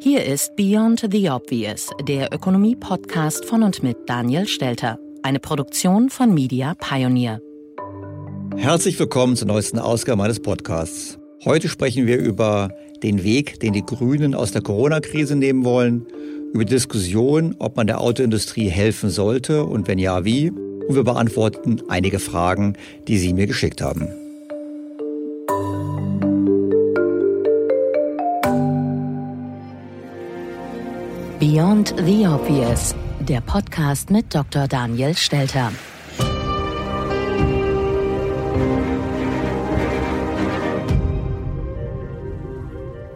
Hier 0.00 0.24
ist 0.24 0.56
Beyond 0.56 1.08
the 1.10 1.30
Obvious, 1.30 1.90
der 2.06 2.32
Ökonomie-Podcast 2.32 3.44
von 3.44 3.62
und 3.62 3.82
mit 3.82 3.96
Daniel 4.06 4.46
Stelter, 4.46 4.98
eine 5.22 5.38
Produktion 5.38 6.10
von 6.10 6.34
Media 6.34 6.74
Pioneer. 6.74 7.40
Herzlich 8.56 8.98
willkommen 8.98 9.36
zur 9.36 9.48
neuesten 9.48 9.78
Ausgabe 9.78 10.18
meines 10.18 10.40
Podcasts. 10.40 11.18
Heute 11.44 11.68
sprechen 11.68 12.06
wir 12.06 12.18
über 12.18 12.70
den 13.02 13.24
Weg, 13.24 13.60
den 13.60 13.72
die 13.72 13.84
Grünen 13.84 14.34
aus 14.34 14.52
der 14.52 14.62
Corona-Krise 14.62 15.36
nehmen 15.36 15.64
wollen, 15.64 16.06
über 16.52 16.64
die 16.64 16.74
Diskussion, 16.74 17.56
ob 17.58 17.76
man 17.76 17.86
der 17.86 18.00
Autoindustrie 18.00 18.68
helfen 18.68 19.10
sollte 19.10 19.64
und 19.64 19.88
wenn 19.88 19.98
ja, 19.98 20.24
wie. 20.24 20.50
Und 20.50 20.96
wir 20.96 21.04
beantworten 21.04 21.82
einige 21.88 22.18
Fragen, 22.18 22.76
die 23.08 23.18
Sie 23.18 23.32
mir 23.32 23.46
geschickt 23.46 23.80
haben. 23.80 24.08
Beyond 31.46 31.94
the 32.06 32.26
Obvious, 32.26 32.94
der 33.20 33.42
Podcast 33.42 34.08
mit 34.08 34.34
Dr. 34.34 34.66
Daniel 34.66 35.14
Stelter. 35.14 35.72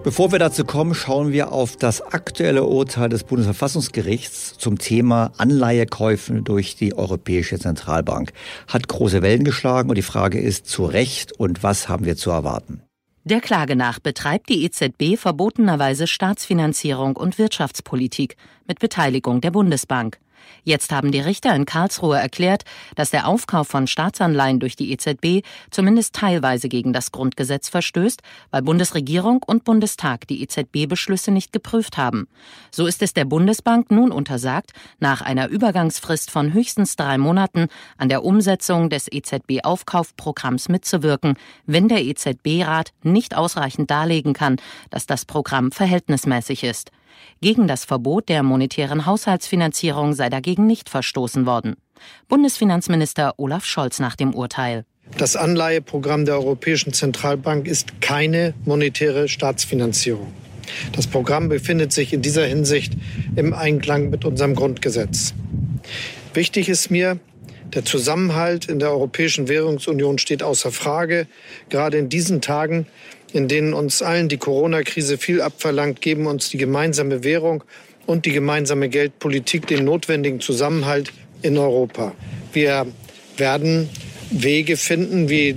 Bevor 0.04 0.30
wir 0.30 0.38
dazu 0.38 0.66
kommen, 0.66 0.94
schauen 0.94 1.32
wir 1.32 1.52
auf 1.52 1.76
das 1.76 2.02
aktuelle 2.02 2.64
Urteil 2.64 3.08
des 3.08 3.24
Bundesverfassungsgerichts 3.24 4.58
zum 4.58 4.76
Thema 4.76 5.32
Anleihekäufen 5.38 6.44
durch 6.44 6.76
die 6.76 6.94
Europäische 6.94 7.58
Zentralbank. 7.58 8.34
Hat 8.66 8.88
große 8.88 9.22
Wellen 9.22 9.44
geschlagen 9.44 9.88
und 9.88 9.94
die 9.94 10.02
Frage 10.02 10.38
ist 10.38 10.66
zu 10.66 10.84
Recht 10.84 11.32
und 11.32 11.62
was 11.62 11.88
haben 11.88 12.04
wir 12.04 12.18
zu 12.18 12.30
erwarten? 12.30 12.82
Der 13.28 13.42
Klage 13.42 13.76
nach 13.76 13.98
betreibt 13.98 14.48
die 14.48 14.64
EZB 14.64 15.18
verbotenerweise 15.18 16.06
Staatsfinanzierung 16.06 17.14
und 17.14 17.36
Wirtschaftspolitik 17.36 18.38
mit 18.66 18.78
Beteiligung 18.78 19.42
der 19.42 19.50
Bundesbank. 19.50 20.18
Jetzt 20.64 20.92
haben 20.92 21.12
die 21.12 21.20
Richter 21.20 21.54
in 21.54 21.66
Karlsruhe 21.66 22.18
erklärt, 22.18 22.64
dass 22.94 23.10
der 23.10 23.26
Aufkauf 23.26 23.68
von 23.68 23.86
Staatsanleihen 23.86 24.60
durch 24.60 24.76
die 24.76 24.92
EZB 24.92 25.46
zumindest 25.70 26.14
teilweise 26.14 26.68
gegen 26.68 26.92
das 26.92 27.12
Grundgesetz 27.12 27.68
verstößt, 27.68 28.22
weil 28.50 28.62
Bundesregierung 28.62 29.42
und 29.42 29.64
Bundestag 29.64 30.26
die 30.28 30.42
EZB-Beschlüsse 30.42 31.30
nicht 31.30 31.52
geprüft 31.52 31.96
haben. 31.96 32.28
So 32.70 32.86
ist 32.86 33.02
es 33.02 33.14
der 33.14 33.24
Bundesbank 33.24 33.90
nun 33.90 34.12
untersagt, 34.12 34.72
nach 35.00 35.20
einer 35.20 35.48
Übergangsfrist 35.48 36.30
von 36.30 36.52
höchstens 36.52 36.96
drei 36.96 37.18
Monaten 37.18 37.68
an 37.96 38.08
der 38.08 38.24
Umsetzung 38.24 38.90
des 38.90 39.10
EZB-Aufkaufprogramms 39.10 40.68
mitzuwirken, 40.68 41.36
wenn 41.66 41.88
der 41.88 42.04
EZB-Rat 42.04 42.92
nicht 43.02 43.36
ausreichend 43.36 43.90
darlegen 43.90 44.32
kann, 44.32 44.56
dass 44.90 45.06
das 45.06 45.24
Programm 45.24 45.72
verhältnismäßig 45.72 46.64
ist. 46.64 46.90
Gegen 47.40 47.68
das 47.68 47.84
Verbot 47.84 48.28
der 48.28 48.42
monetären 48.42 49.06
Haushaltsfinanzierung 49.06 50.14
sei 50.14 50.28
dagegen 50.28 50.66
nicht 50.66 50.88
verstoßen 50.88 51.46
worden. 51.46 51.76
Bundesfinanzminister 52.28 53.34
Olaf 53.38 53.64
Scholz 53.64 53.98
nach 53.98 54.16
dem 54.16 54.34
Urteil. 54.34 54.84
Das 55.16 55.36
Anleiheprogramm 55.36 56.24
der 56.24 56.34
Europäischen 56.34 56.92
Zentralbank 56.92 57.66
ist 57.66 58.00
keine 58.00 58.54
monetäre 58.64 59.28
Staatsfinanzierung. 59.28 60.32
Das 60.92 61.06
Programm 61.06 61.48
befindet 61.48 61.92
sich 61.92 62.12
in 62.12 62.22
dieser 62.22 62.44
Hinsicht 62.44 62.92
im 63.36 63.54
Einklang 63.54 64.10
mit 64.10 64.24
unserem 64.24 64.54
Grundgesetz. 64.54 65.32
Wichtig 66.34 66.68
ist 66.68 66.90
mir, 66.90 67.18
der 67.74 67.84
Zusammenhalt 67.84 68.66
in 68.66 68.78
der 68.78 68.90
Europäischen 68.90 69.48
Währungsunion 69.48 70.18
steht 70.18 70.42
außer 70.42 70.72
Frage. 70.72 71.26
Gerade 71.68 71.98
in 71.98 72.08
diesen 72.08 72.40
Tagen 72.40 72.86
in 73.32 73.48
denen 73.48 73.72
uns 73.74 74.02
allen 74.02 74.28
die 74.28 74.38
Corona-Krise 74.38 75.18
viel 75.18 75.40
abverlangt, 75.40 76.00
geben 76.00 76.26
uns 76.26 76.48
die 76.48 76.58
gemeinsame 76.58 77.24
Währung 77.24 77.64
und 78.06 78.24
die 78.24 78.32
gemeinsame 78.32 78.88
Geldpolitik 78.88 79.66
den 79.66 79.84
notwendigen 79.84 80.40
Zusammenhalt 80.40 81.12
in 81.42 81.58
Europa. 81.58 82.14
Wir 82.52 82.86
werden 83.36 83.88
Wege 84.30 84.76
finden, 84.76 85.28
wie 85.28 85.56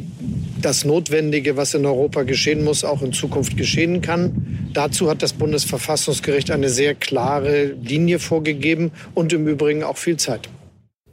das 0.61 0.85
Notwendige, 0.85 1.57
was 1.57 1.73
in 1.73 1.85
Europa 1.85 2.23
geschehen 2.23 2.63
muss, 2.63 2.83
auch 2.83 3.01
in 3.01 3.13
Zukunft 3.13 3.57
geschehen 3.57 4.01
kann. 4.01 4.69
Dazu 4.73 5.09
hat 5.09 5.23
das 5.23 5.33
Bundesverfassungsgericht 5.33 6.51
eine 6.51 6.69
sehr 6.69 6.95
klare 6.95 7.75
Linie 7.81 8.19
vorgegeben 8.19 8.91
und 9.13 9.33
im 9.33 9.47
Übrigen 9.47 9.83
auch 9.83 9.97
viel 9.97 10.17
Zeit. 10.17 10.47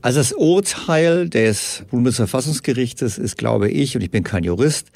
Also 0.00 0.20
das 0.20 0.32
Urteil 0.32 1.28
des 1.28 1.82
Bundesverfassungsgerichtes 1.90 3.18
ist, 3.18 3.36
glaube 3.36 3.68
ich, 3.68 3.96
und 3.96 4.02
ich 4.02 4.10
bin 4.10 4.22
kein 4.22 4.44
Jurist, 4.44 4.88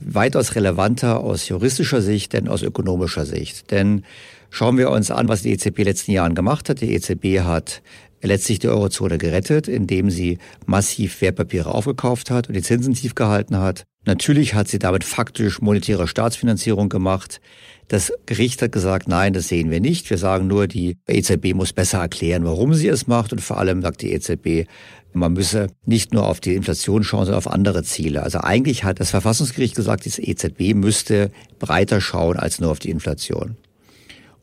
weitaus 0.00 0.54
relevanter 0.54 1.20
aus 1.20 1.48
juristischer 1.48 2.02
Sicht 2.02 2.32
denn 2.32 2.48
aus 2.48 2.62
ökonomischer 2.62 3.24
Sicht. 3.24 3.70
Denn 3.70 4.04
schauen 4.50 4.78
wir 4.78 4.90
uns 4.90 5.10
an, 5.10 5.28
was 5.28 5.42
die 5.42 5.52
EZB 5.52 5.66
in 5.66 5.74
den 5.74 5.84
letzten 5.86 6.12
Jahren 6.12 6.34
gemacht 6.34 6.68
hat. 6.68 6.80
Die 6.80 6.92
EZB 6.92 7.40
hat 7.40 7.82
letztlich 8.22 8.58
die 8.58 8.68
Eurozone 8.68 9.18
gerettet, 9.18 9.68
indem 9.68 10.10
sie 10.10 10.38
massiv 10.66 11.20
Wertpapiere 11.20 11.74
aufgekauft 11.74 12.30
hat 12.30 12.48
und 12.48 12.54
die 12.54 12.62
Zinsen 12.62 12.94
tief 12.94 13.14
gehalten 13.14 13.58
hat. 13.58 13.84
Natürlich 14.06 14.54
hat 14.54 14.68
sie 14.68 14.78
damit 14.78 15.04
faktisch 15.04 15.60
monetäre 15.60 16.06
Staatsfinanzierung 16.06 16.88
gemacht. 16.88 17.40
Das 17.88 18.12
Gericht 18.26 18.60
hat 18.62 18.72
gesagt, 18.72 19.08
nein, 19.08 19.32
das 19.32 19.48
sehen 19.48 19.70
wir 19.70 19.80
nicht. 19.80 20.08
Wir 20.10 20.18
sagen 20.18 20.46
nur, 20.46 20.66
die 20.66 20.96
EZB 21.06 21.54
muss 21.54 21.72
besser 21.72 22.00
erklären, 22.00 22.44
warum 22.44 22.74
sie 22.74 22.88
es 22.88 23.06
macht. 23.06 23.32
Und 23.32 23.40
vor 23.40 23.58
allem 23.58 23.82
sagt 23.82 24.02
die 24.02 24.12
EZB, 24.12 24.66
man 25.14 25.32
müsse 25.32 25.68
nicht 25.86 26.12
nur 26.12 26.26
auf 26.26 26.40
die 26.40 26.54
Inflation 26.54 27.04
schauen, 27.04 27.24
sondern 27.24 27.38
auf 27.38 27.50
andere 27.50 27.82
Ziele. 27.82 28.22
Also 28.22 28.38
eigentlich 28.40 28.84
hat 28.84 29.00
das 29.00 29.10
Verfassungsgericht 29.10 29.74
gesagt, 29.74 30.04
die 30.04 30.30
EZB 30.30 30.74
müsste 30.74 31.30
breiter 31.58 32.00
schauen 32.00 32.36
als 32.36 32.60
nur 32.60 32.70
auf 32.70 32.78
die 32.78 32.90
Inflation. 32.90 33.56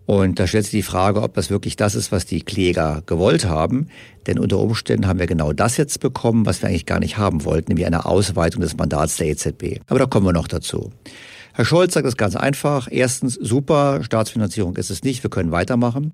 Und 0.06 0.39
da 0.39 0.47
stellt 0.47 0.65
sich 0.65 0.71
die 0.71 0.81
Frage, 0.81 1.21
ob 1.21 1.35
das 1.35 1.50
wirklich 1.50 1.75
das 1.75 1.95
ist, 1.95 2.12
was 2.12 2.25
die 2.25 2.41
Kläger 2.41 3.03
gewollt 3.06 3.45
haben. 3.45 3.88
Denn 4.27 4.39
unter 4.39 4.59
Umständen 4.59 5.07
haben 5.07 5.19
wir 5.19 5.27
genau 5.27 5.53
das 5.53 5.77
jetzt 5.77 6.00
bekommen, 6.00 6.45
was 6.45 6.62
wir 6.62 6.69
eigentlich 6.69 6.85
gar 6.85 7.00
nicht 7.00 7.18
haben 7.18 7.45
wollten, 7.45 7.69
nämlich 7.69 7.85
eine 7.85 8.06
Ausweitung 8.06 8.62
des 8.62 8.75
Mandats 8.75 9.18
der 9.18 9.27
EZB. 9.27 9.79
Aber 9.88 10.00
da 10.00 10.06
kommen 10.07 10.25
wir 10.25 10.33
noch 10.33 10.47
dazu. 10.47 10.91
Herr 11.53 11.65
Scholz 11.65 11.94
sagt 11.94 12.07
es 12.07 12.15
ganz 12.15 12.38
einfach. 12.38 12.88
Erstens, 12.89 13.33
super, 13.33 14.03
Staatsfinanzierung 14.03 14.77
ist 14.77 14.89
es 14.89 15.03
nicht, 15.03 15.21
wir 15.24 15.30
können 15.30 15.51
weitermachen. 15.51 16.13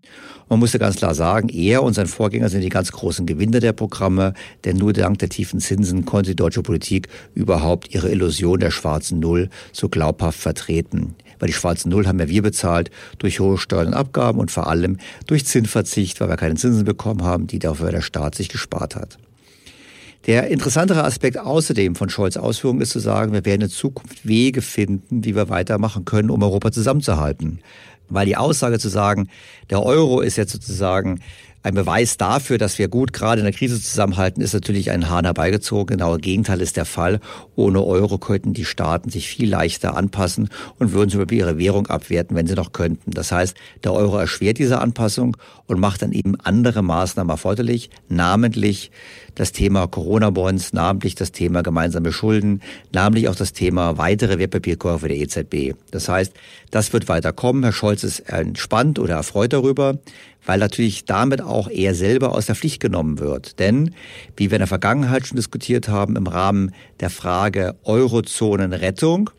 Man 0.50 0.58
muss 0.58 0.74
ja 0.74 0.80
ganz 0.80 0.96
klar 0.96 1.14
sagen, 1.14 1.50
er 1.50 1.84
und 1.84 1.94
sein 1.94 2.08
Vorgänger 2.08 2.50
sind 2.50 2.62
die 2.62 2.70
ganz 2.70 2.92
großen 2.92 3.28
Gewinner 3.28 3.60
der 3.60 3.74
Programme, 3.74 4.34
denn 4.66 4.78
nur 4.78 4.94
dank 4.94 5.20
der 5.20 5.30
tiefen 5.30 5.60
Zinsen 5.60 6.06
konnte 6.06 6.32
die 6.32 6.36
deutsche 6.36 6.64
Politik 6.64 7.08
überhaupt 7.36 7.94
ihre 7.94 8.10
Illusion 8.10 8.60
der 8.60 8.72
schwarzen 8.72 9.20
Null 9.20 9.50
so 9.72 9.90
glaubhaft 9.90 10.40
vertreten. 10.40 11.14
Weil 11.38 11.48
die 11.48 11.54
schwarzen 11.54 11.90
Null 11.90 12.08
haben 12.08 12.20
ja 12.20 12.28
wir 12.28 12.42
bezahlt 12.42 12.90
durch 13.20 13.40
hohe 13.40 13.60
Steuern 13.60 13.88
und 13.88 13.94
Abgaben 13.94 14.40
und 14.40 14.50
vor 14.50 14.68
allem 14.68 14.98
durch 15.28 15.46
Zinsverzicht, 15.46 16.20
weil 16.20 16.30
wir 16.30 16.38
keine 16.38 16.56
Zinsen 16.56 16.84
bekommen 16.84 17.24
haben, 17.24 17.46
die 17.46 17.60
dafür 17.60 17.92
der 17.92 18.02
Staat 18.02 18.34
sich 18.34 18.50
gespart 18.50 18.96
hat. 18.96 19.20
Der 20.26 20.48
interessantere 20.48 21.04
Aspekt 21.04 21.38
außerdem 21.38 21.96
von 21.96 22.10
Scholz 22.10 22.36
Ausführungen 22.36 22.82
ist 22.82 22.90
zu 22.90 23.00
sagen, 23.00 23.32
wir 23.32 23.46
werden 23.46 23.62
in 23.62 23.70
Zukunft 23.70 24.28
Wege 24.28 24.62
finden, 24.62 25.24
wie 25.24 25.36
wir 25.36 25.50
weitermachen 25.50 26.06
können, 26.06 26.30
um 26.30 26.44
Europa 26.44 26.72
zusammenzuhalten. 26.72 27.60
Weil 28.10 28.26
die 28.26 28.38
Aussage 28.38 28.80
zu 28.80 28.90
sagen, 28.90 29.30
der 29.70 29.84
Euro 29.84 30.22
ist 30.22 30.38
jetzt 30.38 30.52
sozusagen 30.52 31.22
ein 31.64 31.74
Beweis 31.74 32.18
dafür, 32.18 32.58
dass 32.58 32.80
wir 32.80 32.88
gut 32.88 33.14
gerade 33.14 33.40
in 33.40 33.46
der 33.46 33.54
Krise 33.54 33.82
zusammenhalten, 33.82 34.42
ist 34.42 34.54
natürlich 34.54 34.92
ein 34.92 35.10
Hahn 35.10 35.26
herbeigezogen. 35.26 35.98
Genau 35.98 36.16
Gegenteil 36.18 36.62
ist 36.62 36.78
der 36.78 36.86
Fall. 36.86 37.20
Ohne 37.56 37.84
Euro 37.84 38.18
könnten 38.18 38.54
die 38.54 38.66
Staaten 38.66 39.10
sich 39.10 39.28
viel 39.28 39.50
leichter 39.50 39.98
anpassen 39.98 40.50
und 40.80 40.94
würden 40.94 41.10
zum 41.10 41.20
Beispiel 41.20 41.40
ihre 41.40 41.58
Währung 41.58 41.88
abwerten, 41.88 42.38
wenn 42.38 42.48
sie 42.48 42.56
noch 42.56 42.72
könnten. 42.72 43.12
Das 43.12 43.32
heißt, 43.32 43.56
der 43.84 43.94
Euro 43.94 44.18
erschwert 44.18 44.60
diese 44.60 44.80
Anpassung 44.80 45.36
und 45.66 45.80
macht 45.80 46.02
dann 46.02 46.12
eben 46.12 46.40
andere 46.40 46.84
Maßnahmen 46.84 47.30
erforderlich, 47.30 47.90
namentlich 48.08 48.92
das 49.36 49.52
Thema 49.52 49.88
Corona-Bonds, 49.88 50.74
namentlich 50.74 51.16
das 51.16 51.32
Thema 51.32 51.62
gemeinsame 51.62 52.12
Schulden, 52.12 52.62
namentlich 52.92 53.30
auch 53.30 53.36
das 53.36 53.54
Thema 53.54 53.98
weitere 53.98 54.40
Wertpapierkäufe 54.40 55.08
der 55.08 55.18
EZB. 55.18 55.76
Das 55.92 56.10
heißt, 56.10 56.34
das 56.72 56.94
wird 56.94 57.08
weiter 57.08 57.34
kommen. 57.34 57.64
Herr 57.64 57.72
Scholz 57.72 58.04
ist 58.04 58.22
entspannt 58.22 59.00
oder 59.00 59.16
erfreut 59.16 59.54
darüber 59.54 60.00
weil 60.48 60.58
natürlich 60.60 61.06
damit 61.06 61.42
auch 61.42 61.70
er 61.70 61.94
selber 61.94 62.34
aus 62.34 62.48
der 62.48 62.56
Pflicht 62.56 62.80
genommen 62.80 63.20
wird. 63.20 63.60
Denn, 63.60 63.94
wie 64.36 64.50
wir 64.50 64.56
in 64.56 64.62
der 64.62 64.68
Vergangenheit 64.68 65.28
schon 65.28 65.36
diskutiert 65.36 65.90
haben, 65.90 66.16
im 66.16 66.26
Rahmen 66.26 66.74
der 67.00 67.12
Frage 67.12 67.76
Eurozonenrettung, 67.84 69.30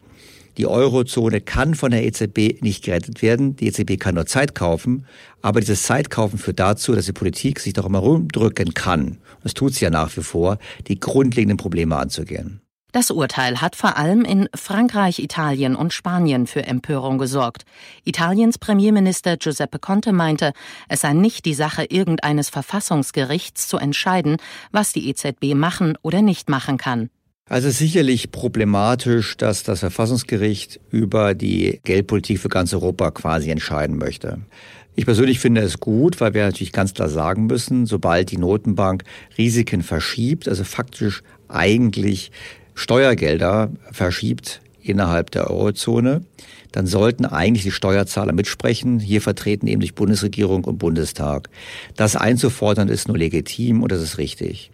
die 0.59 0.67
Eurozone 0.67 1.41
kann 1.41 1.77
von 1.77 1.93
der 1.93 2.05
EZB 2.05 2.63
nicht 2.63 2.85
gerettet 2.85 3.23
werden. 3.23 3.55
Die 3.55 3.69
EZB 3.69 3.97
kann 3.99 4.17
nur 4.17 4.27
Zeit 4.27 4.57
kaufen. 4.57 5.07
Aber 5.41 5.61
dieses 5.61 5.85
Zeitkaufen 5.85 6.37
führt 6.37 6.59
dazu, 6.59 6.95
dass 6.95 7.07
die 7.07 7.13
Politik 7.13 7.61
sich 7.61 7.75
doch 7.75 7.87
immer 7.87 8.01
rumdrücken 8.01 8.75
kann. 8.75 9.19
Das 9.45 9.55
tut 9.55 9.75
sie 9.75 9.85
ja 9.85 9.91
nach 9.91 10.17
wie 10.17 10.23
vor, 10.23 10.59
die 10.89 10.99
grundlegenden 10.99 11.59
Probleme 11.59 11.97
anzugehen. 11.97 12.61
Das 12.91 13.11
Urteil 13.11 13.61
hat 13.61 13.77
vor 13.77 13.99
allem 13.99 14.25
in 14.25 14.49
Frankreich, 14.55 15.19
Italien 15.19 15.77
und 15.77 15.93
Spanien 15.93 16.47
für 16.47 16.65
Empörung 16.65 17.19
gesorgt. 17.19 17.65
Italiens 18.05 18.57
Premierminister 18.57 19.37
Giuseppe 19.37 19.79
Conte 19.79 20.15
meinte, 20.15 20.53
es 20.89 21.03
sei 21.03 21.13
nicht 21.13 21.45
die 21.45 21.53
Sache 21.53 21.85
irgendeines 21.85 22.49
Verfassungsgerichts 22.49 23.69
zu 23.69 23.77
entscheiden, 23.77 24.39
was 24.73 24.95
die 24.95 25.11
EZB 25.11 25.55
machen 25.55 25.99
oder 26.01 26.23
nicht 26.23 26.49
machen 26.49 26.79
kann. 26.79 27.11
Also 27.47 27.69
sicherlich 27.69 28.31
problematisch, 28.31 29.37
dass 29.37 29.63
das 29.63 29.81
Verfassungsgericht 29.81 30.81
über 30.91 31.35
die 31.35 31.81
Geldpolitik 31.85 32.39
für 32.39 32.49
ganz 32.49 32.73
Europa 32.73 33.11
quasi 33.11 33.51
entscheiden 33.51 33.99
möchte. 33.99 34.39
Ich 34.95 35.05
persönlich 35.05 35.39
finde 35.39 35.61
es 35.61 35.79
gut, 35.79 36.21
weil 36.21 36.35
wir 36.35 36.45
natürlich 36.45 36.73
ganz 36.73 36.93
klar 36.93 37.09
sagen 37.09 37.47
müssen, 37.47 37.87
sobald 37.87 38.31
die 38.31 38.37
Notenbank 38.37 39.05
Risiken 39.39 39.83
verschiebt, 39.83 40.49
also 40.49 40.65
faktisch 40.65 41.23
eigentlich 41.49 42.33
Steuergelder 42.79 43.73
verschiebt 43.91 44.61
innerhalb 44.81 45.33
der 45.33 45.51
Eurozone, 45.51 46.23
dann 46.71 46.87
sollten 46.87 47.27
eigentlich 47.27 47.65
die 47.65 47.73
Steuerzahler 47.73 48.33
mitsprechen, 48.33 49.01
hier 49.01 49.21
vertreten 49.21 49.67
eben 49.67 49.81
durch 49.81 49.97
Bundesregierung 49.97 50.63
und 50.63 50.79
Bundestag. 50.79 51.51
Das 51.97 52.15
einzufordern 52.15 52.89
ist 52.89 53.09
nur 53.09 53.19
legitim 53.19 53.83
und 53.83 53.91
das 53.91 54.01
ist 54.01 54.19
richtig. 54.19 54.71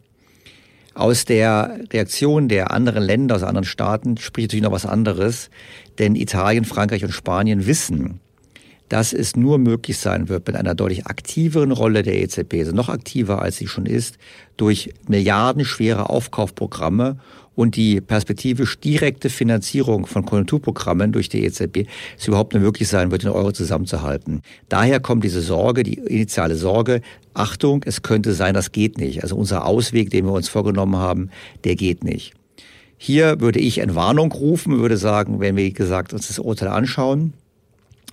Aus 0.93 1.25
der 1.25 1.81
Reaktion 1.95 2.49
der 2.49 2.73
anderen 2.73 3.03
Länder, 3.03 3.37
aus 3.37 3.43
anderen 3.43 3.65
Staaten 3.65 4.19
spricht 4.19 4.49
natürlich 4.49 4.65
noch 4.65 4.73
was 4.73 4.85
anderes, 4.85 5.49
denn 5.99 6.15
Italien, 6.15 6.67
Frankreich 6.67 7.05
und 7.05 7.13
Spanien 7.13 7.67
wissen, 7.67 8.21
dass 8.89 9.13
es 9.13 9.35
nur 9.35 9.59
möglich 9.59 9.99
sein 9.99 10.29
wird 10.29 10.47
mit 10.47 10.57
einer 10.57 10.75
deutlich 10.75 11.07
aktiveren 11.07 11.73
Rolle 11.73 12.03
der 12.03 12.21
EZB, 12.21 12.55
also 12.61 12.73
noch 12.73 12.91
aktiver 12.91 13.41
als 13.41 13.57
sie 13.57 13.67
schon 13.67 13.87
ist, 13.87 14.19
durch 14.57 14.93
milliardenschwere 15.09 16.11
Aufkaufprogramme 16.11 17.19
und 17.55 17.77
die 17.77 18.01
perspektivisch 18.01 18.79
direkte 18.79 19.31
Finanzierung 19.31 20.07
von 20.07 20.25
Konjunkturprogrammen 20.25 21.13
durch 21.13 21.29
die 21.29 21.45
EZB 21.45 21.87
es 22.19 22.27
überhaupt 22.29 22.55
nur 22.55 22.63
möglich 22.63 22.89
sein 22.89 23.11
wird, 23.11 23.23
den 23.23 23.31
Euro 23.31 23.53
zusammenzuhalten. 23.53 24.43
Daher 24.69 25.01
kommt 25.01 25.25
diese 25.25 25.41
Sorge, 25.41 25.83
die 25.83 25.95
initiale 25.95 26.57
Sorge, 26.57 27.01
Achtung, 27.35 27.83
es 27.85 28.03
könnte 28.03 28.33
sein, 28.35 28.55
das 28.55 28.73
geht 28.73 28.99
nicht. 28.99 29.23
Also 29.23 29.37
unser 29.37 29.67
Ausweg, 29.67 30.11
den 30.11 30.27
wir 30.27 30.33
uns 30.33 30.49
vorgenommen 30.49 30.97
haben, 30.97 31.31
der 31.65 31.75
geht 31.75 32.05
nicht. 32.05 32.35
Hier 32.97 33.41
würde 33.41 33.59
ich 33.59 33.79
Entwarnung 33.79 34.33
rufen, 34.33 34.79
würde 34.79 34.97
sagen, 34.97 35.41
wenn 35.41 35.57
wir, 35.57 35.71
gesagt, 35.73 36.13
uns 36.13 36.29
das 36.29 36.39
Urteil 36.39 36.69
anschauen, 36.69 37.35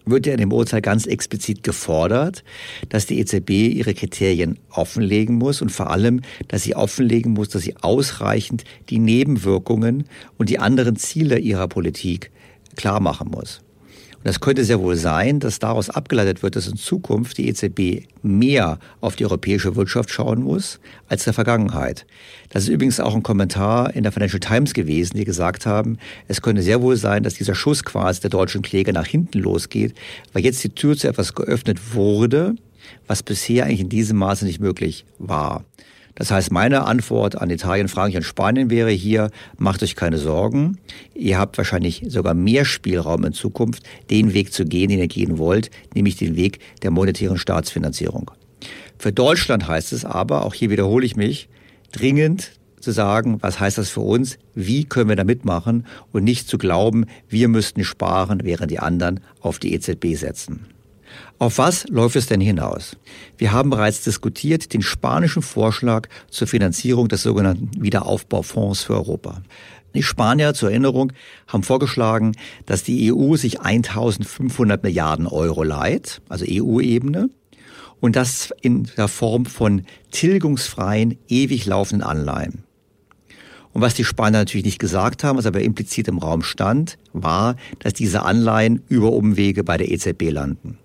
wird 0.06 0.26
ja 0.26 0.34
in 0.34 0.40
dem 0.40 0.54
Urteil 0.54 0.82
ganz 0.82 1.06
explizit 1.06 1.64
gefordert, 1.64 2.44
dass 2.90 3.06
die 3.06 3.20
EZB 3.20 3.50
ihre 3.50 3.94
Kriterien 3.94 4.60
offenlegen 4.70 5.36
muss 5.36 5.62
und 5.62 5.72
vor 5.72 5.90
allem, 5.90 6.22
dass 6.48 6.64
sie 6.64 6.76
offenlegen 6.76 7.34
muss, 7.34 7.50
dass 7.50 7.64
sie 7.64 7.76
ausreichend 7.78 8.64
die 8.90 9.00
Nebenwirkungen 9.00 10.06
und 10.38 10.50
die 10.50 10.60
anderen 10.60 10.96
Ziele 10.96 11.40
ihrer 11.40 11.68
Politik 11.68 12.32
klar 12.76 13.00
machen 13.00 13.30
muss. 13.30 13.62
Und 14.22 14.28
das 14.28 14.40
könnte 14.40 14.64
sehr 14.64 14.80
wohl 14.80 14.96
sein, 14.96 15.40
dass 15.40 15.58
daraus 15.58 15.90
abgeleitet 15.90 16.44
wird, 16.44 16.56
dass 16.56 16.68
in 16.68 16.78
Zukunft 16.78 17.40
die 17.40 17.48
EZB 17.50 18.06
mehr 18.22 18.78
auf 19.00 19.16
die 19.16 19.26
europäische 19.26 19.76
Wirtschaft 19.76 20.12
schauen 20.12 20.44
muss 20.44 20.80
als 21.08 21.24
in 21.24 21.26
der 21.26 21.34
Vergangenheit. 21.34 22.06
Das 22.50 22.64
ist 22.64 22.70
übrigens 22.70 23.00
auch 23.00 23.16
ein 23.16 23.24
Kommentar 23.24 23.96
in 23.96 24.04
der 24.04 24.12
Financial 24.12 24.40
Times 24.40 24.76
gewesen, 24.76 25.18
die 25.18 25.26
gesagt 25.26 25.66
haben, 25.66 25.98
es 26.28 26.44
könnte 26.44 26.62
sehr 26.62 26.84
wohl 26.84 26.98
sein, 26.98 27.24
dass 27.24 27.34
dieser 27.34 27.56
Schuss 27.56 27.84
quasi 27.84 28.22
der 28.22 28.30
deutschen 28.30 28.62
Kläger 28.62 28.94
nach 28.94 29.08
hinten 29.08 29.40
losgeht, 29.40 29.96
weil 30.34 30.44
jetzt 30.44 30.64
die 30.64 30.70
Tür 30.70 30.96
zu 30.96 31.08
etwas 31.08 31.34
geöffnet 31.34 31.96
wurde, 31.96 32.54
was 33.08 33.24
bisher 33.24 33.66
eigentlich 33.66 33.82
in 33.82 33.90
diesem 33.90 34.18
Maße 34.18 34.46
nicht 34.46 34.60
möglich 34.60 35.04
war. 35.18 35.66
Das 36.22 36.30
heißt, 36.30 36.52
meine 36.52 36.86
Antwort 36.86 37.42
an 37.42 37.50
Italien, 37.50 37.88
Frankreich 37.88 38.18
und 38.18 38.22
Spanien 38.22 38.70
wäre 38.70 38.92
hier, 38.92 39.32
macht 39.58 39.82
euch 39.82 39.96
keine 39.96 40.20
Sorgen. 40.20 40.78
Ihr 41.16 41.40
habt 41.40 41.58
wahrscheinlich 41.58 42.04
sogar 42.10 42.36
mehr 42.36 42.64
Spielraum 42.64 43.26
in 43.26 43.34
Zukunft, 43.34 43.82
den 44.12 44.36
Weg 44.36 44.54
zu 44.54 44.64
gehen, 44.66 44.90
den 44.90 45.00
ihr 45.00 45.08
gehen 45.08 45.40
wollt, 45.40 45.72
nämlich 45.96 46.18
den 46.18 46.36
Weg 46.36 46.60
der 46.84 46.92
monetären 46.92 47.40
Staatsfinanzierung. 47.40 48.30
Für 49.00 49.12
Deutschland 49.12 49.68
heißt 49.68 49.94
es 49.94 50.06
aber, 50.06 50.46
auch 50.46 50.54
hier 50.54 50.70
wiederhole 50.70 51.08
ich 51.08 51.16
mich, 51.16 51.50
dringend 51.92 52.52
zu 52.82 52.92
sagen, 52.92 53.40
was 53.42 53.60
heißt 53.60 53.80
das 53.80 53.90
für 53.90 54.02
uns, 54.02 54.38
wie 54.54 54.84
können 54.84 55.10
wir 55.10 55.16
da 55.16 55.24
mitmachen 55.24 55.88
und 56.12 56.24
nicht 56.24 56.48
zu 56.48 56.60
glauben, 56.60 57.08
wir 57.30 57.48
müssten 57.48 57.84
sparen, 57.84 58.42
während 58.44 58.70
die 58.70 58.78
anderen 58.78 59.22
auf 59.40 59.58
die 59.58 59.74
EZB 59.74 60.14
setzen. 60.14 60.68
Auf 61.42 61.58
was 61.58 61.88
läuft 61.88 62.18
es 62.18 62.28
denn 62.28 62.40
hinaus? 62.40 62.96
Wir 63.36 63.52
haben 63.52 63.72
bereits 63.72 64.04
diskutiert 64.04 64.76
den 64.76 64.84
spanischen 64.84 65.42
Vorschlag 65.42 66.08
zur 66.30 66.48
Finanzierung 66.48 67.08
des 67.08 67.24
sogenannten 67.24 67.72
Wiederaufbaufonds 67.82 68.84
für 68.84 68.94
Europa. 68.94 69.42
Die 69.96 70.04
Spanier, 70.04 70.54
zur 70.54 70.70
Erinnerung, 70.70 71.14
haben 71.48 71.64
vorgeschlagen, 71.64 72.34
dass 72.68 72.84
die 72.84 73.12
EU 73.12 73.38
sich 73.38 73.60
1500 73.60 74.84
Milliarden 74.84 75.26
Euro 75.26 75.64
leiht, 75.64 76.22
also 76.30 76.46
EU-Ebene, 76.48 77.32
und 78.00 78.16
das 78.16 78.54
in 78.62 78.88
der 78.96 79.08
Form 79.08 79.48
von 79.48 79.88
tilgungsfreien, 80.12 81.18
ewig 81.28 81.66
laufenden 81.66 82.08
Anleihen. 82.08 82.66
Und 83.74 83.82
was 83.82 83.96
die 83.96 84.06
Spanier 84.06 84.38
natürlich 84.38 84.66
nicht 84.66 84.78
gesagt 84.78 85.24
haben, 85.24 85.40
was 85.40 85.48
aber 85.48 85.62
implizit 85.62 86.08
im 86.08 86.20
Raum 86.20 86.44
stand, 86.44 87.00
war, 87.14 87.56
dass 87.80 87.94
diese 87.94 88.22
Anleihen 88.22 88.84
über 88.90 89.12
Umwege 89.12 89.64
bei 89.64 89.78
der 89.78 89.90
EZB 89.90 90.30
landen. 90.30 90.78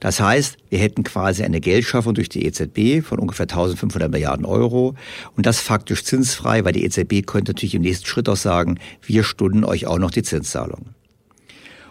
Das 0.00 0.20
heißt, 0.20 0.56
wir 0.70 0.78
hätten 0.78 1.04
quasi 1.04 1.42
eine 1.42 1.60
Geldschaffung 1.60 2.14
durch 2.14 2.28
die 2.28 2.44
EZB 2.44 3.04
von 3.06 3.18
ungefähr 3.18 3.44
1500 3.44 4.10
Milliarden 4.10 4.44
Euro 4.44 4.94
und 5.36 5.46
das 5.46 5.60
faktisch 5.60 6.04
zinsfrei, 6.04 6.64
weil 6.64 6.72
die 6.72 6.84
EZB 6.84 7.26
könnte 7.26 7.52
natürlich 7.52 7.74
im 7.74 7.82
nächsten 7.82 8.06
Schritt 8.06 8.28
auch 8.28 8.36
sagen, 8.36 8.78
wir 9.02 9.24
stunden 9.24 9.64
euch 9.64 9.86
auch 9.86 9.98
noch 9.98 10.10
die 10.10 10.22
Zinszahlung. 10.22 10.90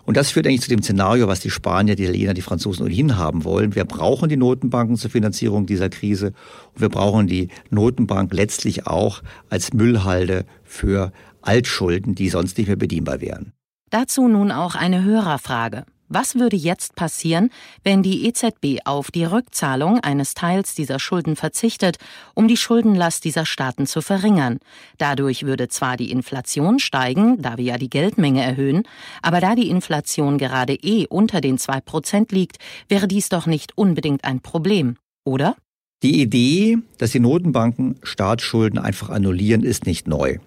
Und 0.06 0.18
das 0.18 0.32
führt 0.32 0.46
eigentlich 0.46 0.62
zu 0.62 0.70
dem 0.70 0.84
Szenario, 0.84 1.28
was 1.28 1.40
die 1.40 1.50
Spanier, 1.50 1.96
die 1.96 2.04
Italiener, 2.04 2.34
die 2.34 2.42
Franzosen 2.42 2.86
ohnehin 2.86 3.18
haben 3.18 3.46
wollen. 3.46 3.74
Wir 3.74 3.86
brauchen 3.86 4.28
die 4.28 4.36
Notenbanken 4.36 4.98
zur 4.98 5.10
Finanzierung 5.10 5.66
dieser 5.66 5.90
Krise 5.90 6.34
und 6.74 6.82
wir 6.82 6.90
brauchen 6.90 7.28
die 7.28 7.48
Notenbank 7.70 8.34
letztlich 8.34 8.86
auch 8.86 9.22
als 9.50 9.74
Müllhalde 9.74 10.46
für 10.63 11.13
Altschulden, 11.42 12.16
die 12.16 12.30
sonst 12.30 12.58
nicht 12.58 12.68
mehr 12.68 12.75
bedienbar 12.75 13.22
wären. 13.22 13.54
Dazu 13.90 14.28
nun 14.28 14.52
auch 14.52 14.75
eine 14.75 15.04
Hörerfrage. 15.04 15.86
Was 16.10 16.36
würde 16.36 16.56
jetzt 16.56 16.96
passieren, 16.96 17.50
wenn 17.84 18.04
die 18.04 18.28
EZB 18.28 18.82
auf 18.86 19.10
die 19.10 19.24
Rückzahlung 19.24 20.00
eines 20.00 20.34
Teils 20.34 20.76
dieser 20.76 21.00
Schulden 21.00 21.36
verzichtet, 21.36 21.98
um 22.36 22.48
die 22.48 22.58
Schuldenlast 22.58 23.24
dieser 23.24 23.46
Staaten 23.46 23.88
zu 23.88 24.02
verringern? 24.02 24.60
Dadurch 24.98 25.44
würde 25.44 25.70
zwar 25.70 25.98
die 25.98 26.12
Inflation 26.12 26.80
steigen, 26.80 27.42
da 27.42 27.58
wir 27.58 27.66
ja 27.66 27.78
die 27.78 27.90
Geldmenge 27.90 28.44
erhöhen, 28.44 28.84
aber 29.22 29.40
da 29.40 29.56
die 29.56 29.70
Inflation 29.70 30.38
gerade 30.38 30.74
eh 30.74 31.08
unter 31.08 31.42
den 31.42 31.58
zwei 31.58 31.82
Prozent 31.82 32.32
liegt, 32.32 32.58
wäre 32.90 33.08
dies 33.08 33.30
doch 33.30 33.46
nicht 33.46 33.78
unbedingt 33.78 34.24
ein 34.24 34.42
Problem, 34.42 34.98
oder? 35.24 35.56
Die 36.04 36.22
Idee, 36.22 36.80
dass 36.98 37.12
die 37.12 37.22
Notenbanken 37.22 37.96
Staatsschulden 38.04 38.78
einfach 38.78 39.10
annullieren, 39.10 39.64
ist 39.64 39.86
nicht 39.86 40.06
neu. 40.08 40.38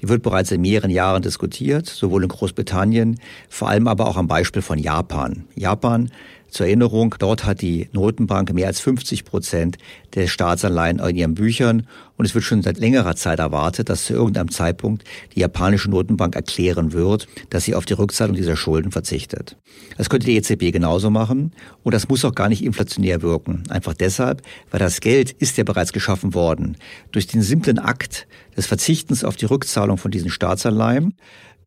Die 0.00 0.08
wird 0.08 0.22
bereits 0.22 0.50
in 0.50 0.60
mehreren 0.60 0.90
Jahren 0.90 1.22
diskutiert, 1.22 1.86
sowohl 1.86 2.22
in 2.22 2.28
Großbritannien, 2.28 3.20
vor 3.48 3.68
allem 3.68 3.88
aber 3.88 4.06
auch 4.06 4.16
am 4.16 4.28
Beispiel 4.28 4.62
von 4.62 4.78
Japan. 4.78 5.44
Japan 5.54 6.10
zur 6.48 6.66
Erinnerung, 6.66 7.14
dort 7.18 7.44
hat 7.44 7.60
die 7.60 7.88
Notenbank 7.92 8.52
mehr 8.52 8.66
als 8.66 8.80
50 8.80 9.24
Prozent 9.24 9.78
der 10.14 10.26
Staatsanleihen 10.26 10.98
in 10.98 11.16
ihren 11.16 11.34
Büchern 11.34 11.86
und 12.16 12.24
es 12.24 12.34
wird 12.34 12.44
schon 12.44 12.62
seit 12.62 12.78
längerer 12.78 13.14
Zeit 13.16 13.38
erwartet, 13.38 13.88
dass 13.88 14.04
zu 14.04 14.14
irgendeinem 14.14 14.50
Zeitpunkt 14.50 15.04
die 15.34 15.40
japanische 15.40 15.90
Notenbank 15.90 16.34
erklären 16.34 16.92
wird, 16.92 17.28
dass 17.50 17.64
sie 17.64 17.74
auf 17.74 17.84
die 17.84 17.92
Rückzahlung 17.92 18.34
dieser 18.34 18.56
Schulden 18.56 18.90
verzichtet. 18.90 19.56
Das 19.96 20.08
könnte 20.10 20.26
die 20.26 20.36
EZB 20.36 20.72
genauso 20.72 21.10
machen 21.10 21.52
und 21.82 21.94
das 21.94 22.08
muss 22.08 22.24
auch 22.24 22.34
gar 22.34 22.48
nicht 22.48 22.64
inflationär 22.64 23.22
wirken. 23.22 23.62
Einfach 23.68 23.94
deshalb, 23.94 24.42
weil 24.70 24.80
das 24.80 25.00
Geld 25.00 25.30
ist 25.30 25.56
ja 25.58 25.64
bereits 25.64 25.92
geschaffen 25.92 26.34
worden. 26.34 26.76
Durch 27.12 27.26
den 27.26 27.42
simplen 27.42 27.78
Akt 27.78 28.26
des 28.56 28.66
Verzichtens 28.66 29.22
auf 29.22 29.36
die 29.36 29.46
Rückzahlung 29.46 29.98
von 29.98 30.10
diesen 30.10 30.30
Staatsanleihen 30.30 31.14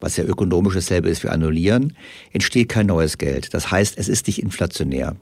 was 0.02 0.18
ja 0.18 0.26
ökonomisch 0.26 0.74
dasselbe 0.74 1.10
ist 1.10 1.24
wie 1.24 1.30
annullieren, 1.30 1.94
entsteht 2.34 2.70
kein 2.70 2.88
neues 2.88 3.18
Geld. 3.18 3.54
Das 3.54 3.72
heißt, 3.72 3.98
es 3.98 4.10
ist 4.10 4.28
nicht 4.28 4.42
inflationär. 4.42 5.16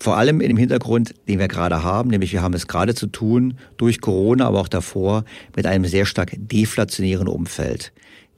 Vor 0.00 0.16
allem 0.16 0.40
in 0.40 0.48
dem 0.48 0.56
Hintergrund, 0.56 1.14
den 1.28 1.38
wir 1.38 1.48
gerade 1.48 1.82
haben, 1.82 2.10
nämlich 2.10 2.32
wir 2.32 2.42
haben 2.42 2.54
es 2.54 2.66
gerade 2.66 2.94
zu 2.94 3.06
tun, 3.06 3.58
durch 3.76 4.00
Corona, 4.00 4.46
aber 4.46 4.60
auch 4.60 4.68
davor, 4.68 5.24
mit 5.54 5.66
einem 5.66 5.84
sehr 5.84 6.06
stark 6.06 6.32
deflationären 6.36 7.28
Umfeld. 7.28 7.92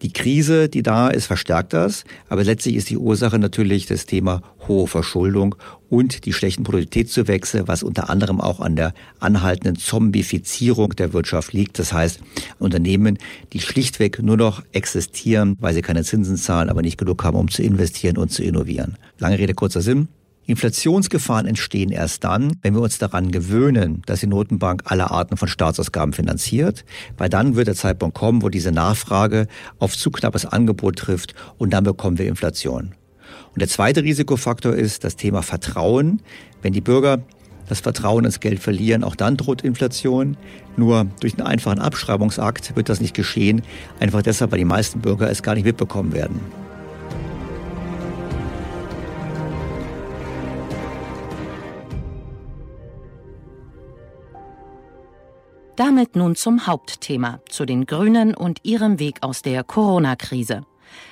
Die 0.05 0.13
Krise, 0.13 0.69
die 0.69 0.83
da 0.83 1.09
ist, 1.09 1.25
verstärkt 1.25 1.73
das, 1.73 2.05
aber 2.29 2.45
letztlich 2.45 2.77
ist 2.77 2.91
die 2.91 2.99
Ursache 2.99 3.39
natürlich 3.39 3.87
das 3.87 4.05
Thema 4.05 4.43
hohe 4.69 4.87
Verschuldung 4.87 5.55
und 5.89 6.27
die 6.27 6.35
schlechten 6.35 6.63
Produktivitätszuwächse, 6.63 7.69
was 7.69 7.83
unter 7.83 8.11
anderem 8.11 8.39
auch 8.39 8.61
an 8.61 8.77
der 8.77 8.93
anhaltenden 9.19 9.77
Zombifizierung 9.77 10.91
der 10.91 11.15
Wirtschaft 11.15 11.55
liegt. 11.55 11.79
Das 11.79 11.95
heißt, 11.95 12.21
Unternehmen, 12.59 13.17
die 13.55 13.61
schlichtweg 13.61 14.23
nur 14.23 14.37
noch 14.37 14.63
existieren, 14.73 15.57
weil 15.59 15.73
sie 15.73 15.81
keine 15.81 16.05
Zinsen 16.05 16.37
zahlen, 16.37 16.69
aber 16.69 16.83
nicht 16.83 16.99
genug 16.99 17.25
haben, 17.25 17.39
um 17.39 17.49
zu 17.49 17.63
investieren 17.63 18.19
und 18.19 18.31
zu 18.31 18.45
innovieren. 18.45 18.99
Lange 19.19 19.39
Rede, 19.39 19.55
kurzer 19.55 19.81
Sinn. 19.81 20.09
Inflationsgefahren 20.47 21.47
entstehen 21.47 21.91
erst 21.91 22.25
dann, 22.25 22.53
wenn 22.63 22.75
wir 22.75 22.83
uns 22.83 22.99
daran 22.99 23.31
gewöhnen, 23.31 24.03
dass 24.07 24.21
die 24.21 24.27
Notenbank 24.27 24.83
alle 24.85 25.11
Arten 25.11 25.37
von 25.37 25.49
Staatsausgaben 25.49 26.13
finanziert, 26.13 26.85
weil 27.17 27.31
dann 27.31 27.57
wird 27.57 27.69
der 27.69 27.75
Zeitpunkt 27.75 28.15
kommen, 28.15 28.43
wo 28.43 28.51
diese 28.51 28.71
Nachfrage 28.71 29.47
auf 29.79 29.97
zu 29.97 30.11
knappes 30.11 30.45
Angebot 30.45 30.97
trifft 30.97 31.35
und 31.57 31.71
dann 31.71 31.85
bekommen 31.85 32.19
wir 32.19 32.27
Inflation. 32.27 32.95
Und 33.53 33.61
der 33.61 33.69
zweite 33.69 34.03
Risikofaktor 34.03 34.75
ist 34.75 35.05
das 35.05 35.17
Thema 35.17 35.43
Vertrauen. 35.43 36.21
Wenn 36.61 36.73
die 36.73 36.81
Bürger 36.81 37.23
das 37.69 37.81
Vertrauen 37.81 38.25
ins 38.25 38.41
Geld 38.41 38.61
verlieren, 38.61 39.05
auch 39.05 39.17
dann 39.17 39.37
droht 39.37 39.63
Inflation. 39.63 40.37
Nur 40.77 41.07
durch 41.21 41.39
einen 41.39 41.47
einfachen 41.47 41.79
Abschreibungsakt 41.79 42.77
wird 42.77 42.89
das 42.89 43.01
nicht 43.01 43.15
geschehen, 43.15 43.63
einfach 44.01 44.23
deshalb, 44.23 44.53
weil 44.53 44.59
die 44.59 44.65
meisten 44.65 45.01
Bürger 45.01 45.31
es 45.31 45.43
gar 45.43 45.55
nicht 45.55 45.65
mitbekommen 45.65 46.13
werden. 46.13 46.41
Damit 55.77 56.15
nun 56.15 56.37
zum 56.37 56.69
Hauptthema, 56.69 57.41
zu 57.49 57.65
den 57.65 57.85
Grünen 57.85 58.37
und 58.37 58.61
ihrem 58.63 59.01
Weg 59.01 59.17
aus 59.23 59.43
der 59.43 59.65
Corona-Krise. 59.65 60.65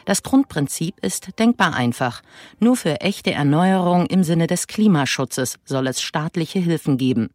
Das 0.04 0.22
Grundprinzip 0.22 0.94
ist 1.02 1.36
denkbar 1.40 1.74
einfach. 1.74 2.22
Nur 2.60 2.76
für 2.76 3.00
echte 3.00 3.32
Erneuerung 3.32 4.06
im 4.06 4.22
Sinne 4.22 4.46
des 4.46 4.68
Klimaschutzes 4.68 5.58
soll 5.64 5.88
es 5.88 6.00
staatliche 6.00 6.60
Hilfen 6.60 6.96
geben. 6.96 7.30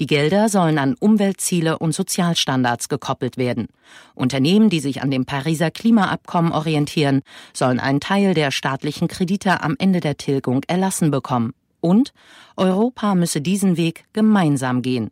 Die 0.00 0.06
Gelder 0.06 0.48
sollen 0.48 0.78
an 0.78 0.96
Umweltziele 0.98 1.78
und 1.78 1.94
Sozialstandards 1.94 2.88
gekoppelt 2.88 3.36
werden. 3.36 3.68
Unternehmen, 4.16 4.68
die 4.68 4.80
sich 4.80 5.02
an 5.02 5.12
dem 5.12 5.24
Pariser 5.24 5.70
Klimaabkommen 5.70 6.50
orientieren, 6.50 7.22
sollen 7.52 7.78
einen 7.78 8.00
Teil 8.00 8.34
der 8.34 8.50
staatlichen 8.50 9.06
Kredite 9.06 9.62
am 9.62 9.76
Ende 9.78 10.00
der 10.00 10.16
Tilgung 10.16 10.62
erlassen 10.66 11.12
bekommen. 11.12 11.54
Und 11.82 12.14
Europa 12.56 13.14
müsse 13.14 13.42
diesen 13.42 13.76
Weg 13.76 14.04
gemeinsam 14.14 14.80
gehen. 14.80 15.10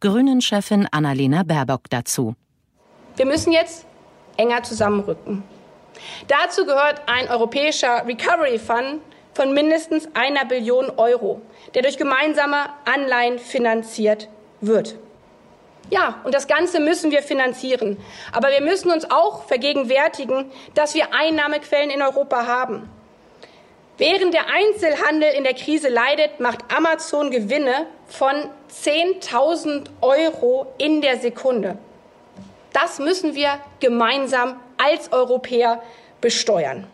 Grünen-Chefin 0.00 0.88
Annalena 0.90 1.42
Baerbock 1.42 1.90
dazu. 1.90 2.34
Wir 3.16 3.26
müssen 3.26 3.52
jetzt 3.52 3.84
enger 4.36 4.62
zusammenrücken. 4.62 5.42
Dazu 6.28 6.64
gehört 6.64 7.02
ein 7.06 7.28
europäischer 7.28 8.06
Recovery 8.06 8.58
Fund 8.58 9.00
von 9.34 9.52
mindestens 9.52 10.08
einer 10.14 10.44
Billion 10.44 10.90
Euro, 10.96 11.42
der 11.74 11.82
durch 11.82 11.98
gemeinsame 11.98 12.70
Anleihen 12.84 13.38
finanziert 13.38 14.28
wird. 14.60 14.96
Ja, 15.90 16.20
und 16.24 16.34
das 16.34 16.46
Ganze 16.46 16.80
müssen 16.80 17.10
wir 17.10 17.22
finanzieren. 17.22 17.98
Aber 18.30 18.48
wir 18.48 18.62
müssen 18.62 18.90
uns 18.90 19.10
auch 19.10 19.44
vergegenwärtigen, 19.44 20.50
dass 20.74 20.94
wir 20.94 21.12
Einnahmequellen 21.12 21.90
in 21.90 22.00
Europa 22.00 22.46
haben. 22.46 22.88
Während 24.04 24.34
der 24.34 24.46
Einzelhandel 24.48 25.28
in 25.32 25.44
der 25.44 25.54
Krise 25.54 25.88
leidet, 25.88 26.40
macht 26.40 26.64
Amazon 26.76 27.30
Gewinne 27.30 27.86
von 28.08 28.34
10.000 28.68 29.84
Euro 30.00 30.74
in 30.76 31.00
der 31.02 31.18
Sekunde. 31.18 31.78
Das 32.72 32.98
müssen 32.98 33.36
wir 33.36 33.60
gemeinsam 33.78 34.60
als 34.76 35.12
Europäer 35.12 35.80
besteuern. 36.20 36.88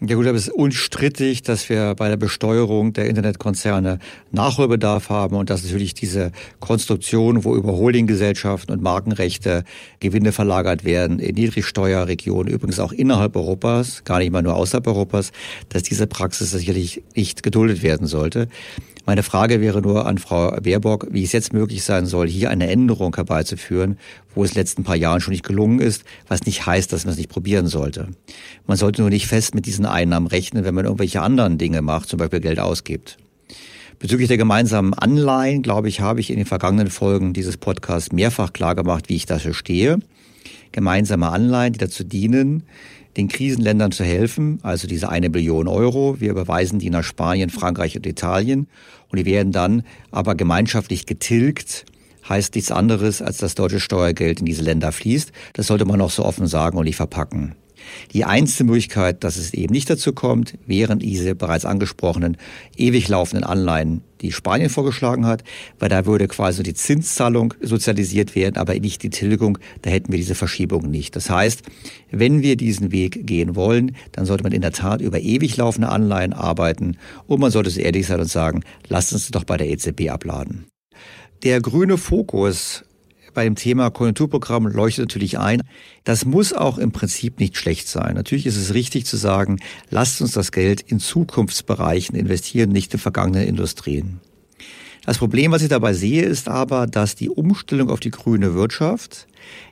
Ja 0.00 0.16
gut, 0.16 0.26
aber 0.26 0.36
es 0.36 0.48
ist 0.48 0.52
unstrittig, 0.52 1.42
dass 1.42 1.68
wir 1.68 1.94
bei 1.94 2.08
der 2.08 2.16
Besteuerung 2.16 2.92
der 2.94 3.06
Internetkonzerne 3.06 4.00
Nachholbedarf 4.32 5.08
haben 5.08 5.36
und 5.36 5.50
dass 5.50 5.62
natürlich 5.62 5.94
diese 5.94 6.32
Konstruktion, 6.58 7.44
wo 7.44 7.54
über 7.54 7.74
Holdinggesellschaften 7.74 8.74
und 8.74 8.82
Markenrechte 8.82 9.62
Gewinne 10.00 10.32
verlagert 10.32 10.84
werden 10.84 11.20
in 11.20 11.36
Niedrigsteuerregionen, 11.36 12.52
übrigens 12.52 12.80
auch 12.80 12.90
innerhalb 12.90 13.36
Europas, 13.36 14.02
gar 14.02 14.18
nicht 14.18 14.32
mal 14.32 14.42
nur 14.42 14.56
außerhalb 14.56 14.84
Europas, 14.88 15.30
dass 15.68 15.84
diese 15.84 16.08
Praxis 16.08 16.50
sicherlich 16.50 17.04
nicht 17.14 17.44
geduldet 17.44 17.84
werden 17.84 18.08
sollte. 18.08 18.48
Meine 19.06 19.22
Frage 19.22 19.60
wäre 19.60 19.80
nur 19.80 20.06
an 20.06 20.16
Frau 20.16 20.50
Baerbock, 20.62 21.08
wie 21.10 21.24
es 21.24 21.32
jetzt 21.32 21.52
möglich 21.52 21.84
sein 21.84 22.06
soll, 22.06 22.26
hier 22.26 22.48
eine 22.50 22.68
Änderung 22.68 23.14
herbeizuführen, 23.14 23.98
wo 24.34 24.44
es 24.44 24.50
in 24.50 24.54
den 24.54 24.60
letzten 24.60 24.84
paar 24.84 24.96
Jahren 24.96 25.20
schon 25.20 25.32
nicht 25.32 25.44
gelungen 25.44 25.80
ist, 25.80 26.04
was 26.28 26.44
nicht 26.46 26.66
heißt, 26.66 26.92
dass 26.92 27.04
man 27.04 27.12
es 27.12 27.18
nicht 27.18 27.30
probieren 27.30 27.66
sollte. 27.66 28.08
Man 28.66 28.76
sollte 28.76 29.02
nur 29.02 29.10
nicht 29.10 29.26
fest 29.26 29.54
mit 29.54 29.66
diesen 29.66 29.86
Einnahmen 29.86 30.26
rechnen, 30.26 30.64
wenn 30.64 30.74
man 30.74 30.84
irgendwelche 30.84 31.22
anderen 31.22 31.58
Dinge 31.58 31.82
macht, 31.82 32.08
zum 32.08 32.18
Beispiel 32.18 32.40
Geld 32.40 32.58
ausgibt. 32.58 33.18
Bezüglich 33.98 34.28
der 34.28 34.36
gemeinsamen 34.36 34.92
Anleihen, 34.92 35.62
glaube 35.62 35.88
ich, 35.88 36.00
habe 36.00 36.20
ich 36.20 36.30
in 36.30 36.36
den 36.36 36.46
vergangenen 36.46 36.90
Folgen 36.90 37.32
dieses 37.32 37.56
Podcasts 37.56 38.12
mehrfach 38.12 38.52
klargemacht, 38.52 39.08
wie 39.08 39.16
ich 39.16 39.26
dafür 39.26 39.54
stehe. 39.54 39.98
Gemeinsame 40.72 41.28
Anleihen, 41.28 41.72
die 41.72 41.78
dazu 41.78 42.04
dienen, 42.04 42.64
den 43.16 43.28
Krisenländern 43.28 43.92
zu 43.92 44.04
helfen, 44.04 44.58
also 44.62 44.88
diese 44.88 45.08
eine 45.08 45.30
Billion 45.30 45.68
Euro. 45.68 46.20
Wir 46.20 46.30
überweisen 46.30 46.80
die 46.80 46.90
nach 46.90 47.04
Spanien, 47.04 47.50
Frankreich 47.50 47.96
und 47.96 48.06
Italien 48.06 48.66
und 49.08 49.18
die 49.18 49.24
werden 49.24 49.52
dann 49.52 49.84
aber 50.10 50.34
gemeinschaftlich 50.34 51.06
getilgt. 51.06 51.86
Heißt 52.28 52.54
nichts 52.54 52.70
anderes, 52.70 53.22
als 53.22 53.38
dass 53.38 53.54
deutsche 53.54 53.80
Steuergeld 53.80 54.40
in 54.40 54.46
diese 54.46 54.62
Länder 54.62 54.92
fließt. 54.92 55.32
Das 55.52 55.66
sollte 55.66 55.84
man 55.84 55.98
noch 55.98 56.10
so 56.10 56.24
offen 56.24 56.46
sagen 56.46 56.78
und 56.78 56.84
nicht 56.84 56.96
verpacken. 56.96 57.54
Die 58.12 58.24
einzige 58.24 58.64
Möglichkeit, 58.64 59.24
dass 59.24 59.36
es 59.36 59.52
eben 59.54 59.72
nicht 59.72 59.90
dazu 59.90 60.12
kommt, 60.12 60.54
wären 60.66 60.98
diese 60.98 61.34
bereits 61.34 61.64
angesprochenen 61.64 62.36
ewig 62.76 63.08
laufenden 63.08 63.44
Anleihen, 63.44 64.02
die 64.20 64.32
Spanien 64.32 64.70
vorgeschlagen 64.70 65.26
hat, 65.26 65.44
weil 65.78 65.88
da 65.88 66.06
würde 66.06 66.28
quasi 66.28 66.62
die 66.62 66.74
Zinszahlung 66.74 67.54
sozialisiert 67.60 68.34
werden, 68.34 68.56
aber 68.56 68.74
nicht 68.74 69.02
die 69.02 69.10
Tilgung, 69.10 69.58
da 69.82 69.90
hätten 69.90 70.12
wir 70.12 70.18
diese 70.18 70.34
Verschiebung 70.34 70.90
nicht. 70.90 71.16
Das 71.16 71.30
heißt, 71.30 71.62
wenn 72.10 72.42
wir 72.42 72.56
diesen 72.56 72.92
Weg 72.92 73.26
gehen 73.26 73.56
wollen, 73.56 73.96
dann 74.12 74.24
sollte 74.24 74.44
man 74.44 74.52
in 74.52 74.62
der 74.62 74.72
Tat 74.72 75.00
über 75.00 75.20
ewig 75.20 75.56
laufende 75.56 75.88
Anleihen 75.88 76.32
arbeiten 76.32 76.96
und 77.26 77.40
man 77.40 77.50
sollte 77.50 77.70
so 77.70 77.80
ehrlich 77.80 78.06
sein 78.06 78.20
und 78.20 78.30
sagen, 78.30 78.62
lasst 78.88 79.12
uns 79.12 79.30
doch 79.30 79.44
bei 79.44 79.56
der 79.56 79.68
EZB 79.68 80.10
abladen. 80.10 80.66
Der 81.42 81.60
grüne 81.60 81.98
Fokus 81.98 82.84
bei 83.34 83.44
dem 83.44 83.56
Thema 83.56 83.90
Konjunkturprogramm 83.90 84.66
leuchtet 84.66 85.06
natürlich 85.06 85.38
ein. 85.38 85.62
Das 86.04 86.24
muss 86.24 86.52
auch 86.52 86.78
im 86.78 86.92
Prinzip 86.92 87.40
nicht 87.40 87.56
schlecht 87.56 87.88
sein. 87.88 88.14
Natürlich 88.14 88.46
ist 88.46 88.56
es 88.56 88.72
richtig 88.72 89.04
zu 89.06 89.16
sagen, 89.16 89.58
lasst 89.90 90.22
uns 90.22 90.32
das 90.32 90.52
Geld 90.52 90.80
in 90.80 91.00
Zukunftsbereichen 91.00 92.16
investieren, 92.16 92.70
nicht 92.70 92.94
in 92.94 93.00
vergangenen 93.00 93.46
Industrien. 93.46 94.20
Das 95.04 95.18
Problem, 95.18 95.52
was 95.52 95.60
ich 95.60 95.68
dabei 95.68 95.92
sehe, 95.92 96.22
ist 96.22 96.48
aber, 96.48 96.86
dass 96.86 97.14
die 97.14 97.28
Umstellung 97.28 97.90
auf 97.90 98.00
die 98.00 98.10
grüne 98.10 98.54
Wirtschaft 98.54 99.26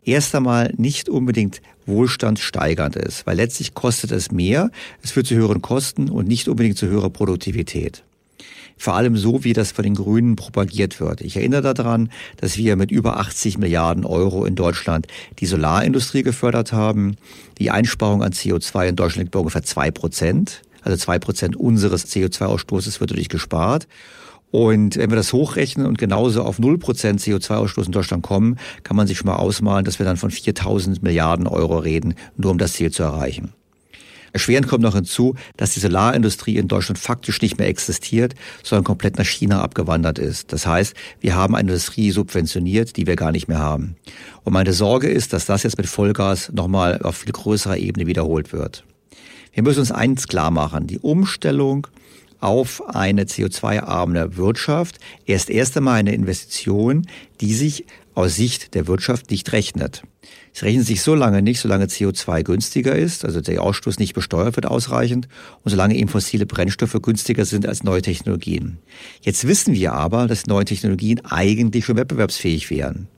erst 0.04 0.34
einmal 0.34 0.74
nicht 0.76 1.08
unbedingt 1.08 1.62
wohlstandssteigernd 1.86 2.96
ist, 2.96 3.26
weil 3.26 3.36
letztlich 3.36 3.72
kostet 3.72 4.12
es 4.12 4.30
mehr, 4.30 4.70
es 5.02 5.12
führt 5.12 5.26
zu 5.26 5.34
höheren 5.34 5.62
Kosten 5.62 6.10
und 6.10 6.28
nicht 6.28 6.48
unbedingt 6.48 6.76
zu 6.76 6.86
höherer 6.86 7.08
Produktivität. 7.08 8.04
Vor 8.76 8.94
allem 8.94 9.16
so, 9.16 9.44
wie 9.44 9.52
das 9.52 9.72
von 9.72 9.84
den 9.84 9.94
Grünen 9.94 10.36
propagiert 10.36 11.00
wird. 11.00 11.20
Ich 11.20 11.36
erinnere 11.36 11.74
daran, 11.74 12.10
dass 12.36 12.56
wir 12.56 12.76
mit 12.76 12.90
über 12.90 13.18
80 13.18 13.58
Milliarden 13.58 14.04
Euro 14.04 14.44
in 14.44 14.54
Deutschland 14.54 15.06
die 15.38 15.46
Solarindustrie 15.46 16.22
gefördert 16.22 16.72
haben. 16.72 17.16
Die 17.58 17.70
Einsparung 17.70 18.22
an 18.22 18.32
CO2 18.32 18.88
in 18.88 18.96
Deutschland 18.96 19.24
liegt 19.24 19.32
bei 19.32 19.38
ungefähr 19.38 19.62
zwei 19.62 19.90
Prozent. 19.90 20.62
Also 20.82 20.96
zwei 20.96 21.18
Prozent 21.18 21.56
unseres 21.56 22.06
CO2-Ausstoßes 22.06 23.00
wird 23.00 23.12
dadurch 23.12 23.28
gespart. 23.28 23.86
Und 24.50 24.98
wenn 24.98 25.10
wir 25.10 25.16
das 25.16 25.32
hochrechnen 25.32 25.86
und 25.86 25.96
genauso 25.96 26.42
auf 26.42 26.58
0% 26.58 26.78
CO2-Ausstoß 26.78 27.86
in 27.86 27.92
Deutschland 27.92 28.22
kommen, 28.22 28.58
kann 28.82 28.96
man 28.96 29.06
sich 29.06 29.16
schon 29.16 29.26
mal 29.26 29.36
ausmalen, 29.36 29.84
dass 29.84 29.98
wir 29.98 30.04
dann 30.04 30.18
von 30.18 30.30
4000 30.30 31.02
Milliarden 31.02 31.46
Euro 31.46 31.78
reden, 31.78 32.14
nur 32.36 32.50
um 32.50 32.58
das 32.58 32.74
Ziel 32.74 32.90
zu 32.90 33.02
erreichen. 33.02 33.54
Erschwerend 34.32 34.68
kommt 34.68 34.82
noch 34.82 34.94
hinzu, 34.94 35.34
dass 35.56 35.74
die 35.74 35.80
Solarindustrie 35.80 36.56
in 36.56 36.68
Deutschland 36.68 36.98
faktisch 36.98 37.40
nicht 37.42 37.58
mehr 37.58 37.68
existiert, 37.68 38.34
sondern 38.62 38.84
komplett 38.84 39.18
nach 39.18 39.26
China 39.26 39.62
abgewandert 39.62 40.18
ist. 40.18 40.52
Das 40.52 40.66
heißt, 40.66 40.94
wir 41.20 41.34
haben 41.34 41.54
eine 41.54 41.68
Industrie 41.68 42.10
subventioniert, 42.10 42.96
die 42.96 43.06
wir 43.06 43.16
gar 43.16 43.32
nicht 43.32 43.48
mehr 43.48 43.58
haben. 43.58 43.96
Und 44.44 44.52
meine 44.52 44.72
Sorge 44.72 45.08
ist, 45.08 45.32
dass 45.32 45.46
das 45.46 45.62
jetzt 45.62 45.76
mit 45.76 45.86
Vollgas 45.86 46.50
nochmal 46.52 47.00
auf 47.02 47.18
viel 47.18 47.32
größerer 47.32 47.76
Ebene 47.76 48.06
wiederholt 48.06 48.52
wird. 48.52 48.84
Wir 49.52 49.62
müssen 49.62 49.80
uns 49.80 49.92
eins 49.92 50.28
klar 50.28 50.50
machen. 50.50 50.86
Die 50.86 50.98
Umstellung 50.98 51.86
auf 52.40 52.82
eine 52.88 53.24
CO2-arme 53.24 54.36
Wirtschaft 54.36 54.98
erst 55.26 55.48
erst 55.48 55.76
einmal 55.76 56.00
eine 56.00 56.12
Investition, 56.12 57.06
die 57.40 57.54
sich 57.54 57.86
aus 58.14 58.36
Sicht 58.36 58.74
der 58.74 58.86
Wirtschaft 58.86 59.30
nicht 59.30 59.52
rechnet. 59.52 60.02
Es 60.54 60.62
rechnet 60.62 60.86
sich 60.86 61.02
so 61.02 61.14
lange 61.14 61.42
nicht, 61.42 61.60
solange 61.60 61.86
CO2 61.86 62.42
günstiger 62.42 62.94
ist, 62.94 63.24
also 63.24 63.40
der 63.40 63.62
Ausstoß 63.62 63.98
nicht 63.98 64.14
besteuert 64.14 64.56
wird 64.56 64.66
ausreichend 64.66 65.28
und 65.62 65.70
solange 65.70 65.96
eben 65.96 66.08
fossile 66.08 66.46
Brennstoffe 66.46 66.96
günstiger 67.00 67.44
sind 67.44 67.66
als 67.66 67.84
neue 67.84 68.02
Technologien. 68.02 68.78
Jetzt 69.22 69.46
wissen 69.46 69.74
wir 69.74 69.94
aber, 69.94 70.26
dass 70.26 70.46
neue 70.46 70.64
Technologien 70.64 71.24
eigentlich 71.24 71.84
schon 71.84 71.96
wettbewerbsfähig 71.96 72.70
wären. 72.70 73.08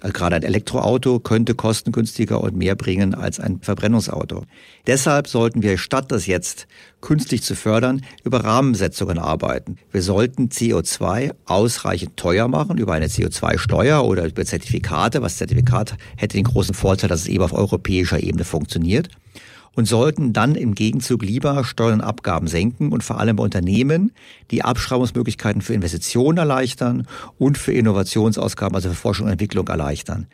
Also 0.00 0.12
gerade 0.12 0.36
ein 0.36 0.42
Elektroauto 0.42 1.20
könnte 1.20 1.54
kostengünstiger 1.54 2.40
und 2.42 2.56
mehr 2.56 2.74
bringen 2.74 3.14
als 3.14 3.38
ein 3.38 3.60
Verbrennungsauto. 3.60 4.44
Deshalb 4.86 5.28
sollten 5.28 5.62
wir, 5.62 5.76
statt 5.76 6.10
das 6.10 6.26
jetzt 6.26 6.66
künstlich 7.00 7.42
zu 7.42 7.54
fördern, 7.54 8.02
über 8.24 8.44
Rahmensetzungen 8.44 9.18
arbeiten. 9.18 9.76
Wir 9.92 10.02
sollten 10.02 10.48
CO2 10.48 11.32
ausreichend 11.44 12.16
teuer 12.16 12.48
machen 12.48 12.78
über 12.78 12.94
eine 12.94 13.06
CO2-Steuer 13.06 14.04
oder 14.04 14.26
über 14.26 14.44
Zertifikate. 14.44 15.20
Was 15.20 15.36
Zertifikat 15.36 15.96
hätte 16.16 16.36
den 16.36 16.44
großen 16.44 16.74
Vorteil, 16.74 17.08
dass 17.08 17.22
es 17.22 17.28
eben 17.28 17.44
auf 17.44 17.52
europäischer 17.52 18.22
Ebene 18.22 18.44
funktioniert 18.44 19.08
und 19.74 19.86
sollten 19.86 20.32
dann 20.32 20.54
im 20.54 20.74
Gegenzug 20.74 21.22
lieber 21.22 21.64
Steuern 21.64 22.00
und 22.00 22.00
Abgaben 22.00 22.46
senken 22.48 22.92
und 22.92 23.04
vor 23.04 23.18
allem 23.20 23.36
bei 23.36 23.44
Unternehmen 23.44 24.12
die 24.50 24.62
Abschreibungsmöglichkeiten 24.62 25.62
für 25.62 25.74
Investitionen 25.74 26.38
erleichtern 26.38 27.06
und 27.38 27.58
für 27.58 27.72
Innovationsausgaben, 27.72 28.74
also 28.74 28.88
für 28.90 28.94
Forschung 28.94 29.26
und 29.26 29.32
Entwicklung 29.32 29.68
erleichtern. 29.68 30.26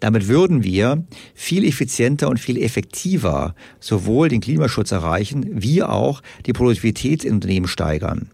Damit 0.00 0.28
würden 0.28 0.62
wir 0.62 1.04
viel 1.34 1.64
effizienter 1.64 2.28
und 2.28 2.38
viel 2.38 2.62
effektiver 2.62 3.54
sowohl 3.80 4.28
den 4.28 4.40
Klimaschutz 4.40 4.92
erreichen, 4.92 5.46
wie 5.50 5.82
auch 5.82 6.22
die 6.46 6.52
Produktivität 6.52 7.24
in 7.24 7.34
Unternehmen 7.34 7.66
steigern. 7.66 8.30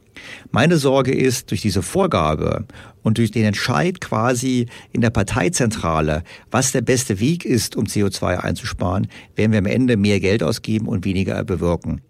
Meine 0.51 0.77
Sorge 0.77 1.15
ist, 1.15 1.51
durch 1.51 1.61
diese 1.61 1.83
Vorgabe 1.83 2.67
und 3.03 3.19
durch 3.19 3.31
den 3.31 3.45
Entscheid 3.45 4.01
quasi 4.01 4.67
in 4.93 5.01
der 5.01 5.11
Parteizentrale, 5.11 6.23
was 6.51 6.73
der 6.73 6.83
beste 6.83 7.21
Weg 7.21 7.45
ist, 7.45 7.77
um 7.77 7.85
CO2 7.85 8.39
einzusparen, 8.39 9.09
werden 9.37 9.53
wir 9.53 9.59
am 9.59 9.67
Ende 9.67 9.97
mehr 9.97 10.21
Geld 10.21 10.43
ausgeben 10.43 10.89
und 10.89 11.05
weniger 11.05 11.43
bewirken. 11.45 12.01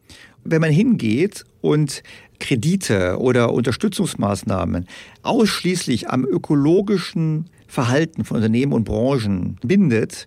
Wenn 0.45 0.61
man 0.61 0.71
hingeht 0.71 1.45
und 1.61 2.03
Kredite 2.39 3.19
oder 3.19 3.53
Unterstützungsmaßnahmen 3.53 4.87
ausschließlich 5.23 6.09
am 6.09 6.25
ökologischen 6.25 7.51
Verhalten 7.67 8.25
von 8.25 8.37
Unternehmen 8.37 8.73
und 8.73 8.85
Branchen 8.85 9.59
bindet, 9.63 10.27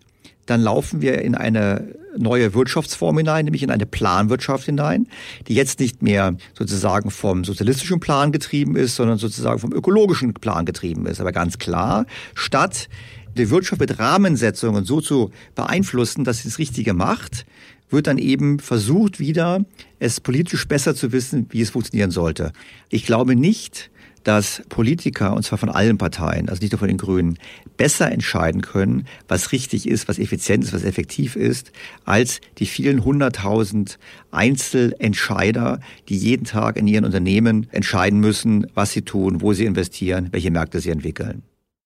dann 0.52 0.62
laufen 0.62 1.02
wir 1.02 1.22
in 1.22 1.34
eine 1.34 1.96
neue 2.18 2.54
Wirtschaftsform 2.54 3.18
hinein, 3.20 3.46
nämlich 3.46 3.64
in 3.64 3.72
eine 3.72 3.86
Planwirtschaft 3.86 4.66
hinein, 4.66 5.08
die 5.48 5.56
jetzt 5.56 5.80
nicht 5.80 6.02
mehr 6.02 6.36
sozusagen 6.54 7.10
vom 7.10 7.46
sozialistischen 7.46 8.02
Plan 8.02 8.32
getrieben 8.32 8.76
ist, 8.76 8.98
sondern 8.98 9.18
sozusagen 9.18 9.60
vom 9.60 9.72
ökologischen 9.72 10.34
Plan 10.34 10.66
getrieben 10.66 11.06
ist. 11.06 11.22
Aber 11.22 11.32
ganz 11.32 11.58
klar, 11.58 12.06
statt 12.34 12.90
die 13.38 13.50
Wirtschaft 13.50 13.80
mit 13.80 13.98
Rahmensetzungen 13.98 14.84
so 14.84 15.00
zu 15.00 15.32
beeinflussen, 15.56 16.26
dass 16.26 16.40
sie 16.40 16.50
das 16.50 16.60
Richtige 16.60 16.94
macht, 16.94 17.46
wird 17.90 18.08
dann 18.08 18.18
eben 18.18 18.60
versucht, 18.60 19.20
wieder 19.20 19.64
es 20.00 20.20
politisch 20.20 20.68
besser 20.68 20.96
zu 20.96 21.14
wissen, 21.14 21.48
wie 21.50 21.62
es 21.62 21.70
funktionieren 21.70 22.12
sollte. 22.12 22.52
Ich 22.90 23.06
glaube 23.06 23.38
nicht, 23.38 23.90
dass 24.24 24.62
Politiker, 24.70 25.34
und 25.34 25.44
zwar 25.44 25.58
von 25.58 25.70
allen 25.70 25.98
Parteien, 25.98 26.50
also 26.50 26.62
nicht 26.62 26.72
nur 26.72 26.80
von 26.80 26.88
den 26.88 26.98
Grünen, 26.98 27.38
besser 27.78 28.12
entscheiden 28.12 28.62
können, 28.62 29.06
was 29.28 29.52
richtig 29.52 29.88
ist, 29.88 30.08
was 30.08 30.20
effizient 30.20 30.64
ist, 30.64 30.74
was 30.74 30.84
effektiv 30.84 31.36
ist, 31.36 31.72
als 32.06 32.42
die 32.58 32.66
vielen 32.66 33.04
hunderttausend 33.04 33.98
Einzelentscheider, 34.32 35.80
die 36.10 36.18
jeden 36.18 36.46
Tag 36.46 36.78
in 36.78 36.88
ihren 36.88 37.06
Unternehmen 37.06 37.68
entscheiden 37.72 38.20
müssen, 38.20 38.68
was 38.74 38.92
sie 38.92 39.02
tun, 39.02 39.42
wo 39.42 39.54
sie 39.54 39.66
investieren, 39.66 40.30
welche 40.32 40.52
Märkte 40.52 40.80
sie 40.80 40.92
entwickeln. 40.92 41.44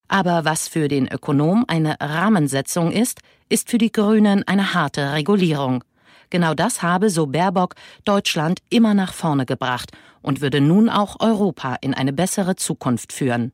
Aber 0.08 0.46
was 0.46 0.68
für 0.68 0.88
den 0.88 1.08
Ökonom 1.08 1.66
eine 1.68 1.96
Rahmensetzung 2.00 2.92
ist, 2.92 3.22
ist 3.50 3.70
für 3.70 3.78
die 3.78 3.92
Grünen 3.92 4.44
eine 4.44 4.74
harte 4.74 5.14
Regulierung. 5.14 5.84
Genau 6.30 6.54
das 6.54 6.82
habe, 6.82 7.10
so 7.10 7.28
Baerbock, 7.28 7.76
Deutschland 8.04 8.60
immer 8.70 8.94
nach 8.94 9.14
vorne 9.14 9.46
gebracht 9.46 9.92
und 10.22 10.42
würde 10.42 10.62
nun 10.62 10.90
auch 10.90 11.20
Europa 11.20 11.78
in 11.82 11.94
eine 11.94 12.14
bessere 12.14 12.56
Zukunft 12.56 13.14
führen. 13.14 13.52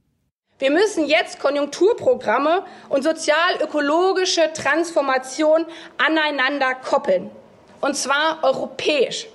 Wir 0.59 0.69
müssen 0.69 1.07
jetzt 1.07 1.39
Konjunkturprogramme 1.39 2.63
und 2.89 3.03
sozial-ökologische 3.03 4.53
Transformation 4.53 5.65
aneinander 5.97 6.75
koppeln. 6.75 7.31
Und 7.81 7.95
zwar 7.95 8.43
europäisch. 8.43 9.27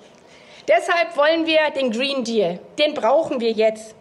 Deshalb 0.69 1.17
wollen 1.17 1.47
wir 1.47 1.71
den 1.75 1.91
Green 1.91 2.23
Deal. 2.23 2.61
Den 2.79 2.95
brauchen 2.95 3.41
wir 3.41 3.51
jetzt. 3.51 3.97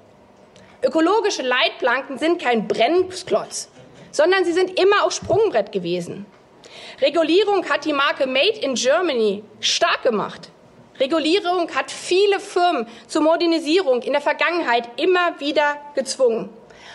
Ökologische 0.84 1.42
Leitplanken 1.42 2.20
sind 2.20 2.40
kein 2.40 2.68
Brennklotz, 2.68 3.70
sondern 4.12 4.46
sie 4.46 4.54
sind 4.54 4.80
immer 4.80 5.04
auch 5.04 5.12
Sprungbrett 5.12 5.72
gewesen. 5.72 6.28
Regulierung 7.02 7.66
hat 7.70 7.86
die 7.86 7.94
Marke 7.94 8.26
Made 8.26 8.60
in 8.62 8.76
Germany 8.76 9.44
stark 9.60 10.04
gemacht. 10.04 10.50
Regulierung 11.00 11.70
hat 11.76 11.92
viele 11.92 12.40
Firmen 12.40 12.88
zur 13.08 13.22
Modernisierung 13.22 14.02
in 14.02 14.14
der 14.14 14.22
Vergangenheit 14.22 14.90
immer 14.98 15.40
wieder 15.40 15.76
gezwungen. 15.94 16.50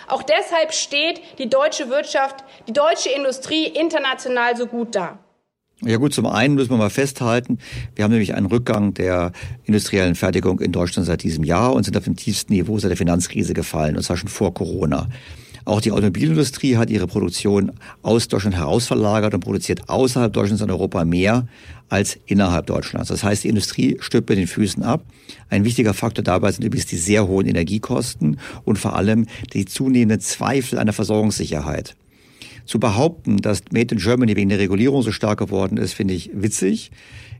Auch 0.08 0.22
deshalb 0.22 0.72
steht 0.72 1.20
die 1.38 1.50
deutsche 1.50 1.90
Wirtschaft, 1.90 2.44
die 2.66 2.72
deutsche 2.72 3.10
Industrie 3.10 3.66
international 3.66 4.56
so 4.56 4.66
gut 4.66 4.94
da. 4.94 5.18
Ja 5.82 5.96
gut, 5.96 6.12
zum 6.12 6.26
einen 6.26 6.54
müssen 6.54 6.70
wir 6.70 6.76
mal 6.76 6.90
festhalten, 6.90 7.58
wir 7.94 8.04
haben 8.04 8.10
nämlich 8.10 8.34
einen 8.34 8.46
Rückgang 8.46 8.92
der 8.92 9.32
industriellen 9.64 10.14
Fertigung 10.14 10.60
in 10.60 10.72
Deutschland 10.72 11.06
seit 11.06 11.22
diesem 11.22 11.42
Jahr 11.42 11.72
und 11.72 11.84
sind 11.84 11.96
auf 11.96 12.04
dem 12.04 12.16
tiefsten 12.16 12.52
Niveau 12.52 12.78
seit 12.78 12.90
der 12.90 12.98
Finanzkrise 12.98 13.54
gefallen, 13.54 13.96
und 13.96 14.02
zwar 14.02 14.18
schon 14.18 14.28
vor 14.28 14.52
Corona. 14.52 15.08
Auch 15.64 15.81
die 15.81 15.92
Automobilindustrie 15.92 16.77
hat 16.77 16.90
ihre 16.90 17.07
Produktion 17.07 17.73
aus 18.03 18.29
Deutschland 18.29 18.57
herausverlagert 18.57 19.35
und 19.35 19.40
produziert 19.40 19.88
außerhalb 19.88 20.33
Deutschlands 20.33 20.62
und 20.62 20.70
Europa 20.70 21.05
mehr 21.05 21.46
als 21.88 22.18
innerhalb 22.27 22.66
Deutschlands. 22.66 23.09
Das 23.09 23.25
heißt, 23.25 23.44
die 23.44 23.49
Industrie 23.49 23.96
stirbt 24.01 24.29
mit 24.29 24.38
den 24.38 24.46
Füßen 24.46 24.83
ab. 24.83 25.05
Ein 25.49 25.64
wichtiger 25.64 25.94
Faktor 25.94 26.25
dabei 26.25 26.53
sind 26.53 26.64
übrigens 26.64 26.87
die 26.87 26.96
sehr 26.96 27.27
hohen 27.27 27.46
Energiekosten 27.46 28.38
und 28.64 28.79
vor 28.79 28.96
allem 28.96 29.27
die 29.53 29.64
zunehmenden 29.64 30.20
Zweifel 30.20 30.79
an 30.79 30.87
der 30.87 30.94
Versorgungssicherheit. 30.94 31.96
Zu 32.64 32.79
behaupten, 32.79 33.38
dass 33.38 33.64
Made 33.73 33.94
in 33.94 34.01
Germany 34.01 34.37
wegen 34.37 34.49
der 34.49 34.61
Regulierung 34.61 35.03
so 35.03 35.11
stark 35.11 35.40
geworden 35.40 35.77
ist, 35.77 35.92
finde 35.94 36.14
ich 36.14 36.31
witzig. 36.33 36.92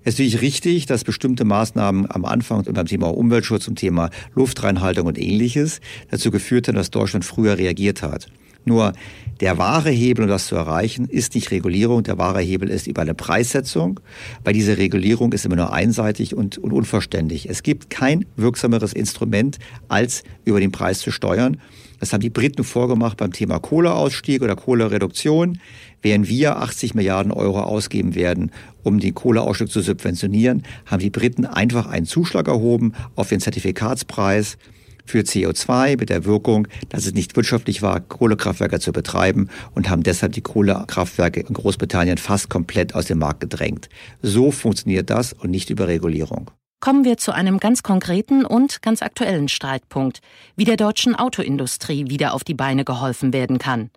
Es 0.03 0.15
ist 0.15 0.19
natürlich 0.19 0.41
richtig, 0.41 0.87
dass 0.87 1.05
bestimmte 1.05 1.45
Maßnahmen 1.45 2.11
am 2.11 2.25
Anfang 2.25 2.65
beim 2.65 2.87
Thema 2.87 3.09
Umweltschutz, 3.15 3.65
zum 3.65 3.75
Thema 3.75 4.09
Luftreinhaltung 4.35 5.07
und 5.07 5.19
ähnliches 5.19 5.81
dazu 6.11 6.31
geführt 6.31 6.69
haben, 6.69 6.77
dass 6.77 6.91
Deutschland 6.91 7.27
früher 7.27 7.59
reagiert 7.59 8.01
hat. 8.01 8.29
Nur 8.65 8.95
der 9.41 9.59
wahre 9.59 9.91
Hebel, 9.91 10.25
um 10.25 10.29
das 10.29 10.47
zu 10.47 10.55
erreichen, 10.55 11.07
ist 11.07 11.35
nicht 11.35 11.51
Regulierung. 11.51 12.03
Der 12.03 12.17
wahre 12.17 12.41
Hebel 12.41 12.71
ist 12.71 12.87
über 12.87 13.03
eine 13.03 13.15
Preissetzung, 13.15 14.01
weil 14.43 14.55
diese 14.55 14.79
Regulierung 14.79 15.33
ist 15.33 15.45
immer 15.45 15.57
nur 15.57 15.73
einseitig 15.73 16.35
und, 16.35 16.57
und 16.57 16.73
unvollständig. 16.73 17.49
Es 17.49 17.63
gibt 17.63 17.91
kein 17.91 18.25
wirksameres 18.37 18.93
Instrument, 18.93 19.59
als 19.89 20.25
über 20.45 20.61
den 20.61 20.73
Preis 20.73 21.01
zu 21.01 21.11
steuern. 21.11 21.59
Das 22.01 22.15
haben 22.15 22.23
die 22.23 22.31
Briten 22.31 22.65
vorgemacht 22.65 23.19
beim 23.19 23.33
Thema 23.33 23.59
Kohleausstieg 23.59 24.41
oder 24.43 24.57
Kohlereduktion. 24.57 25.59
Während 26.03 26.29
wir 26.29 26.57
80 26.57 26.95
Milliarden 26.95 27.31
Euro 27.31 27.61
ausgeben 27.61 28.15
werden, 28.15 28.53
um 28.83 28.99
den 29.01 29.15
Kohleausstieg 29.15 29.71
zu 29.71 29.81
subventionieren, 29.81 30.63
haben 30.87 31.01
die 31.01 31.11
Briten 31.11 31.47
einfach 31.47 31.87
einen 31.87 32.07
Zuschlag 32.07 32.49
erhoben 32.49 32.93
auf 33.15 33.29
den 33.29 33.41
Zertifikatspreis 33.41 34.59
für 35.05 35.21
CO2 35.21 35.99
mit 35.99 36.09
der 36.09 36.25
Wirkung, 36.25 36.69
dass 36.89 37.07
es 37.07 37.15
nicht 37.15 37.37
wirtschaftlich 37.37 37.83
war, 37.83 38.01
Kohlekraftwerke 38.01 38.81
zu 38.81 38.93
betreiben 38.93 39.49
und 39.75 39.91
haben 39.91 40.03
deshalb 40.03 40.33
die 40.33 40.41
Kohlekraftwerke 40.41 41.41
in 41.41 41.55
Großbritannien 41.55 42.19
fast 42.19 42.49
komplett 42.49 42.95
aus 42.95 43.07
dem 43.07 43.19
Markt 43.19 43.41
gedrängt. 43.41 43.89
So 44.23 44.51
funktioniert 44.51 45.11
das 45.11 45.33
und 45.33 45.51
nicht 45.51 45.71
über 45.71 45.89
Regulierung. 45.89 46.51
Kommen 46.81 47.05
wir 47.05 47.19
zu 47.19 47.33
einem 47.33 47.61
ganz 47.61 47.83
konkreten 47.83 48.47
und 48.47 48.81
ganz 48.81 49.03
aktuellen 49.03 49.49
Streitpunkt, 49.49 50.23
wie 50.57 50.65
der 50.65 50.79
deutschen 50.79 51.15
Autoindustrie 51.15 52.09
wieder 52.09 52.33
auf 52.33 52.43
die 52.43 52.55
Beine 52.55 52.87
geholfen 52.87 53.35
werden 53.35 53.59
kann. 53.59 53.91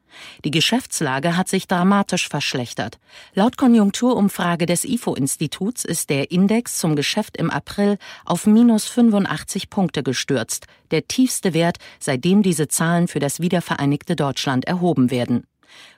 Die 0.44 0.52
Geschäftslage 0.52 1.38
hat 1.38 1.48
sich 1.48 1.66
dramatisch 1.66 2.28
verschlechtert. 2.28 3.00
Laut 3.36 3.56
Konjunkturumfrage 3.56 4.66
des 4.66 4.84
IFO-Instituts 4.84 5.86
ist 5.86 6.10
der 6.10 6.30
Index 6.30 6.78
zum 6.78 6.98
Geschäft 6.98 7.38
im 7.38 7.50
April 7.50 7.98
auf 8.26 8.48
minus 8.48 8.84
85 8.86 9.70
Punkte 9.70 10.04
gestürzt, 10.04 10.66
der 10.92 11.08
tiefste 11.08 11.54
Wert, 11.54 11.78
seitdem 12.02 12.44
diese 12.44 12.68
Zahlen 12.68 13.08
für 13.08 13.20
das 13.20 13.40
wiedervereinigte 13.40 14.18
Deutschland 14.18 14.66
erhoben 14.66 15.10
werden. 15.10 15.46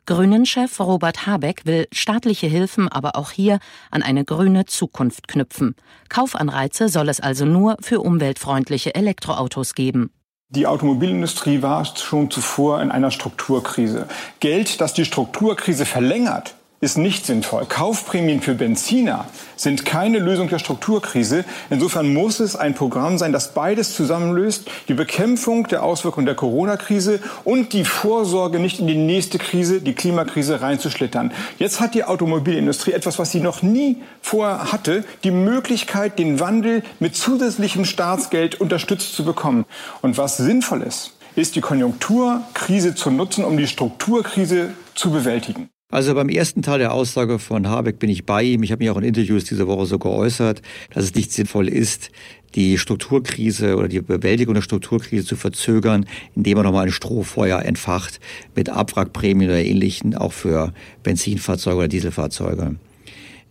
Grünen-Chef 0.06 0.80
Robert 0.80 1.26
Habeck 1.26 1.66
will 1.66 1.88
staatliche 1.92 2.48
Hilfen 2.48 2.88
aber 2.88 3.16
auch 3.16 3.32
hier 3.32 3.60
an 3.92 4.04
eine 4.04 4.24
grüne 4.24 4.66
Zukunft 4.66 5.28
knüpfen. 5.28 5.76
Kaufanreize 6.10 6.90
soll 6.90 7.10
es 7.10 7.20
also 7.20 7.46
nur 7.46 7.78
für 7.82 8.02
umweltfreundliche 8.02 8.94
Elektroautos 8.94 9.74
geben. 9.74 10.12
Die 10.50 10.68
Automobilindustrie 10.68 11.64
war 11.64 11.84
schon 11.86 12.30
zuvor 12.30 12.82
in 12.82 12.92
einer 12.92 13.10
Strukturkrise. 13.10 14.08
Geld, 14.40 14.80
das 14.80 14.94
die 14.94 15.06
Strukturkrise 15.06 15.86
verlängert, 15.86 16.56
ist 16.86 17.00
nicht 17.00 17.26
sinnvoll. 17.26 17.66
Kaufprämien 17.66 18.42
für 18.42 18.54
Benziner 18.54 19.26
sind 19.56 19.86
keine 19.86 20.20
Lösung 20.20 20.50
der 20.50 20.60
Strukturkrise. 20.60 21.44
Insofern 21.72 22.14
muss 22.14 22.40
es 22.40 22.56
ein 22.56 22.76
Programm 22.76 23.18
sein, 23.18 23.34
das 23.34 23.56
beides 23.56 23.96
zusammenlöst. 23.96 24.70
Die 24.88 24.94
Bekämpfung 24.94 25.68
der 25.68 25.82
Auswirkungen 25.82 26.28
der 26.28 26.36
Corona-Krise 26.36 27.22
und 27.44 27.74
die 27.74 27.86
Vorsorge, 27.86 28.60
nicht 28.60 28.80
in 28.80 28.86
die 28.86 28.96
nächste 28.96 29.40
Krise, 29.40 29.82
die 29.82 29.94
Klimakrise 29.94 30.62
reinzuschlittern. 30.62 31.32
Jetzt 31.58 31.82
hat 31.82 31.96
die 31.96 32.04
Automobilindustrie 32.04 32.92
etwas, 32.92 33.18
was 33.18 33.32
sie 33.32 33.42
noch 33.42 33.64
nie 33.64 34.04
vorher 34.22 34.72
hatte, 34.72 35.04
die 35.24 35.32
Möglichkeit, 35.32 36.20
den 36.20 36.40
Wandel 36.40 36.84
mit 37.00 37.16
zusätzlichem 37.16 37.86
Staatsgeld 37.86 38.62
unterstützt 38.62 39.16
zu 39.16 39.26
bekommen. 39.26 39.66
Und 40.04 40.20
was 40.20 40.38
sinnvoll 40.38 40.84
ist, 40.84 41.14
ist 41.36 41.56
die 41.56 41.62
Konjunkturkrise 41.62 42.94
zu 42.94 43.10
nutzen, 43.10 43.44
um 43.44 43.58
die 43.58 43.68
Strukturkrise 43.68 44.74
zu 44.94 45.10
bewältigen. 45.10 45.70
Also 45.92 46.16
beim 46.16 46.30
ersten 46.30 46.64
Teil 46.64 46.80
der 46.80 46.94
Aussage 46.94 47.38
von 47.38 47.68
Habeck 47.68 48.00
bin 48.00 48.10
ich 48.10 48.26
bei 48.26 48.42
ihm. 48.42 48.64
Ich 48.64 48.72
habe 48.72 48.84
mich 48.84 48.90
auch 48.90 48.98
in 48.98 49.04
Interviews 49.04 49.44
diese 49.44 49.68
Woche 49.68 49.86
so 49.86 50.00
geäußert, 50.00 50.64
dass 50.92 51.04
es 51.04 51.14
nicht 51.14 51.32
sinnvoll 51.32 51.68
ist, 51.68 52.10
die 52.56 52.80
Strukturkrise 52.80 53.76
oder 53.76 53.88
die 53.88 54.02
Bewältigung 54.02 54.56
der 54.56 54.64
Strukturkrise 54.64 55.26
zu 55.26 55.36
verzögern, 55.36 56.08
indem 56.36 56.58
man 56.58 56.66
nochmal 56.66 56.88
ein 56.88 56.92
Strohfeuer 56.92 57.62
entfacht 57.62 58.20
mit 58.56 58.70
Abwrackprämien 58.70 59.52
oder 59.52 59.64
ähnlichen, 59.64 60.16
auch 60.16 60.34
für 60.34 60.74
Benzinfahrzeuge 61.04 61.78
oder 61.78 61.88
Dieselfahrzeuge. 61.88 62.78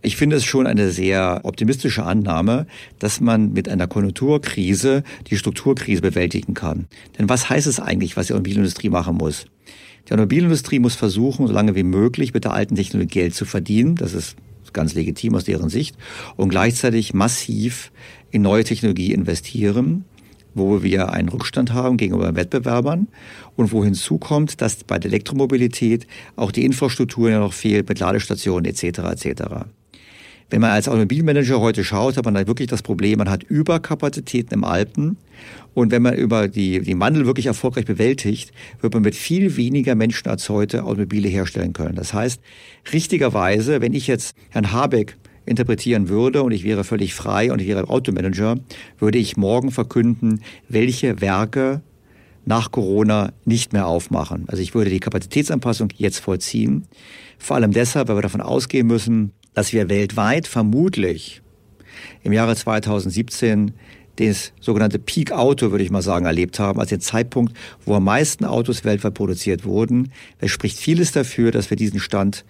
Ich 0.01 0.17
finde 0.17 0.35
es 0.35 0.43
schon 0.43 0.67
eine 0.67 0.91
sehr 0.91 1.39
optimistische 1.43 2.03
Annahme, 2.03 2.67
dass 2.99 3.21
man 3.21 3.53
mit 3.53 3.69
einer 3.69 3.87
Konjunkturkrise 3.87 5.03
die 5.29 5.37
Strukturkrise 5.37 6.01
bewältigen 6.01 6.53
kann. 6.53 6.87
Denn 7.17 7.29
was 7.29 7.49
heißt 7.49 7.65
es 7.65 7.79
eigentlich, 7.79 8.17
was 8.17 8.27
die 8.27 8.33
Automobilindustrie 8.33 8.89
machen 8.89 9.15
muss? 9.15 9.47
Die 10.07 10.13
Automobilindustrie 10.13 10.79
muss 10.79 10.95
versuchen, 10.95 11.47
so 11.47 11.53
lange 11.53 11.75
wie 11.75 11.83
möglich 11.83 12.33
mit 12.33 12.43
der 12.43 12.53
alten 12.53 12.75
Technologie 12.75 13.19
Geld 13.19 13.35
zu 13.35 13.45
verdienen. 13.45 13.95
Das 13.95 14.13
ist 14.13 14.35
ganz 14.73 14.93
legitim 14.93 15.33
aus 15.33 15.45
deren 15.45 15.69
Sicht. 15.69 15.97
Und 16.35 16.49
gleichzeitig 16.49 17.13
massiv 17.13 17.91
in 18.29 18.43
neue 18.43 18.63
Technologie 18.63 19.13
investieren, 19.13 20.05
wo 20.53 20.83
wir 20.83 21.11
einen 21.11 21.29
Rückstand 21.29 21.73
haben 21.73 21.97
gegenüber 21.97 22.35
Wettbewerbern 22.35 23.07
und 23.55 23.71
wo 23.71 23.83
hinzukommt, 23.83 24.61
dass 24.61 24.83
bei 24.83 24.99
der 24.99 25.09
Elektromobilität 25.09 26.05
auch 26.35 26.51
die 26.51 26.65
Infrastruktur 26.65 27.29
ja 27.29 27.39
noch 27.39 27.53
fehlt 27.53 27.89
mit 27.89 27.99
Ladestationen 27.99 28.65
etc. 28.65 28.83
etc. 28.83 29.43
Wenn 30.49 30.61
man 30.61 30.71
als 30.71 30.87
Automobilmanager 30.87 31.59
heute 31.59 31.83
schaut, 31.83 32.17
hat 32.17 32.25
man 32.25 32.35
da 32.35 32.45
wirklich 32.45 32.67
das 32.67 32.83
Problem, 32.83 33.17
man 33.17 33.29
hat 33.29 33.43
Überkapazitäten 33.43 34.53
im 34.53 34.63
Alpen. 34.63 35.17
Und 35.75 35.91
wenn 35.91 36.01
man 36.01 36.15
über 36.15 36.47
die, 36.47 36.79
die 36.79 36.99
Wandel 36.99 37.27
wirklich 37.27 37.45
erfolgreich 37.45 37.85
bewältigt, 37.85 38.51
wird 38.81 38.93
man 38.93 39.03
mit 39.03 39.13
viel 39.13 39.57
weniger 39.57 39.93
Menschen 39.93 40.29
als 40.29 40.49
heute 40.49 40.85
Automobile 40.85 41.27
herstellen 41.27 41.73
können. 41.73 41.95
Das 41.95 42.13
heißt, 42.13 42.41
richtigerweise, 42.91 43.81
wenn 43.81 43.93
ich 43.93 44.07
jetzt 44.07 44.35
Herrn 44.49 44.71
Habeck 44.71 45.17
interpretieren 45.45 46.07
würde 46.09 46.41
und 46.43 46.53
ich 46.53 46.63
wäre 46.63 46.83
völlig 46.85 47.13
frei 47.13 47.51
und 47.51 47.61
ich 47.61 47.67
wäre 47.67 47.89
Automanager, 47.89 48.57
würde 48.97 49.17
ich 49.17 49.37
morgen 49.37 49.69
verkünden, 49.69 50.41
welche 50.69 51.19
Werke 51.21 51.81
nach 52.45 52.71
Corona 52.71 53.33
nicht 53.43 53.73
mehr 53.73 53.85
aufmachen. 53.85 54.45
Also 54.47 54.61
ich 54.61 54.73
würde 54.73 54.89
die 54.89 54.99
Kapazitätsanpassung 55.01 55.89
jetzt 55.97 56.19
vollziehen. 56.19 56.87
Vor 57.37 57.57
allem 57.57 57.73
deshalb, 57.73 58.07
weil 58.07 58.17
wir 58.17 58.21
davon 58.21 58.41
ausgehen 58.41 58.87
müssen, 58.87 59.33
dass 59.53 59.73
wir 59.73 59.89
weltweit 59.89 60.47
vermutlich 60.47 61.41
im 62.23 62.31
Jahre 62.31 62.55
2017 62.55 63.73
das 64.17 64.53
sogenannte 64.59 64.99
Peak 64.99 65.31
Auto, 65.31 65.71
würde 65.71 65.83
ich 65.83 65.91
mal 65.91 66.01
sagen, 66.01 66.25
erlebt 66.25 66.59
haben, 66.59 66.79
als 66.79 66.89
den 66.89 67.01
Zeitpunkt, 67.01 67.55
wo 67.85 67.95
am 67.95 68.05
meisten 68.05 68.45
Autos 68.45 68.85
weltweit 68.85 69.13
produziert 69.13 69.65
wurden. 69.65 70.11
Es 70.39 70.51
spricht 70.51 70.77
vieles 70.77 71.11
dafür, 71.11 71.51
dass 71.51 71.69
wir 71.69 71.77
diesen 71.77 71.99
Stand 71.99 72.45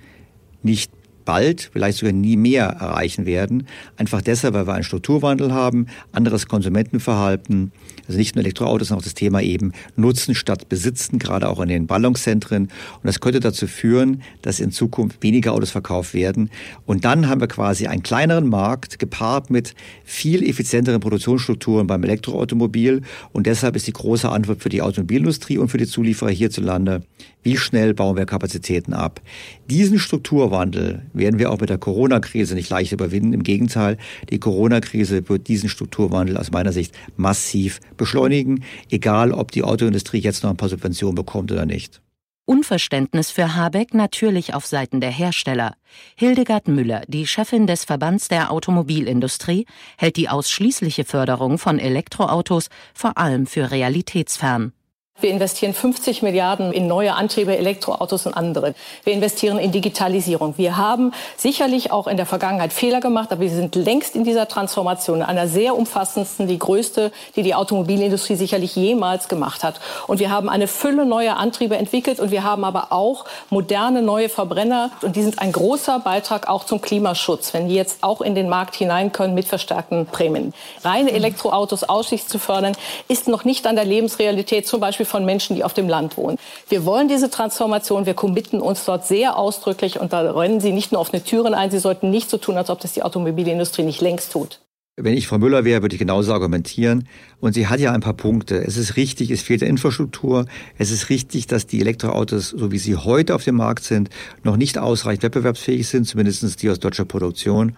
nicht 0.64 0.92
bald, 1.26 1.70
vielleicht 1.74 1.98
sogar 1.98 2.14
nie 2.14 2.38
mehr 2.38 2.66
erreichen 2.66 3.26
werden. 3.26 3.68
Einfach 3.98 4.22
deshalb, 4.22 4.54
weil 4.54 4.68
wir 4.68 4.74
einen 4.74 4.84
Strukturwandel 4.84 5.52
haben, 5.52 5.88
anderes 6.12 6.48
Konsumentenverhalten, 6.48 7.72
also 8.08 8.18
nicht 8.18 8.36
nur 8.36 8.44
Elektroautos, 8.44 8.90
sondern 8.90 9.02
auch 9.02 9.06
das 9.06 9.16
Thema 9.16 9.42
eben 9.42 9.74
Nutzen 9.96 10.36
statt 10.36 10.70
Besitzen, 10.70 11.20
gerade 11.20 11.50
auch 11.50 11.60
in 11.60 11.70
den 11.70 11.88
Ballungszentren. 11.88 12.64
Und 12.66 13.04
das 13.04 13.20
könnte 13.20 13.40
dazu 13.40 13.68
führen, 13.68 14.22
dass 14.42 14.60
in 14.60 14.72
Zukunft 14.72 15.24
weniger 15.24 15.54
Autos 15.54 15.72
verkauft 15.72 16.14
werden. 16.14 16.50
Und 16.86 17.06
dann 17.06 17.28
haben 17.28 17.42
wir 17.42 17.48
quasi 17.48 17.88
einen 17.88 18.04
kleineren 18.04 18.48
Markt 18.48 19.00
gepaart 19.00 19.50
mit 19.50 19.74
viel 20.04 20.48
effizienteren 20.48 21.00
Produktionsstrukturen 21.00 21.88
beim 21.88 22.04
Elektroautomobil. 22.04 23.02
Und 23.34 23.48
deshalb 23.48 23.76
ist 23.76 23.88
die 23.88 23.94
große 23.94 24.30
Antwort 24.30 24.62
für 24.62 24.70
die 24.70 24.82
Automobilindustrie 24.82 25.58
und 25.58 25.70
für 25.70 25.78
die 25.78 25.88
Zulieferer 25.88 26.32
hierzulande, 26.32 27.02
wie 27.46 27.58
schnell 27.58 27.94
bauen 27.94 28.18
wir 28.18 28.26
Kapazitäten 28.26 28.94
ab? 28.94 29.22
Diesen 29.70 30.00
Strukturwandel 30.00 31.04
werden 31.14 31.40
wir 31.40 31.52
auch 31.52 31.60
mit 31.60 31.70
der 31.70 31.78
Corona-Krise 31.78 32.56
nicht 32.56 32.72
leicht 32.72 32.92
überwinden. 32.92 33.34
Im 33.34 33.44
Gegenteil, 33.44 33.98
die 34.32 34.40
Corona-Krise 34.40 35.30
wird 35.30 35.48
diesen 35.48 35.70
Strukturwandel 35.70 36.38
aus 36.38 36.52
meiner 36.52 36.72
Sicht 36.72 36.96
massiv 37.18 37.82
beschleunigen, 37.98 38.64
egal 38.90 39.32
ob 39.32 39.52
die 39.52 39.62
Autoindustrie 39.62 40.18
jetzt 40.18 40.42
noch 40.42 40.50
ein 40.50 40.58
paar 40.58 40.70
Subventionen 40.70 41.14
bekommt 41.14 41.52
oder 41.52 41.68
nicht. 41.68 42.02
Unverständnis 42.46 43.30
für 43.30 43.56
Habeck 43.56 43.94
natürlich 43.94 44.56
auf 44.56 44.66
Seiten 44.66 45.00
der 45.00 45.12
Hersteller. 45.12 45.76
Hildegard 46.16 46.68
Müller, 46.68 47.04
die 47.08 47.28
Chefin 47.28 47.68
des 47.68 47.86
Verbands 47.86 48.28
der 48.28 48.52
Automobilindustrie, 48.52 49.68
hält 49.98 50.16
die 50.18 50.30
ausschließliche 50.30 51.06
Förderung 51.06 51.60
von 51.60 51.78
Elektroautos 51.78 52.70
vor 52.96 53.20
allem 53.20 53.46
für 53.46 53.70
realitätsfern. 53.70 54.74
Wir 55.22 55.32
investieren 55.32 55.74
50 55.74 56.24
Milliarden 56.24 56.74
in 56.74 56.88
neue 56.88 57.14
Antriebe, 57.14 57.58
Elektroautos 57.58 58.26
und 58.26 58.34
andere. 58.34 58.76
Wir 59.06 59.14
investieren 59.14 59.58
in 59.60 59.72
Digitalisierung. 59.72 60.56
Wir 60.58 60.76
haben 60.76 61.14
sicherlich 61.38 61.90
auch 61.90 62.08
in 62.08 62.18
der 62.18 62.26
Vergangenheit 62.26 62.74
Fehler 62.74 63.00
gemacht, 63.00 63.32
aber 63.32 63.40
wir 63.40 63.50
sind 63.50 63.76
längst 63.76 64.18
in 64.18 64.26
dieser 64.26 64.50
Transformation, 64.50 65.22
einer 65.22 65.48
sehr 65.48 65.78
umfassendsten, 65.78 66.48
die 66.48 66.60
größte, 66.60 67.14
die 67.38 67.44
die 67.44 67.56
Automobilindustrie 67.56 68.36
sicherlich 68.36 68.76
jemals 68.76 69.30
gemacht 69.30 69.64
hat. 69.64 69.80
Und 70.08 70.20
wir 70.20 70.32
haben 70.32 70.50
eine 70.50 70.68
Fülle 70.68 71.06
neuer 71.06 71.38
Antriebe 71.38 71.78
entwickelt 71.78 72.20
und 72.20 72.32
wir 72.32 72.44
haben 72.44 72.66
aber 72.66 72.92
auch 72.92 73.24
moderne 73.50 74.02
neue 74.02 74.28
Verbrenner 74.28 74.92
und 75.02 75.16
die 75.16 75.24
sind 75.24 75.40
ein 75.40 75.54
großer 75.54 76.00
Beitrag 76.00 76.50
auch 76.50 76.66
zum 76.66 76.82
Klimaschutz, 76.82 77.54
wenn 77.54 77.70
die 77.70 77.76
jetzt 77.76 78.04
auch 78.04 78.20
in 78.20 78.36
den 78.36 78.50
Markt 78.50 78.76
hinein 78.76 79.14
können 79.14 79.34
mit 79.34 79.48
verstärkten 79.48 80.08
Prämien. 80.08 80.54
Reine 80.84 81.14
Elektroautos 81.14 81.86
ausschließlich 81.86 82.28
zu 82.30 82.38
fördern, 82.38 82.76
ist 83.08 83.30
noch 83.30 83.46
nicht 83.46 83.66
an 83.66 83.78
der 83.78 83.86
Lebensrealität 83.86 84.68
zum 84.68 84.82
Beispiel 84.82 85.05
Beispiel 85.06 85.20
von 85.20 85.26
Menschen, 85.26 85.56
die 85.56 85.64
auf 85.64 85.74
dem 85.74 85.88
Land 85.88 86.18
wohnen. 86.18 86.38
Wir 86.70 86.86
wollen 86.86 87.08
diese 87.08 87.30
Transformation, 87.30 88.06
wir 88.06 88.14
committen 88.14 88.60
uns 88.60 88.86
dort 88.86 89.06
sehr 89.06 89.38
ausdrücklich 89.38 90.00
und 90.00 90.12
da 90.12 90.32
rennen 90.32 90.60
Sie 90.60 90.72
nicht 90.72 90.92
nur 90.92 91.02
offene 91.02 91.24
Türen 91.24 91.54
ein, 91.54 91.72
Sie 91.72 91.80
sollten 91.80 92.10
nicht 92.10 92.30
so 92.30 92.38
tun, 92.38 92.58
als 92.58 92.70
ob 92.70 92.80
das 92.80 92.94
die 92.94 93.04
Automobilindustrie 93.04 93.84
nicht 93.84 94.02
längst 94.02 94.32
tut. 94.32 94.60
Wenn 94.98 95.14
ich 95.14 95.28
Frau 95.28 95.38
Müller 95.38 95.66
wäre, 95.66 95.82
würde 95.82 95.94
ich 95.96 96.00
genauso 96.00 96.32
argumentieren. 96.32 97.10
Und 97.42 97.52
sie 97.52 97.68
hat 97.68 97.82
ja 97.82 97.92
ein 97.92 98.00
paar 98.00 98.14
Punkte. 98.14 98.64
Es 98.64 98.78
ist 98.78 98.96
richtig, 98.96 99.30
es 99.30 99.42
fehlt 99.42 99.60
der 99.60 99.68
Infrastruktur. 99.68 100.46
Es 100.78 100.90
ist 100.90 101.10
richtig, 101.10 101.48
dass 101.48 101.68
die 101.68 101.82
Elektroautos, 101.82 102.52
so 102.52 102.72
wie 102.72 102.78
sie 102.78 102.96
heute 102.96 103.36
auf 103.36 103.44
dem 103.44 103.56
Markt 103.56 103.84
sind, 103.84 104.10
noch 104.44 104.56
nicht 104.56 104.78
ausreichend 104.78 105.24
wettbewerbsfähig 105.24 105.86
sind, 105.86 106.08
zumindest 106.08 106.62
die 106.62 106.70
aus 106.70 106.80
deutscher 106.80 107.04
Produktion. 107.04 107.76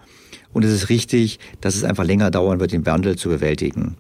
Und 0.54 0.64
es 0.64 0.72
ist 0.72 0.90
richtig, 0.90 1.40
dass 1.60 1.76
es 1.76 1.84
einfach 1.84 2.06
länger 2.06 2.30
dauern 2.30 2.60
wird, 2.60 2.72
den 2.72 2.86
Wandel 2.86 3.16
zu 3.16 3.30
bewältigen. 3.30 3.98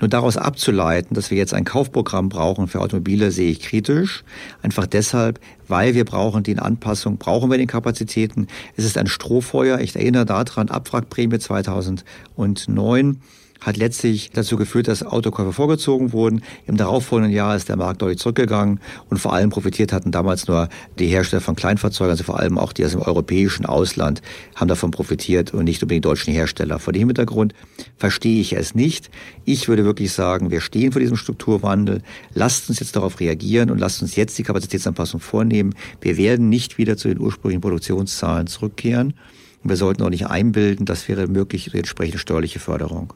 Nur 0.00 0.08
daraus 0.08 0.36
abzuleiten, 0.36 1.14
dass 1.14 1.30
wir 1.30 1.38
jetzt 1.38 1.54
ein 1.54 1.64
Kaufprogramm 1.64 2.28
brauchen 2.28 2.66
für 2.66 2.80
Automobile, 2.80 3.30
sehe 3.30 3.50
ich 3.50 3.60
kritisch. 3.60 4.24
Einfach 4.62 4.86
deshalb, 4.86 5.38
weil 5.68 5.94
wir 5.94 6.04
brauchen 6.04 6.42
die 6.42 6.58
Anpassung, 6.58 7.16
brauchen 7.18 7.50
wir 7.50 7.58
den 7.58 7.68
Kapazitäten. 7.68 8.48
Es 8.76 8.84
ist 8.84 8.98
ein 8.98 9.06
Strohfeuer. 9.06 9.78
Ich 9.80 9.94
erinnere 9.94 10.26
daran, 10.26 10.68
Abwrackprämie 10.68 11.38
2009 11.38 13.20
hat 13.60 13.76
letztlich 13.76 14.30
dazu 14.32 14.56
geführt, 14.56 14.88
dass 14.88 15.02
Autokäufe 15.02 15.52
vorgezogen 15.52 16.12
wurden. 16.12 16.42
Im 16.66 16.76
darauffolgenden 16.76 17.34
Jahr 17.34 17.56
ist 17.56 17.68
der 17.68 17.76
Markt 17.76 18.02
deutlich 18.02 18.18
zurückgegangen 18.18 18.80
und 19.08 19.18
vor 19.18 19.32
allem 19.32 19.50
profitiert 19.50 19.92
hatten 19.92 20.10
damals 20.10 20.46
nur 20.48 20.68
die 20.98 21.06
Hersteller 21.06 21.40
von 21.40 21.56
Kleinfahrzeugen, 21.56 22.10
also 22.10 22.24
vor 22.24 22.38
allem 22.38 22.58
auch 22.58 22.72
die 22.72 22.84
aus 22.84 22.92
dem 22.92 23.00
europäischen 23.00 23.66
Ausland, 23.66 24.22
haben 24.54 24.68
davon 24.68 24.90
profitiert 24.90 25.54
und 25.54 25.64
nicht 25.64 25.82
unbedingt 25.82 26.04
die 26.04 26.08
deutschen 26.08 26.32
Hersteller. 26.32 26.78
Vor 26.78 26.92
dem 26.92 27.08
Hintergrund 27.08 27.54
verstehe 27.96 28.40
ich 28.40 28.52
es 28.52 28.74
nicht. 28.74 29.10
Ich 29.44 29.68
würde 29.68 29.84
wirklich 29.84 30.12
sagen, 30.12 30.50
wir 30.50 30.60
stehen 30.60 30.92
vor 30.92 31.00
diesem 31.00 31.16
Strukturwandel. 31.16 32.02
Lasst 32.34 32.68
uns 32.68 32.80
jetzt 32.80 32.96
darauf 32.96 33.20
reagieren 33.20 33.70
und 33.70 33.78
lasst 33.78 34.02
uns 34.02 34.16
jetzt 34.16 34.36
die 34.38 34.42
Kapazitätsanpassung 34.42 35.20
vornehmen. 35.20 35.74
Wir 36.00 36.16
werden 36.16 36.48
nicht 36.48 36.78
wieder 36.78 36.96
zu 36.96 37.08
den 37.08 37.20
ursprünglichen 37.20 37.62
Produktionszahlen 37.62 38.46
zurückkehren. 38.46 39.14
Wir 39.62 39.76
sollten 39.76 40.02
auch 40.02 40.10
nicht 40.10 40.26
einbilden, 40.26 40.84
das 40.84 41.08
wäre 41.08 41.26
möglich 41.26 41.64
durch 41.64 41.76
entsprechende 41.76 42.18
steuerliche 42.18 42.58
Förderung. 42.58 43.14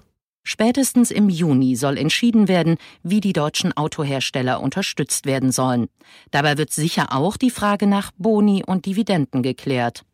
Spätestens 0.50 1.10
im 1.10 1.28
Juni 1.28 1.76
soll 1.76 1.98
entschieden 1.98 2.48
werden, 2.48 2.78
wie 3.02 3.20
die 3.20 3.34
deutschen 3.34 3.76
Autohersteller 3.76 4.62
unterstützt 4.62 5.26
werden 5.26 5.52
sollen. 5.52 5.88
Dabei 6.30 6.56
wird 6.56 6.72
sicher 6.72 7.08
auch 7.10 7.36
die 7.36 7.50
Frage 7.50 7.86
nach 7.86 8.12
Boni 8.16 8.64
und 8.66 8.86
Dividenden 8.86 9.42
geklärt. 9.42 10.04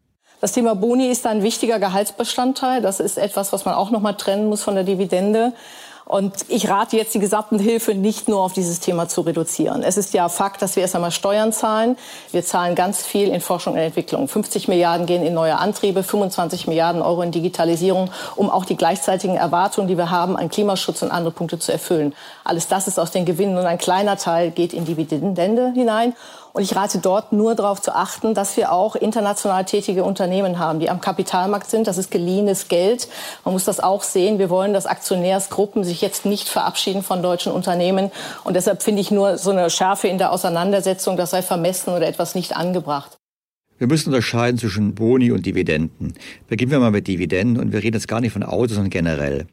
Das 0.40 0.50
Thema 0.50 0.74
Boni 0.74 1.08
ist 1.08 1.24
ein 1.28 1.44
wichtiger 1.44 1.78
Gehaltsbestandteil. 1.78 2.82
Das 2.82 2.98
ist 2.98 3.16
etwas, 3.16 3.52
was 3.52 3.64
man 3.64 3.76
auch 3.76 3.92
noch 3.92 4.00
mal 4.00 4.14
trennen 4.14 4.48
muss 4.48 4.64
von 4.64 4.74
der 4.74 4.82
Dividende. 4.82 5.52
Und 6.06 6.34
ich 6.48 6.68
rate 6.68 6.98
jetzt 6.98 7.14
die 7.14 7.18
gesamten 7.18 7.58
Hilfe 7.58 7.94
nicht 7.94 8.28
nur 8.28 8.40
auf 8.40 8.52
dieses 8.52 8.80
Thema 8.80 9.08
zu 9.08 9.22
reduzieren. 9.22 9.82
Es 9.82 9.96
ist 9.96 10.12
ja 10.12 10.28
Fakt, 10.28 10.60
dass 10.60 10.76
wir 10.76 10.82
erst 10.82 10.94
einmal 10.94 11.10
Steuern 11.10 11.50
zahlen. 11.50 11.96
Wir 12.30 12.44
zahlen 12.44 12.74
ganz 12.74 13.02
viel 13.02 13.28
in 13.28 13.40
Forschung 13.40 13.72
und 13.72 13.78
Entwicklung. 13.78 14.28
50 14.28 14.68
Milliarden 14.68 15.06
gehen 15.06 15.24
in 15.24 15.32
neue 15.32 15.56
Antriebe, 15.56 16.02
25 16.02 16.66
Milliarden 16.66 17.00
Euro 17.00 17.22
in 17.22 17.30
Digitalisierung, 17.30 18.10
um 18.36 18.50
auch 18.50 18.66
die 18.66 18.76
gleichzeitigen 18.76 19.36
Erwartungen, 19.36 19.88
die 19.88 19.96
wir 19.96 20.10
haben, 20.10 20.36
an 20.36 20.50
Klimaschutz 20.50 21.00
und 21.00 21.10
andere 21.10 21.32
Punkte 21.32 21.58
zu 21.58 21.72
erfüllen. 21.72 22.14
Alles 22.44 22.68
das 22.68 22.86
ist 22.86 22.98
aus 22.98 23.10
den 23.10 23.24
Gewinnen 23.24 23.56
und 23.56 23.64
ein 23.64 23.78
kleiner 23.78 24.18
Teil 24.18 24.50
geht 24.50 24.74
in 24.74 24.84
Dividende 24.84 25.72
hinein. 25.74 26.14
Und 26.56 26.62
ich 26.62 26.76
rate 26.76 26.98
dort 26.98 27.32
nur 27.32 27.56
darauf 27.56 27.82
zu 27.82 27.92
achten, 27.92 28.32
dass 28.32 28.56
wir 28.56 28.70
auch 28.70 28.94
international 28.94 29.64
tätige 29.64 30.04
Unternehmen 30.04 30.60
haben, 30.60 30.78
die 30.78 30.88
am 30.88 31.00
Kapitalmarkt 31.00 31.68
sind. 31.68 31.88
Das 31.88 31.98
ist 31.98 32.12
geliehenes 32.12 32.68
Geld. 32.68 33.08
Man 33.44 33.54
muss 33.54 33.64
das 33.64 33.80
auch 33.80 34.04
sehen. 34.04 34.38
Wir 34.38 34.50
wollen, 34.50 34.72
dass 34.72 34.86
Aktionärsgruppen 34.86 35.82
sich 35.82 36.00
jetzt 36.00 36.24
nicht 36.24 36.48
verabschieden 36.48 37.02
von 37.02 37.24
deutschen 37.24 37.50
Unternehmen. 37.50 38.12
Und 38.44 38.54
deshalb 38.54 38.84
finde 38.84 39.00
ich 39.00 39.10
nur 39.10 39.36
so 39.36 39.50
eine 39.50 39.68
Schärfe 39.68 40.06
in 40.06 40.16
der 40.16 40.30
Auseinandersetzung, 40.30 41.16
das 41.16 41.30
sei 41.30 41.42
vermessen 41.42 41.92
oder 41.92 42.06
etwas 42.06 42.36
nicht 42.36 42.54
angebracht. 42.54 43.18
Wir 43.78 43.88
müssen 43.88 44.10
unterscheiden 44.10 44.56
zwischen 44.56 44.94
Boni 44.94 45.32
und 45.32 45.46
Dividenden. 45.46 46.14
Beginnen 46.46 46.70
wir 46.70 46.78
mal 46.78 46.92
mit 46.92 47.08
Dividenden 47.08 47.60
und 47.60 47.72
wir 47.72 47.82
reden 47.82 47.96
jetzt 47.96 48.06
gar 48.06 48.20
nicht 48.20 48.32
von 48.32 48.44
Autos, 48.44 48.76
sondern 48.76 48.90
generell. 48.90 49.48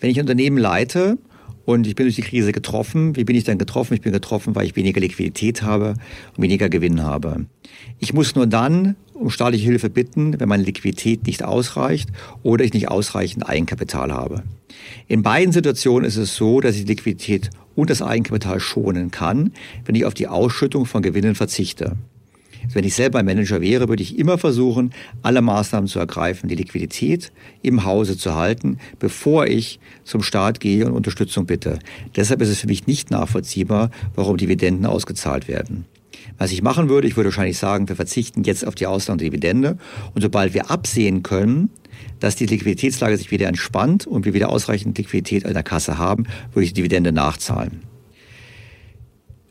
Wenn 0.00 0.10
ich 0.10 0.16
ein 0.18 0.22
Unternehmen 0.22 0.58
leite 0.58 1.16
und 1.64 1.86
ich 1.86 1.94
bin 1.94 2.06
durch 2.06 2.16
die 2.16 2.22
Krise 2.22 2.52
getroffen. 2.52 3.16
Wie 3.16 3.24
bin 3.24 3.36
ich 3.36 3.44
dann 3.44 3.58
getroffen? 3.58 3.94
Ich 3.94 4.00
bin 4.00 4.12
getroffen, 4.12 4.54
weil 4.54 4.66
ich 4.66 4.76
weniger 4.76 5.00
Liquidität 5.00 5.62
habe 5.62 5.94
und 6.36 6.42
weniger 6.42 6.68
Gewinn 6.68 7.02
habe. 7.02 7.46
Ich 7.98 8.12
muss 8.12 8.34
nur 8.34 8.46
dann 8.46 8.96
um 9.14 9.30
staatliche 9.30 9.64
Hilfe 9.64 9.90
bitten, 9.90 10.38
wenn 10.38 10.48
meine 10.48 10.64
Liquidität 10.64 11.26
nicht 11.26 11.44
ausreicht 11.44 12.10
oder 12.42 12.64
ich 12.64 12.74
nicht 12.74 12.88
ausreichend 12.88 13.48
Eigenkapital 13.48 14.12
habe. 14.12 14.42
In 15.06 15.22
beiden 15.22 15.52
Situationen 15.52 16.06
ist 16.06 16.16
es 16.16 16.34
so, 16.34 16.60
dass 16.60 16.76
ich 16.76 16.86
Liquidität 16.86 17.50
und 17.74 17.90
das 17.90 18.02
Eigenkapital 18.02 18.60
schonen 18.60 19.10
kann, 19.10 19.52
wenn 19.84 19.94
ich 19.94 20.04
auf 20.04 20.14
die 20.14 20.28
Ausschüttung 20.28 20.86
von 20.86 21.02
Gewinnen 21.02 21.34
verzichte. 21.34 21.96
Wenn 22.72 22.84
ich 22.84 22.94
selber 22.94 23.18
ein 23.18 23.26
Manager 23.26 23.60
wäre, 23.60 23.88
würde 23.88 24.02
ich 24.02 24.18
immer 24.18 24.38
versuchen, 24.38 24.92
alle 25.22 25.42
Maßnahmen 25.42 25.88
zu 25.88 25.98
ergreifen, 25.98 26.48
die 26.48 26.54
Liquidität 26.54 27.32
im 27.62 27.84
Hause 27.84 28.16
zu 28.16 28.34
halten, 28.34 28.78
bevor 28.98 29.46
ich 29.46 29.80
zum 30.04 30.22
Staat 30.22 30.60
gehe 30.60 30.86
und 30.86 30.92
Unterstützung 30.92 31.46
bitte. 31.46 31.78
Deshalb 32.16 32.42
ist 32.42 32.48
es 32.48 32.60
für 32.60 32.66
mich 32.66 32.86
nicht 32.86 33.10
nachvollziehbar, 33.10 33.90
warum 34.14 34.36
Dividenden 34.36 34.86
ausgezahlt 34.86 35.48
werden. 35.48 35.84
Was 36.38 36.52
ich 36.52 36.62
machen 36.62 36.88
würde, 36.88 37.06
ich 37.06 37.16
würde 37.16 37.28
wahrscheinlich 37.28 37.58
sagen, 37.58 37.88
wir 37.88 37.96
verzichten 37.96 38.44
jetzt 38.44 38.66
auf 38.66 38.74
die 38.74 38.86
Auslandsdividende 38.86 39.78
und 40.14 40.22
sobald 40.22 40.54
wir 40.54 40.70
absehen 40.70 41.22
können, 41.22 41.70
dass 42.20 42.36
die 42.36 42.46
Liquiditätslage 42.46 43.16
sich 43.16 43.30
wieder 43.30 43.48
entspannt 43.48 44.06
und 44.06 44.24
wir 44.24 44.34
wieder 44.34 44.48
ausreichend 44.48 44.96
Liquidität 44.98 45.44
in 45.44 45.52
der 45.52 45.62
Kasse 45.62 45.98
haben, 45.98 46.24
würde 46.52 46.64
ich 46.64 46.72
die 46.72 46.80
Dividende 46.80 47.12
nachzahlen. 47.12 47.93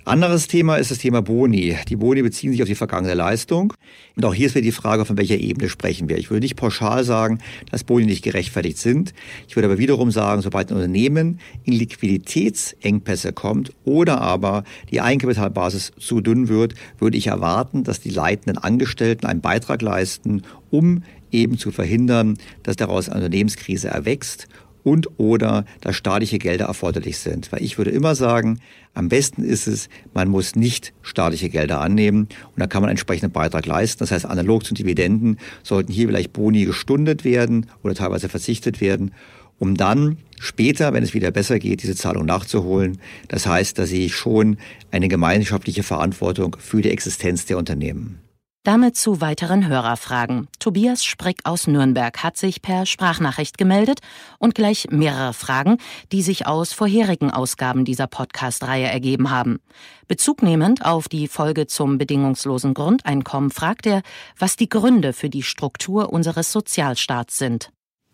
Anderes 0.05 0.49
Thema 0.49 0.75
ist 0.75 0.91
das 0.91 0.97
Thema 0.97 1.21
Boni. 1.21 1.77
Die 1.87 1.95
Boni 1.95 2.21
beziehen 2.21 2.51
sich 2.51 2.61
auf 2.61 2.67
die 2.67 2.75
vergangene 2.75 3.13
Leistung. 3.13 3.73
Und 4.17 4.25
auch 4.25 4.33
hier 4.33 4.47
ist 4.47 4.55
wieder 4.55 4.63
die 4.63 4.73
Frage, 4.73 5.05
von 5.05 5.17
welcher 5.17 5.37
Ebene 5.37 5.69
sprechen 5.69 6.09
wir. 6.09 6.17
Ich 6.17 6.29
würde 6.29 6.41
nicht 6.41 6.57
pauschal 6.57 7.05
sagen, 7.05 7.39
dass 7.71 7.85
Boni 7.85 8.05
nicht 8.05 8.21
gerechtfertigt 8.21 8.77
sind. 8.77 9.13
Ich 9.47 9.55
würde 9.55 9.69
aber 9.69 9.77
wiederum 9.77 10.11
sagen, 10.11 10.41
sobald 10.41 10.69
ein 10.69 10.75
Unternehmen 10.75 11.39
in 11.63 11.71
Liquiditätsengpässe 11.71 13.31
kommt 13.31 13.71
oder 13.85 14.19
aber 14.19 14.65
die 14.91 14.99
Eigenkapitalbasis 14.99 15.93
zu 15.97 16.19
dünn 16.19 16.49
wird, 16.49 16.75
würde 16.99 17.17
ich 17.17 17.27
erwarten, 17.27 17.85
dass 17.85 18.01
die 18.01 18.09
leitenden 18.09 18.57
Angestellten 18.57 19.25
einen 19.25 19.39
Beitrag 19.39 19.81
leisten, 19.81 20.41
um 20.69 21.03
eben 21.31 21.57
zu 21.57 21.71
verhindern, 21.71 22.37
dass 22.61 22.75
daraus 22.75 23.07
eine 23.07 23.23
Unternehmenskrise 23.23 23.87
erwächst 23.87 24.47
und 24.83 25.19
oder 25.19 25.65
dass 25.81 25.95
staatliche 25.95 26.39
Gelder 26.39 26.65
erforderlich 26.65 27.17
sind. 27.17 27.51
Weil 27.51 27.63
ich 27.63 27.77
würde 27.77 27.91
immer 27.91 28.15
sagen, 28.15 28.59
am 28.93 29.09
besten 29.09 29.43
ist 29.43 29.67
es, 29.67 29.89
man 30.13 30.29
muss 30.29 30.55
nicht 30.55 30.93
staatliche 31.01 31.49
Gelder 31.49 31.81
annehmen 31.81 32.23
und 32.23 32.59
dann 32.59 32.69
kann 32.69 32.81
man 32.81 32.89
einen 32.89 32.97
entsprechenden 32.97 33.31
Beitrag 33.31 33.65
leisten. 33.65 33.99
Das 33.99 34.11
heißt, 34.11 34.25
analog 34.25 34.65
zu 34.65 34.73
Dividenden 34.73 35.37
sollten 35.63 35.91
hier 35.91 36.07
vielleicht 36.07 36.33
Boni 36.33 36.65
gestundet 36.65 37.23
werden 37.23 37.67
oder 37.83 37.95
teilweise 37.95 38.29
verzichtet 38.29 38.81
werden, 38.81 39.11
um 39.59 39.75
dann 39.75 40.17
später, 40.39 40.93
wenn 40.93 41.03
es 41.03 41.13
wieder 41.13 41.31
besser 41.31 41.59
geht, 41.59 41.83
diese 41.83 41.95
Zahlung 41.95 42.25
nachzuholen. 42.25 42.97
Das 43.29 43.47
heißt, 43.47 43.79
da 43.79 43.85
sehe 43.85 44.05
ich 44.05 44.15
schon 44.15 44.57
eine 44.91 45.07
gemeinschaftliche 45.07 45.83
Verantwortung 45.83 46.57
für 46.59 46.81
die 46.81 46.91
Existenz 46.91 47.45
der 47.45 47.57
Unternehmen. 47.57 48.19
Damit 48.65 48.95
zu 48.95 49.19
weiteren 49.19 49.67
Hörerfragen. 49.67 50.47
Tobias 50.57 51.03
Sprick 51.03 51.39
aus 51.43 51.67
Nürnberg 51.67 52.23
hat 52.23 52.37
sich 52.37 52.61
per 52.61 52.85
Sprachnachricht 52.85 53.57
gemeldet 53.57 53.99
und 54.39 54.55
gleich 54.55 54.87
mehrere 54.89 55.33
Fragen, 55.33 55.79
die 56.13 56.21
sich 56.21 56.47
aus 56.47 56.71
vorherigen 56.71 57.29
Ausgaben 57.29 57.83
dieser 57.83 58.07
Podcast-Reihe 58.07 58.85
ergeben 58.85 59.31
haben. 59.31 59.59
Bezugnehmend 60.07 60.85
auf 60.85 61.09
die 61.09 61.27
Folge 61.27 61.67
zum 61.67 61.97
bedingungslosen 61.97 62.73
Grundeinkommen 62.73 63.51
fragt 63.51 63.85
er, 63.85 64.01
was 64.39 64.55
die 64.55 64.69
Gründe 64.69 65.11
für 65.11 65.29
die 65.29 65.43
Struktur 65.43 66.13
unseres 66.13 66.53
Sozialstaats 66.53 67.37
sind. 67.37 67.69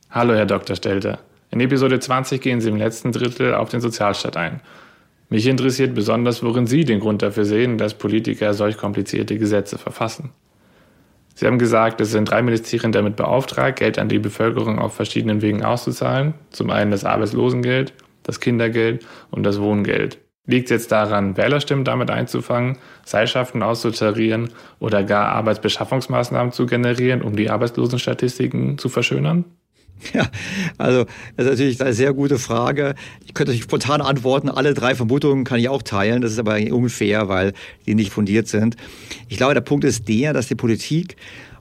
Hallo, 0.09 0.33
Herr 0.33 0.47
Dr. 0.47 0.75
Stelter. 0.75 1.19
In 1.51 1.59
Episode 1.59 1.99
20 1.99 2.41
gehen 2.41 2.59
Sie 2.59 2.69
im 2.69 2.77
letzten 2.77 3.11
Drittel 3.11 3.53
auf 3.53 3.69
den 3.69 3.81
Sozialstaat 3.81 4.35
ein. 4.35 4.61
Mich 5.29 5.45
interessiert 5.45 5.93
besonders, 5.93 6.43
worin 6.43 6.65
Sie 6.65 6.85
den 6.85 6.99
Grund 6.99 7.21
dafür 7.21 7.45
sehen, 7.45 7.77
dass 7.77 7.93
Politiker 7.93 8.53
solch 8.55 8.77
komplizierte 8.77 9.37
Gesetze 9.37 9.77
verfassen. 9.77 10.31
Sie 11.35 11.45
haben 11.45 11.59
gesagt, 11.59 12.01
es 12.01 12.11
sind 12.11 12.29
drei 12.29 12.41
Ministerien 12.41 12.91
damit 12.91 13.15
beauftragt, 13.15 13.79
Geld 13.79 13.99
an 13.99 14.09
die 14.09 14.19
Bevölkerung 14.19 14.79
auf 14.79 14.95
verschiedenen 14.95 15.41
Wegen 15.41 15.63
auszuzahlen. 15.63 16.33
Zum 16.49 16.71
einen 16.71 16.91
das 16.91 17.05
Arbeitslosengeld, 17.05 17.93
das 18.23 18.39
Kindergeld 18.39 19.05
und 19.29 19.43
das 19.43 19.61
Wohngeld. 19.61 20.17
Liegt 20.47 20.65
es 20.65 20.71
jetzt 20.71 20.91
daran, 20.91 21.37
Wählerstimmen 21.37 21.85
damit 21.85 22.09
einzufangen, 22.09 22.79
Seilschaften 23.05 23.61
auszutarieren 23.61 24.49
oder 24.79 25.03
gar 25.03 25.27
Arbeitsbeschaffungsmaßnahmen 25.27 26.51
zu 26.51 26.65
generieren, 26.65 27.21
um 27.21 27.35
die 27.35 27.51
Arbeitslosenstatistiken 27.51 28.79
zu 28.79 28.89
verschönern? 28.89 29.45
Ja, 30.13 30.29
also 30.77 31.05
das 31.35 31.45
ist 31.45 31.51
natürlich 31.51 31.81
eine 31.81 31.93
sehr 31.93 32.13
gute 32.13 32.39
Frage. 32.39 32.95
Ich 33.25 33.33
könnte 33.33 33.51
natürlich 33.51 33.63
spontan 33.63 34.01
antworten, 34.01 34.49
alle 34.49 34.73
drei 34.73 34.95
Vermutungen 34.95 35.43
kann 35.43 35.59
ich 35.59 35.69
auch 35.69 35.81
teilen. 35.81 36.21
Das 36.21 36.31
ist 36.31 36.39
aber 36.39 36.57
unfair, 36.71 37.27
weil 37.27 37.53
die 37.85 37.95
nicht 37.95 38.11
fundiert 38.11 38.47
sind. 38.47 38.75
Ich 39.27 39.37
glaube, 39.37 39.53
der 39.53 39.61
Punkt 39.61 39.83
ist 39.83 40.07
der, 40.07 40.33
dass 40.33 40.47
die 40.47 40.55
Politik, 40.55 41.15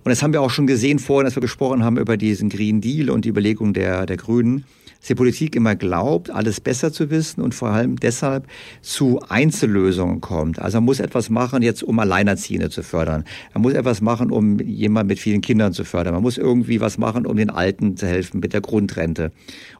und 0.04 0.10
das 0.10 0.22
haben 0.22 0.32
wir 0.32 0.40
auch 0.40 0.50
schon 0.50 0.66
gesehen 0.66 0.98
vorhin, 0.98 1.26
als 1.26 1.36
wir 1.36 1.40
gesprochen 1.40 1.84
haben 1.84 1.98
über 1.98 2.16
diesen 2.16 2.48
Green 2.48 2.80
Deal 2.80 3.10
und 3.10 3.24
die 3.24 3.28
Überlegung 3.28 3.74
der, 3.74 4.06
der 4.06 4.16
Grünen, 4.16 4.64
dass 5.00 5.08
die 5.08 5.14
Politik 5.14 5.54
immer 5.54 5.76
glaubt, 5.76 6.30
alles 6.30 6.60
besser 6.60 6.92
zu 6.92 7.10
wissen 7.10 7.40
und 7.40 7.54
vor 7.54 7.68
allem 7.68 7.96
deshalb 7.96 8.46
zu 8.82 9.20
Einzellösungen 9.28 10.20
kommt. 10.20 10.58
Also 10.58 10.78
man 10.78 10.86
muss 10.86 11.00
etwas 11.00 11.30
machen 11.30 11.62
jetzt, 11.62 11.82
um 11.82 11.98
Alleinerziehende 11.98 12.68
zu 12.68 12.82
fördern. 12.82 13.24
Man 13.54 13.62
muss 13.62 13.74
etwas 13.74 14.00
machen, 14.00 14.30
um 14.30 14.58
jemanden 14.58 15.08
mit 15.08 15.20
vielen 15.20 15.40
Kindern 15.40 15.72
zu 15.72 15.84
fördern. 15.84 16.14
Man 16.14 16.22
muss 16.22 16.36
irgendwie 16.36 16.80
was 16.80 16.98
machen, 16.98 17.26
um 17.26 17.36
den 17.36 17.50
Alten 17.50 17.96
zu 17.96 18.06
helfen 18.06 18.40
mit 18.40 18.52
der 18.52 18.60
Grundrente. 18.60 19.30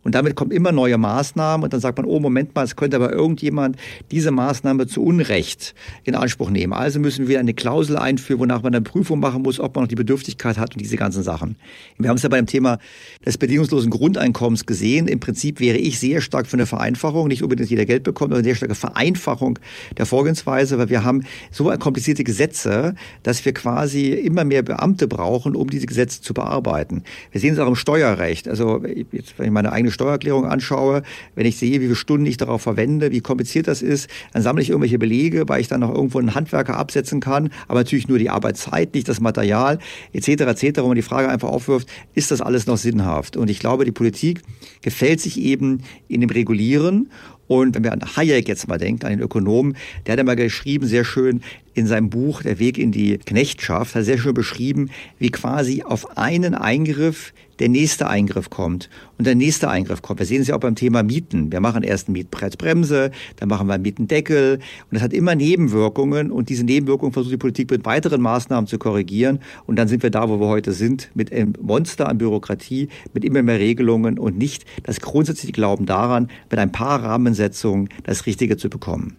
Und 0.03 0.15
damit 0.15 0.37
kommen 0.37 0.53
immer 0.53 0.71
neue 0.71 0.99
Maßnahmen 0.99 1.65
und 1.65 1.73
dann 1.73 1.81
sagt 1.81 1.99
man, 1.99 2.07
oh 2.07 2.21
Moment 2.21 2.55
mal, 2.55 2.65
es 2.65 2.77
könnte 2.77 2.97
aber 2.97 3.13
irgendjemand 3.13 3.77
diese 4.13 4.31
Maßnahme 4.31 4.87
zu 4.87 5.03
Unrecht 5.03 5.75
in 6.05 6.15
Anspruch 6.15 6.51
nehmen. 6.51 6.73
Also 6.73 7.01
müssen 7.01 7.27
wir 7.27 7.41
eine 7.41 7.55
Klausel 7.55 7.97
einführen, 7.97 8.41
wonach 8.41 8.63
man 8.63 8.75
eine 8.75 8.83
Prüfung 8.83 9.19
machen 9.19 9.43
muss, 9.43 9.59
ob 9.59 9.75
man 9.75 9.85
noch 9.85 9.89
die 9.89 9.97
Bedürftigkeit 9.97 10.59
hat 10.59 10.75
und 10.75 10.81
diese 10.81 10.97
ganzen 10.97 11.25
Sachen. 11.25 11.57
Wir 11.99 12.09
haben 12.09 12.17
es 12.17 12.23
ja 12.23 12.29
beim 12.29 12.47
Thema 12.47 12.79
des 13.27 13.37
bedingungslosen 13.37 13.91
Grundeinkommens 13.91 14.65
gesehen 14.65 15.08
im 15.09 15.21
Prinzip 15.21 15.61
wäre 15.61 15.79
ich 15.79 15.99
sehr 15.99 16.21
stark 16.21 16.47
für 16.47 16.57
eine 16.57 16.67
Vereinfachung, 16.67 17.29
nicht 17.29 17.43
unbedingt, 17.43 17.71
jeder 17.71 17.87
Geld 17.87 18.03
bekommt, 18.03 18.33
aber 18.33 18.39
eine 18.39 18.45
sehr 18.45 18.55
starke 18.55 18.75
Vereinfachung 18.75 19.59
der 19.97 20.07
Vorgehensweise, 20.07 20.79
weil 20.79 20.89
wir 20.89 21.05
haben 21.05 21.25
so 21.51 21.65
komplizierte 21.79 22.25
Gesetze, 22.25 22.95
dass 23.23 23.45
wir 23.45 23.53
quasi 23.53 24.13
immer 24.13 24.45
mehr 24.45 24.63
Beamte 24.63 25.09
brauchen, 25.09 25.55
um 25.57 25.71
diese 25.71 25.87
Gesetze 25.87 26.21
zu 26.21 26.35
bearbeiten. 26.35 27.03
Wir 27.33 27.41
sehen 27.41 27.55
es 27.55 27.59
auch 27.59 27.69
im 27.69 27.77
Steuerrecht. 27.77 28.49
Also 28.49 28.83
jetzt, 29.13 29.39
wenn 29.39 29.47
ich 29.47 29.53
meine 29.53 29.73
eigene 29.73 29.91
Steuererklärung 29.91 30.47
anschaue, 30.47 31.03
wenn 31.35 31.47
ich 31.47 31.57
sehe, 31.57 31.81
wie 31.81 31.87
viele 31.87 31.97
Stunden 31.97 32.27
ich 32.27 32.37
darauf 32.37 32.63
verwende, 32.63 33.11
wie 33.11 33.21
kompliziert 33.21 33.69
das 33.69 33.83
ist, 33.83 34.09
dann 34.33 34.43
sammle 34.43 34.63
ich 34.63 34.71
irgendwelche 34.71 34.99
Belege, 34.99 35.49
weil 35.49 35.61
ich 35.61 35.69
dann 35.69 35.81
noch 35.81 35.95
irgendwo 35.95 36.19
einen 36.19 36.35
Handwerker 36.35 36.77
absetzen 36.77 37.21
kann, 37.21 37.51
aber 37.67 37.81
natürlich 37.81 38.09
nur 38.09 38.19
die 38.19 38.31
Arbeitszeit, 38.31 38.95
nicht 38.95 39.09
das 39.09 39.21
Material, 39.21 39.79
etc. 40.13 40.29
etc., 40.29 40.81
wo 40.81 40.89
man 40.89 40.97
die 40.97 41.03
Frage 41.03 41.29
einfach 41.29 41.49
aufwirft, 41.49 41.89
ist 42.15 42.31
das 42.31 42.41
alles 42.41 42.67
noch 42.67 42.77
sinnhaft? 42.77 43.37
Und 43.37 43.51
ich 43.51 43.59
glaube, 43.59 43.85
die 43.85 43.93
Politik 43.93 44.43
gefällt 44.83 44.98
sich 44.99 45.39
eben 45.41 45.83
in 46.09 46.21
dem 46.21 46.31
Regulieren. 46.31 47.11
Und 47.47 47.75
wenn 47.75 47.85
wir 47.85 47.93
an 47.93 48.03
Hayek 48.17 48.47
jetzt 48.47 48.69
mal 48.69 48.79
denken, 48.79 49.07
an 49.07 49.13
den 49.13 49.21
Ökonomen, 49.21 49.77
der 50.07 50.13
hat 50.13 50.21
einmal 50.21 50.37
geschrieben, 50.37 50.87
sehr 50.87 51.05
schön 51.05 51.41
in 51.79 51.87
seinem 51.87 52.11
Buch 52.11 52.43
Der 52.43 52.59
Weg 52.59 52.79
in 52.79 52.93
die 52.93 53.19
Knechtschaft, 53.19 53.95
hat 53.95 54.05
sehr 54.05 54.19
schön 54.19 54.35
beschrieben, 54.35 54.91
wie 55.19 55.31
quasi 55.31 55.83
auf 55.83 56.17
einen 56.19 56.55
Eingriff 56.55 57.33
der 57.59 57.69
nächste 57.69 58.09
Eingriff 58.09 58.51
kommt 58.51 58.89
und 59.19 59.27
der 59.27 59.35
nächste 59.35 59.69
Eingriff 59.69 60.03
kommt. 60.03 60.21
Wir 60.21 60.27
sehen 60.27 60.41
es 60.41 60.49
ja 60.49 60.55
auch 60.55 60.61
beim 60.61 60.75
Thema 60.75 61.03
Mieten. 61.03 61.51
Wir 61.51 61.61
machen 61.61 61.83
erst 61.83 62.09
eine 62.09 62.19
Mietpreisbremse, 62.19 63.11
dann 63.37 63.49
machen 63.49 63.67
wir 63.67 63.75
einen 63.75 63.83
Mietendeckel 63.83 64.55
und 64.55 64.95
das 64.95 65.03
hat 65.03 65.13
immer 65.13 65.35
Nebenwirkungen 65.35 66.31
und 66.31 66.49
diese 66.49 66.65
Nebenwirkungen 66.65 67.13
versucht 67.13 67.33
die 67.33 67.39
Politik 67.39 67.71
mit 67.71 67.85
weiteren 67.85 68.21
Maßnahmen 68.21 68.67
zu 68.67 68.79
korrigieren 68.79 69.41
und 69.67 69.77
dann 69.77 69.89
sind 69.89 70.03
wir 70.03 70.11
da, 70.11 70.29
wo 70.29 70.41
wir 70.41 70.49
heute 70.49 70.73
sind, 70.73 71.11
mit 71.15 71.33
einem 71.33 71.55
Monster 71.61 72.09
an 72.09 72.19
Bürokratie, 72.19 72.89
mit 73.13 73.25
immer 73.25 73.43
mehr 73.43 73.59
Regelungen 73.59 74.19
und 74.19 74.39
nicht 74.39 74.65
das 74.85 75.01
grundsätzliche 75.01 75.53
Glauben 75.53 75.87
daran, 75.87 76.29
mit 76.51 76.59
ein 76.59 76.73
paar 76.73 77.03
Rahmensetzungen 77.03 77.89
das 78.05 78.27
Richtige 78.27 78.57
zu 78.57 78.71
bekommen. 78.71 79.17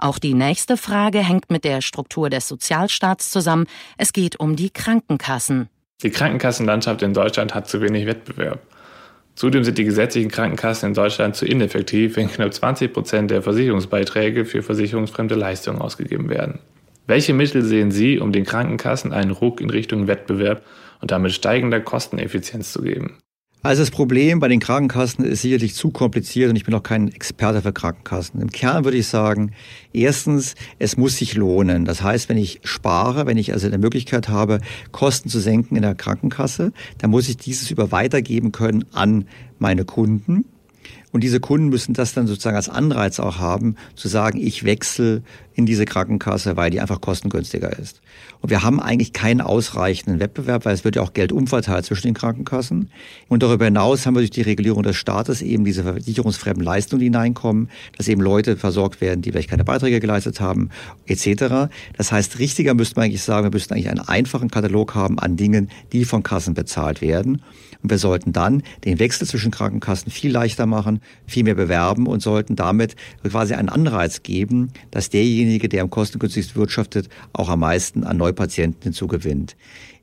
Auch 0.00 0.18
die 0.18 0.32
nächste 0.32 0.78
Frage 0.78 1.18
hängt 1.18 1.50
mit 1.50 1.64
der 1.64 1.82
Struktur 1.82 2.30
des 2.30 2.48
Sozialstaats 2.48 3.30
zusammen. 3.30 3.66
Es 3.98 4.14
geht 4.14 4.40
um 4.40 4.56
die 4.56 4.70
Krankenkassen. 4.70 5.68
Die 6.02 6.08
Krankenkassenlandschaft 6.10 7.02
in 7.02 7.12
Deutschland 7.12 7.54
hat 7.54 7.68
zu 7.68 7.82
wenig 7.82 8.06
Wettbewerb. 8.06 8.60
Zudem 9.34 9.62
sind 9.62 9.76
die 9.76 9.84
gesetzlichen 9.84 10.30
Krankenkassen 10.30 10.88
in 10.88 10.94
Deutschland 10.94 11.36
zu 11.36 11.44
ineffektiv, 11.44 12.16
wenn 12.16 12.30
knapp 12.30 12.54
20 12.54 12.92
Prozent 12.94 13.30
der 13.30 13.42
Versicherungsbeiträge 13.42 14.46
für 14.46 14.62
versicherungsfremde 14.62 15.34
Leistungen 15.34 15.82
ausgegeben 15.82 16.30
werden. 16.30 16.60
Welche 17.06 17.34
Mittel 17.34 17.62
sehen 17.62 17.90
Sie, 17.90 18.18
um 18.18 18.32
den 18.32 18.44
Krankenkassen 18.44 19.12
einen 19.12 19.32
Ruck 19.32 19.60
in 19.60 19.68
Richtung 19.68 20.06
Wettbewerb 20.06 20.62
und 21.02 21.10
damit 21.10 21.32
steigender 21.32 21.80
Kosteneffizienz 21.80 22.72
zu 22.72 22.80
geben? 22.80 23.18
Also 23.62 23.82
das 23.82 23.90
Problem 23.90 24.40
bei 24.40 24.48
den 24.48 24.58
Krankenkassen 24.58 25.22
ist 25.22 25.42
sicherlich 25.42 25.74
zu 25.74 25.90
kompliziert 25.90 26.48
und 26.48 26.56
ich 26.56 26.64
bin 26.64 26.74
auch 26.74 26.82
kein 26.82 27.08
Experte 27.08 27.60
für 27.60 27.74
Krankenkassen. 27.74 28.40
Im 28.40 28.50
Kern 28.50 28.84
würde 28.84 28.96
ich 28.96 29.06
sagen, 29.06 29.52
erstens, 29.92 30.54
es 30.78 30.96
muss 30.96 31.18
sich 31.18 31.34
lohnen. 31.34 31.84
Das 31.84 32.02
heißt, 32.02 32.30
wenn 32.30 32.38
ich 32.38 32.60
spare, 32.64 33.26
wenn 33.26 33.36
ich 33.36 33.52
also 33.52 33.66
eine 33.66 33.76
Möglichkeit 33.76 34.30
habe, 34.30 34.60
Kosten 34.92 35.28
zu 35.28 35.40
senken 35.40 35.76
in 35.76 35.82
der 35.82 35.94
Krankenkasse, 35.94 36.72
dann 36.96 37.10
muss 37.10 37.28
ich 37.28 37.36
dieses 37.36 37.70
über 37.70 37.92
weitergeben 37.92 38.50
können 38.50 38.86
an 38.92 39.26
meine 39.58 39.84
Kunden. 39.84 40.46
Und 41.12 41.22
diese 41.22 41.40
Kunden 41.40 41.68
müssen 41.68 41.92
das 41.92 42.14
dann 42.14 42.26
sozusagen 42.26 42.56
als 42.56 42.70
Anreiz 42.70 43.20
auch 43.20 43.38
haben, 43.38 43.74
zu 43.94 44.08
sagen, 44.08 44.38
ich 44.40 44.64
wechsle 44.64 45.22
in 45.60 45.66
diese 45.66 45.84
Krankenkasse, 45.84 46.56
weil 46.56 46.70
die 46.70 46.80
einfach 46.80 47.00
kostengünstiger 47.00 47.78
ist. 47.78 48.00
Und 48.40 48.50
wir 48.50 48.62
haben 48.62 48.80
eigentlich 48.80 49.12
keinen 49.12 49.40
ausreichenden 49.40 50.18
Wettbewerb, 50.18 50.64
weil 50.64 50.74
es 50.74 50.84
wird 50.84 50.96
ja 50.96 51.02
auch 51.02 51.12
Geld 51.12 51.32
umverteilt 51.32 51.84
zwischen 51.84 52.08
den 52.08 52.14
Krankenkassen. 52.14 52.90
Und 53.28 53.42
darüber 53.42 53.66
hinaus 53.66 54.06
haben 54.06 54.14
wir 54.14 54.20
durch 54.20 54.30
die 54.30 54.42
Regulierung 54.42 54.82
des 54.82 54.96
Staates 54.96 55.42
eben 55.42 55.64
diese 55.64 55.82
versicherungsfremden 55.82 56.64
Leistungen, 56.64 57.00
die 57.00 57.06
hineinkommen, 57.06 57.68
dass 57.96 58.08
eben 58.08 58.20
Leute 58.20 58.56
versorgt 58.56 59.00
werden, 59.00 59.22
die 59.22 59.30
vielleicht 59.30 59.50
keine 59.50 59.64
Beiträge 59.64 60.00
geleistet 60.00 60.40
haben, 60.40 60.70
etc. 61.06 61.70
Das 61.96 62.12
heißt, 62.12 62.38
richtiger 62.38 62.74
müsste 62.74 62.96
man 62.96 63.04
eigentlich 63.04 63.22
sagen, 63.22 63.46
wir 63.46 63.50
müssten 63.50 63.74
eigentlich 63.74 63.90
einen 63.90 64.00
einfachen 64.00 64.50
Katalog 64.50 64.94
haben 64.94 65.18
an 65.18 65.36
Dingen, 65.36 65.70
die 65.92 66.04
von 66.04 66.22
Kassen 66.22 66.54
bezahlt 66.54 67.02
werden. 67.02 67.42
Und 67.82 67.90
wir 67.90 67.98
sollten 67.98 68.32
dann 68.32 68.62
den 68.84 68.98
Wechsel 68.98 69.26
zwischen 69.26 69.50
Krankenkassen 69.50 70.12
viel 70.12 70.30
leichter 70.30 70.66
machen, 70.66 71.00
viel 71.26 71.44
mehr 71.44 71.54
bewerben 71.54 72.06
und 72.06 72.20
sollten 72.20 72.56
damit 72.56 72.94
quasi 73.22 73.54
einen 73.54 73.68
Anreiz 73.68 74.22
geben, 74.22 74.70
dass 74.90 75.10
derjenige, 75.10 75.49
der 75.58 75.82
am 75.82 75.90
kostengünstigsten 75.90 76.56
wirtschaftet, 76.56 77.08
auch 77.32 77.48
am 77.48 77.60
meisten 77.60 78.04
an 78.04 78.16
Neupatienten 78.16 78.82
hinzugewinnt. 78.82 79.56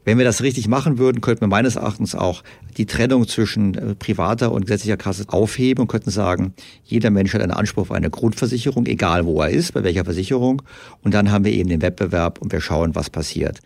Wenn 0.08 0.18
wir 0.18 0.24
das 0.24 0.42
richtig 0.42 0.70
machen 0.70 1.00
würden, 1.00 1.20
könnten 1.20 1.42
wir 1.42 1.48
meines 1.48 1.76
Erachtens 1.76 2.16
auch 2.16 2.42
die 2.78 2.86
Trennung 2.86 3.28
zwischen 3.28 3.76
äh, 3.76 3.94
privater 3.94 4.54
und 4.54 4.66
gesetzlicher 4.66 4.96
Kasse 4.96 5.26
aufheben 5.28 5.82
und 5.82 5.88
könnten 5.90 6.12
sagen, 6.12 6.54
jeder 6.86 7.10
Mensch 7.10 7.34
hat 7.34 7.42
einen 7.42 7.52
Anspruch 7.52 7.82
auf 7.82 7.92
eine 7.92 8.10
Grundversicherung, 8.10 8.86
egal 8.86 9.26
wo 9.26 9.42
er 9.42 9.50
ist, 9.50 9.74
bei 9.74 9.84
welcher 9.84 10.06
Versicherung. 10.06 10.62
Und 11.04 11.14
dann 11.14 11.30
haben 11.30 11.44
wir 11.44 11.52
eben 11.52 11.68
den 11.68 11.82
Wettbewerb 11.82 12.40
und 12.42 12.54
wir 12.54 12.62
schauen, 12.62 12.96
was 12.96 13.10
passiert. 13.10 13.60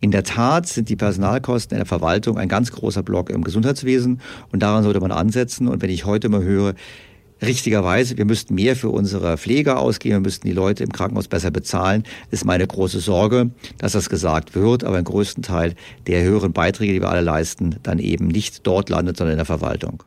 In 0.00 0.12
der 0.12 0.22
Tat 0.22 0.68
sind 0.68 0.88
die 0.88 0.94
Personalkosten 0.94 1.74
in 1.74 1.80
der 1.80 1.86
Verwaltung 1.86 2.38
ein 2.38 2.48
ganz 2.48 2.70
großer 2.70 3.02
Block 3.02 3.30
im 3.30 3.42
Gesundheitswesen 3.42 4.20
und 4.52 4.62
daran 4.62 4.84
sollte 4.84 5.00
man 5.00 5.10
ansetzen. 5.10 5.66
Und 5.66 5.82
wenn 5.82 5.90
ich 5.90 6.04
heute 6.04 6.28
mal 6.28 6.44
höre, 6.44 6.74
richtigerweise, 7.42 8.16
wir 8.18 8.24
müssten 8.24 8.54
mehr 8.54 8.76
für 8.76 8.90
unsere 8.90 9.38
Pfleger 9.38 9.78
ausgeben, 9.78 10.16
wir 10.16 10.20
müssten 10.20 10.46
die 10.46 10.54
Leute 10.54 10.84
im 10.84 10.92
Krankenhaus 10.92 11.28
besser 11.28 11.50
bezahlen, 11.50 12.04
ist 12.30 12.44
meine 12.44 12.66
große 12.66 13.00
Sorge, 13.00 13.50
dass 13.78 13.92
das 13.92 14.08
gesagt 14.08 14.54
wird, 14.54 14.84
aber 14.84 14.98
im 14.98 15.04
größten 15.04 15.42
Teil 15.42 15.74
der 16.06 16.22
höheren 16.22 16.52
Beiträge, 16.52 16.92
die 16.92 17.00
wir 17.00 17.10
alle 17.10 17.20
leisten, 17.20 17.76
dann 17.82 17.98
eben 17.98 18.28
nicht 18.28 18.66
dort 18.66 18.88
landet, 18.88 19.16
sondern 19.16 19.32
in 19.32 19.38
der 19.38 19.46
Verwaltung. 19.46 20.02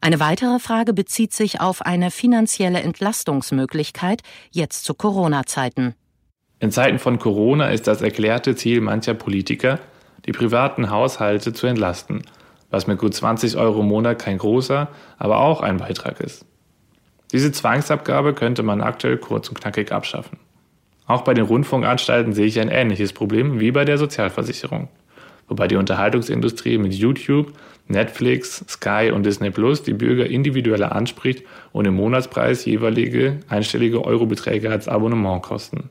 Eine 0.00 0.20
weitere 0.20 0.58
Frage 0.58 0.92
bezieht 0.92 1.32
sich 1.32 1.62
auf 1.62 1.80
eine 1.80 2.10
finanzielle 2.10 2.82
Entlastungsmöglichkeit 2.82 4.20
jetzt 4.50 4.84
zu 4.84 4.92
Corona-Zeiten. 4.92 5.94
In 6.60 6.70
Zeiten 6.70 6.98
von 6.98 7.18
Corona 7.18 7.70
ist 7.70 7.86
das 7.86 8.02
erklärte 8.02 8.54
Ziel 8.54 8.80
mancher 8.80 9.14
Politiker, 9.14 9.78
die 10.26 10.32
privaten 10.32 10.90
Haushalte 10.90 11.52
zu 11.52 11.66
entlasten, 11.66 12.22
was 12.70 12.86
mit 12.86 12.98
gut 12.98 13.14
20 13.14 13.56
Euro 13.56 13.80
im 13.80 13.88
Monat 13.88 14.18
kein 14.18 14.38
großer, 14.38 14.88
aber 15.16 15.38
auch 15.38 15.62
ein 15.62 15.78
Beitrag 15.78 16.20
ist. 16.20 16.44
Diese 17.34 17.50
Zwangsabgabe 17.50 18.32
könnte 18.32 18.62
man 18.62 18.80
aktuell 18.80 19.16
kurz 19.16 19.48
und 19.48 19.60
knackig 19.60 19.90
abschaffen. 19.90 20.38
Auch 21.08 21.22
bei 21.22 21.34
den 21.34 21.46
Rundfunkanstalten 21.46 22.32
sehe 22.32 22.46
ich 22.46 22.60
ein 22.60 22.68
ähnliches 22.68 23.12
Problem 23.12 23.58
wie 23.58 23.72
bei 23.72 23.84
der 23.84 23.98
Sozialversicherung, 23.98 24.88
wobei 25.48 25.66
die 25.66 25.74
Unterhaltungsindustrie 25.74 26.78
mit 26.78 26.94
YouTube, 26.94 27.52
Netflix, 27.88 28.64
Sky 28.68 29.10
und 29.12 29.26
Disney 29.26 29.50
Plus 29.50 29.82
die 29.82 29.94
Bürger 29.94 30.26
individueller 30.26 30.92
anspricht 30.92 31.42
und 31.72 31.86
im 31.86 31.94
Monatspreis 31.94 32.66
jeweilige 32.66 33.40
einstellige 33.48 34.04
Eurobeträge 34.04 34.70
als 34.70 34.86
Abonnement 34.86 35.42
kosten. 35.42 35.90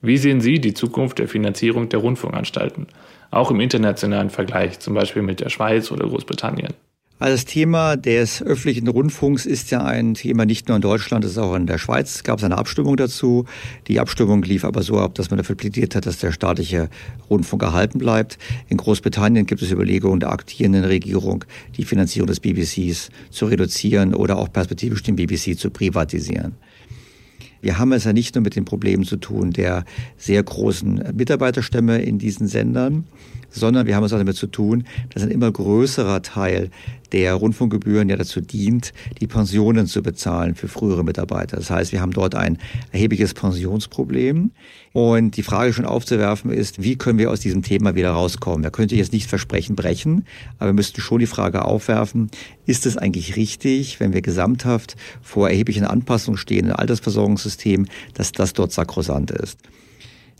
Wie 0.00 0.16
sehen 0.16 0.40
Sie 0.40 0.62
die 0.62 0.72
Zukunft 0.72 1.18
der 1.18 1.28
Finanzierung 1.28 1.90
der 1.90 2.00
Rundfunkanstalten, 2.00 2.86
auch 3.30 3.50
im 3.50 3.60
internationalen 3.60 4.30
Vergleich, 4.30 4.80
zum 4.80 4.94
Beispiel 4.94 5.20
mit 5.20 5.40
der 5.40 5.50
Schweiz 5.50 5.92
oder 5.92 6.08
Großbritannien? 6.08 6.72
Also 7.20 7.34
das 7.34 7.44
Thema 7.44 7.98
des 7.98 8.42
öffentlichen 8.42 8.88
Rundfunks 8.88 9.44
ist 9.44 9.70
ja 9.70 9.84
ein 9.84 10.14
Thema 10.14 10.46
nicht 10.46 10.68
nur 10.68 10.76
in 10.76 10.80
Deutschland, 10.80 11.22
es 11.22 11.32
ist 11.32 11.38
auch 11.38 11.54
in 11.54 11.66
der 11.66 11.76
Schweiz. 11.76 12.14
Es 12.14 12.24
gab 12.24 12.42
eine 12.42 12.56
Abstimmung 12.56 12.96
dazu. 12.96 13.44
Die 13.88 14.00
Abstimmung 14.00 14.42
lief 14.42 14.64
aber 14.64 14.82
so 14.82 14.98
ab, 14.98 15.16
dass 15.16 15.28
man 15.28 15.36
dafür 15.36 15.54
plädiert 15.54 15.94
hat, 15.94 16.06
dass 16.06 16.16
der 16.16 16.32
staatliche 16.32 16.88
Rundfunk 17.28 17.62
erhalten 17.62 17.98
bleibt. 17.98 18.38
In 18.70 18.78
Großbritannien 18.78 19.44
gibt 19.44 19.60
es 19.60 19.70
Überlegungen 19.70 20.20
der 20.20 20.32
aktierenden 20.32 20.84
Regierung, 20.84 21.44
die 21.76 21.84
Finanzierung 21.84 22.26
des 22.26 22.40
BBCs 22.40 23.10
zu 23.28 23.44
reduzieren 23.44 24.14
oder 24.14 24.38
auch 24.38 24.50
perspektivisch 24.50 25.02
den 25.02 25.16
BBC 25.16 25.58
zu 25.58 25.68
privatisieren. 25.68 26.54
Wir 27.60 27.78
haben 27.78 27.92
es 27.92 28.04
ja 28.04 28.14
nicht 28.14 28.34
nur 28.34 28.42
mit 28.42 28.56
den 28.56 28.64
Problemen 28.64 29.04
zu 29.04 29.18
tun 29.18 29.50
der 29.50 29.84
sehr 30.16 30.42
großen 30.42 31.12
Mitarbeiterstämme 31.14 32.00
in 32.00 32.18
diesen 32.18 32.48
Sendern, 32.48 33.04
sondern 33.50 33.86
wir 33.86 33.96
haben 33.96 34.04
es 34.04 34.12
auch 34.12 34.18
damit 34.18 34.36
zu 34.36 34.46
tun, 34.46 34.84
dass 35.12 35.22
ein 35.22 35.30
immer 35.30 35.50
größerer 35.50 36.22
Teil 36.22 36.70
der 37.12 37.34
Rundfunkgebühren 37.34 38.08
ja 38.08 38.16
dazu 38.16 38.40
dient, 38.40 38.92
die 39.20 39.26
Pensionen 39.26 39.86
zu 39.86 40.02
bezahlen 40.02 40.54
für 40.54 40.68
frühere 40.68 41.04
Mitarbeiter. 41.04 41.56
Das 41.56 41.70
heißt, 41.70 41.92
wir 41.92 42.00
haben 42.00 42.12
dort 42.12 42.34
ein 42.34 42.58
erhebliches 42.92 43.34
Pensionsproblem. 43.34 44.52
Und 44.92 45.36
die 45.36 45.42
Frage 45.42 45.72
schon 45.72 45.84
aufzuwerfen 45.84 46.50
ist, 46.50 46.82
wie 46.82 46.96
können 46.96 47.18
wir 47.18 47.30
aus 47.30 47.40
diesem 47.40 47.62
Thema 47.62 47.94
wieder 47.94 48.10
rauskommen? 48.10 48.64
Wir 48.64 48.70
könnten 48.70 48.96
jetzt 48.96 49.12
nicht 49.12 49.28
Versprechen 49.28 49.76
brechen, 49.76 50.24
aber 50.58 50.70
wir 50.70 50.74
müssten 50.74 51.00
schon 51.00 51.20
die 51.20 51.26
Frage 51.26 51.64
aufwerfen, 51.64 52.30
ist 52.66 52.86
es 52.86 52.96
eigentlich 52.96 53.36
richtig, 53.36 54.00
wenn 54.00 54.12
wir 54.12 54.22
gesamthaft 54.22 54.96
vor 55.22 55.48
erheblichen 55.48 55.84
Anpassungen 55.84 56.38
stehen 56.38 56.66
im 56.66 56.76
Altersversorgungssystem, 56.76 57.86
dass 58.14 58.32
das 58.32 58.52
dort 58.52 58.72
sakrosant 58.72 59.30
ist? 59.30 59.58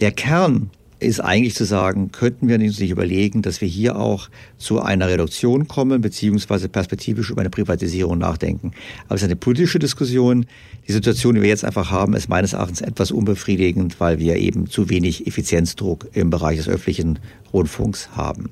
Der 0.00 0.12
Kern 0.12 0.70
ist 1.00 1.20
eigentlich 1.20 1.54
zu 1.54 1.64
sagen, 1.64 2.12
könnten 2.12 2.48
wir 2.48 2.56
uns 2.56 2.78
nicht 2.78 2.90
überlegen, 2.90 3.42
dass 3.42 3.60
wir 3.60 3.68
hier 3.68 3.96
auch 3.96 4.28
zu 4.58 4.80
einer 4.80 5.08
Reduktion 5.08 5.66
kommen, 5.66 6.00
beziehungsweise 6.00 6.68
perspektivisch 6.68 7.30
über 7.30 7.40
eine 7.40 7.50
Privatisierung 7.50 8.18
nachdenken. 8.18 8.72
Aber 9.06 9.16
es 9.16 9.22
ist 9.22 9.26
eine 9.26 9.36
politische 9.36 9.78
Diskussion. 9.78 10.46
Die 10.86 10.92
Situation, 10.92 11.34
die 11.34 11.42
wir 11.42 11.48
jetzt 11.48 11.64
einfach 11.64 11.90
haben, 11.90 12.14
ist 12.14 12.28
meines 12.28 12.52
Erachtens 12.52 12.82
etwas 12.82 13.10
unbefriedigend, 13.10 13.98
weil 13.98 14.18
wir 14.18 14.36
eben 14.36 14.68
zu 14.68 14.90
wenig 14.90 15.26
Effizienzdruck 15.26 16.08
im 16.12 16.30
Bereich 16.30 16.58
des 16.58 16.68
öffentlichen 16.68 17.18
Rundfunks 17.52 18.10
haben. 18.16 18.50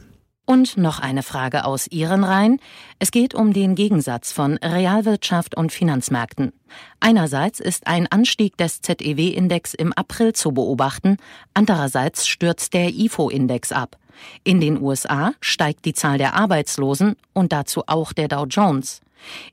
Und 0.48 0.78
noch 0.78 0.98
eine 0.98 1.22
Frage 1.22 1.66
aus 1.66 1.88
Ihren 1.88 2.24
Reihen. 2.24 2.58
Es 2.98 3.10
geht 3.10 3.34
um 3.34 3.52
den 3.52 3.74
Gegensatz 3.74 4.32
von 4.32 4.56
Realwirtschaft 4.56 5.54
und 5.54 5.72
Finanzmärkten. 5.72 6.54
Einerseits 7.00 7.60
ist 7.60 7.86
ein 7.86 8.06
Anstieg 8.06 8.56
des 8.56 8.80
ZEW-Index 8.80 9.74
im 9.74 9.92
April 9.92 10.32
zu 10.32 10.52
beobachten, 10.52 11.18
andererseits 11.52 12.26
stürzt 12.26 12.72
der 12.72 12.88
IFO-Index 12.88 13.72
ab. 13.72 13.98
In 14.42 14.58
den 14.58 14.80
USA 14.80 15.32
steigt 15.42 15.84
die 15.84 15.92
Zahl 15.92 16.16
der 16.16 16.32
Arbeitslosen 16.34 17.16
und 17.34 17.52
dazu 17.52 17.82
auch 17.86 18.14
der 18.14 18.28
Dow 18.28 18.46
Jones. 18.46 19.02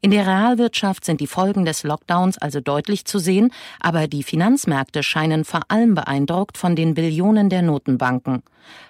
In 0.01 0.11
der 0.11 0.26
Realwirtschaft 0.26 1.05
sind 1.05 1.22
die 1.22 1.28
Folgen 1.28 1.66
des 1.66 1.84
Lockdowns 1.84 2.38
also 2.38 2.59
deutlich 2.59 3.05
zu 3.05 3.20
sehen, 3.20 3.51
aber 3.80 4.07
die 4.07 4.24
Finanzmärkte 4.24 5.03
scheinen 5.03 5.45
vor 5.45 5.61
allem 5.68 5.95
beeindruckt 5.95 6.57
von 6.57 6.76
den 6.76 6.93
Billionen 6.93 7.49
der 7.49 7.61
Notenbanken. 7.61 8.43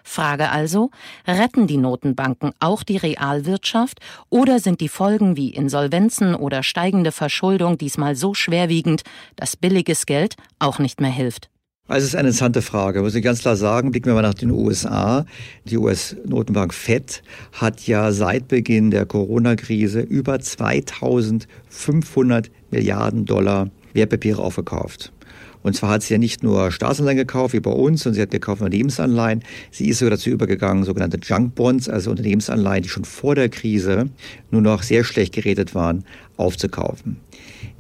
Frage 0.04 0.50
also, 0.50 0.92
retten 1.28 1.68
die 1.68 1.78
Notenbanken 1.78 2.54
auch 2.60 2.84
die 2.84 2.98
Realwirtschaft 2.98 4.00
oder 4.30 4.60
sind 4.60 4.82
die 4.82 4.90
Folgen 4.90 5.36
wie 5.36 5.50
Insolvenzen 5.50 6.36
oder 6.36 6.64
steigende 6.64 7.12
Verschuldung 7.12 7.78
diesmal 7.78 8.16
so 8.16 8.34
schwerwiegend, 8.34 9.04
dass 9.36 9.58
billiges 9.58 10.06
Geld 10.06 10.36
auch 10.60 10.80
nicht 10.80 11.02
mehr 11.02 11.12
hilft? 11.12 11.50
Also 11.88 12.06
es 12.06 12.14
ist 12.14 12.16
eine 12.16 12.30
interessante 12.30 12.64
Frage. 12.64 13.04
Muss 13.04 13.14
ich 13.14 13.24
ganz 13.24 13.42
klar 13.42 13.56
sagen, 13.56 13.92
blicken 13.92 14.08
wir 14.08 14.16
mal 14.16 14.24
nach 14.24 14.34
den 14.34 14.50
USA. 14.50 15.24
Die 15.66 15.78
US-Notenbank 15.78 16.74
Fed 16.74 17.22
hat 17.52 17.86
ja 17.86 18.12
seit 18.12 18.48
Beginn 18.48 18.90
der 18.90 19.06
Corona-Krise 19.06 20.00
über 20.00 20.40
2500 20.40 22.50
Milliarden 22.72 23.26
Dollar 23.26 23.70
Wertpapiere 23.94 24.42
aufgekauft. 24.42 25.14
Und 25.62 25.76
zwar 25.76 25.92
hat 25.92 26.02
sie 26.02 26.16
ja 26.16 26.18
nicht 26.18 26.42
nur 26.42 26.72
Staatsanleihen 26.72 27.18
gekauft 27.18 27.54
wie 27.54 27.60
bei 27.60 27.70
uns, 27.70 28.02
sondern 28.02 28.16
sie 28.16 28.22
hat 28.24 28.32
gekauft 28.32 28.62
Unternehmensanleihen. 28.62 29.44
Sie 29.70 29.88
ist 29.88 30.00
sogar 30.00 30.10
dazu 30.12 30.32
übergegangen, 30.32 30.86
sogenannte 30.86 31.20
Junk 31.22 31.54
Bonds, 31.54 31.88
also 31.88 32.10
Unternehmensanleihen, 32.10 32.82
die 32.82 32.90
schon 32.90 33.06
vor 33.06 33.36
der 33.36 33.50
Krise 33.50 34.10
nur 34.50 34.62
noch 34.62 34.82
sehr 34.82 35.04
schlecht 35.04 35.36
geredet 35.36 35.76
waren, 35.76 36.04
aufzukaufen. 36.36 37.18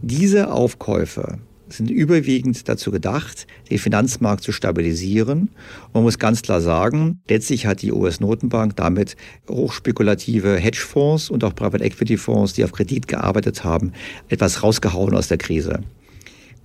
Diese 0.03 0.51
Aufkäufe 0.51 1.39
sind 1.69 1.89
überwiegend 1.89 2.67
dazu 2.67 2.91
gedacht, 2.91 3.47
den 3.69 3.79
Finanzmarkt 3.79 4.43
zu 4.43 4.51
stabilisieren. 4.51 5.49
Man 5.93 6.03
muss 6.03 6.19
ganz 6.19 6.41
klar 6.41 6.61
sagen, 6.61 7.21
letztlich 7.29 7.65
hat 7.65 7.81
die 7.81 7.91
US-Notenbank 7.91 8.75
damit 8.75 9.15
hochspekulative 9.49 10.57
Hedgefonds 10.57 11.29
und 11.29 11.43
auch 11.43 11.55
Private 11.55 11.83
Equity 11.83 12.17
Fonds, 12.17 12.53
die 12.53 12.63
auf 12.63 12.71
Kredit 12.71 13.07
gearbeitet 13.07 13.63
haben, 13.63 13.93
etwas 14.29 14.63
rausgehauen 14.63 15.15
aus 15.15 15.27
der 15.27 15.37
Krise. 15.37 15.81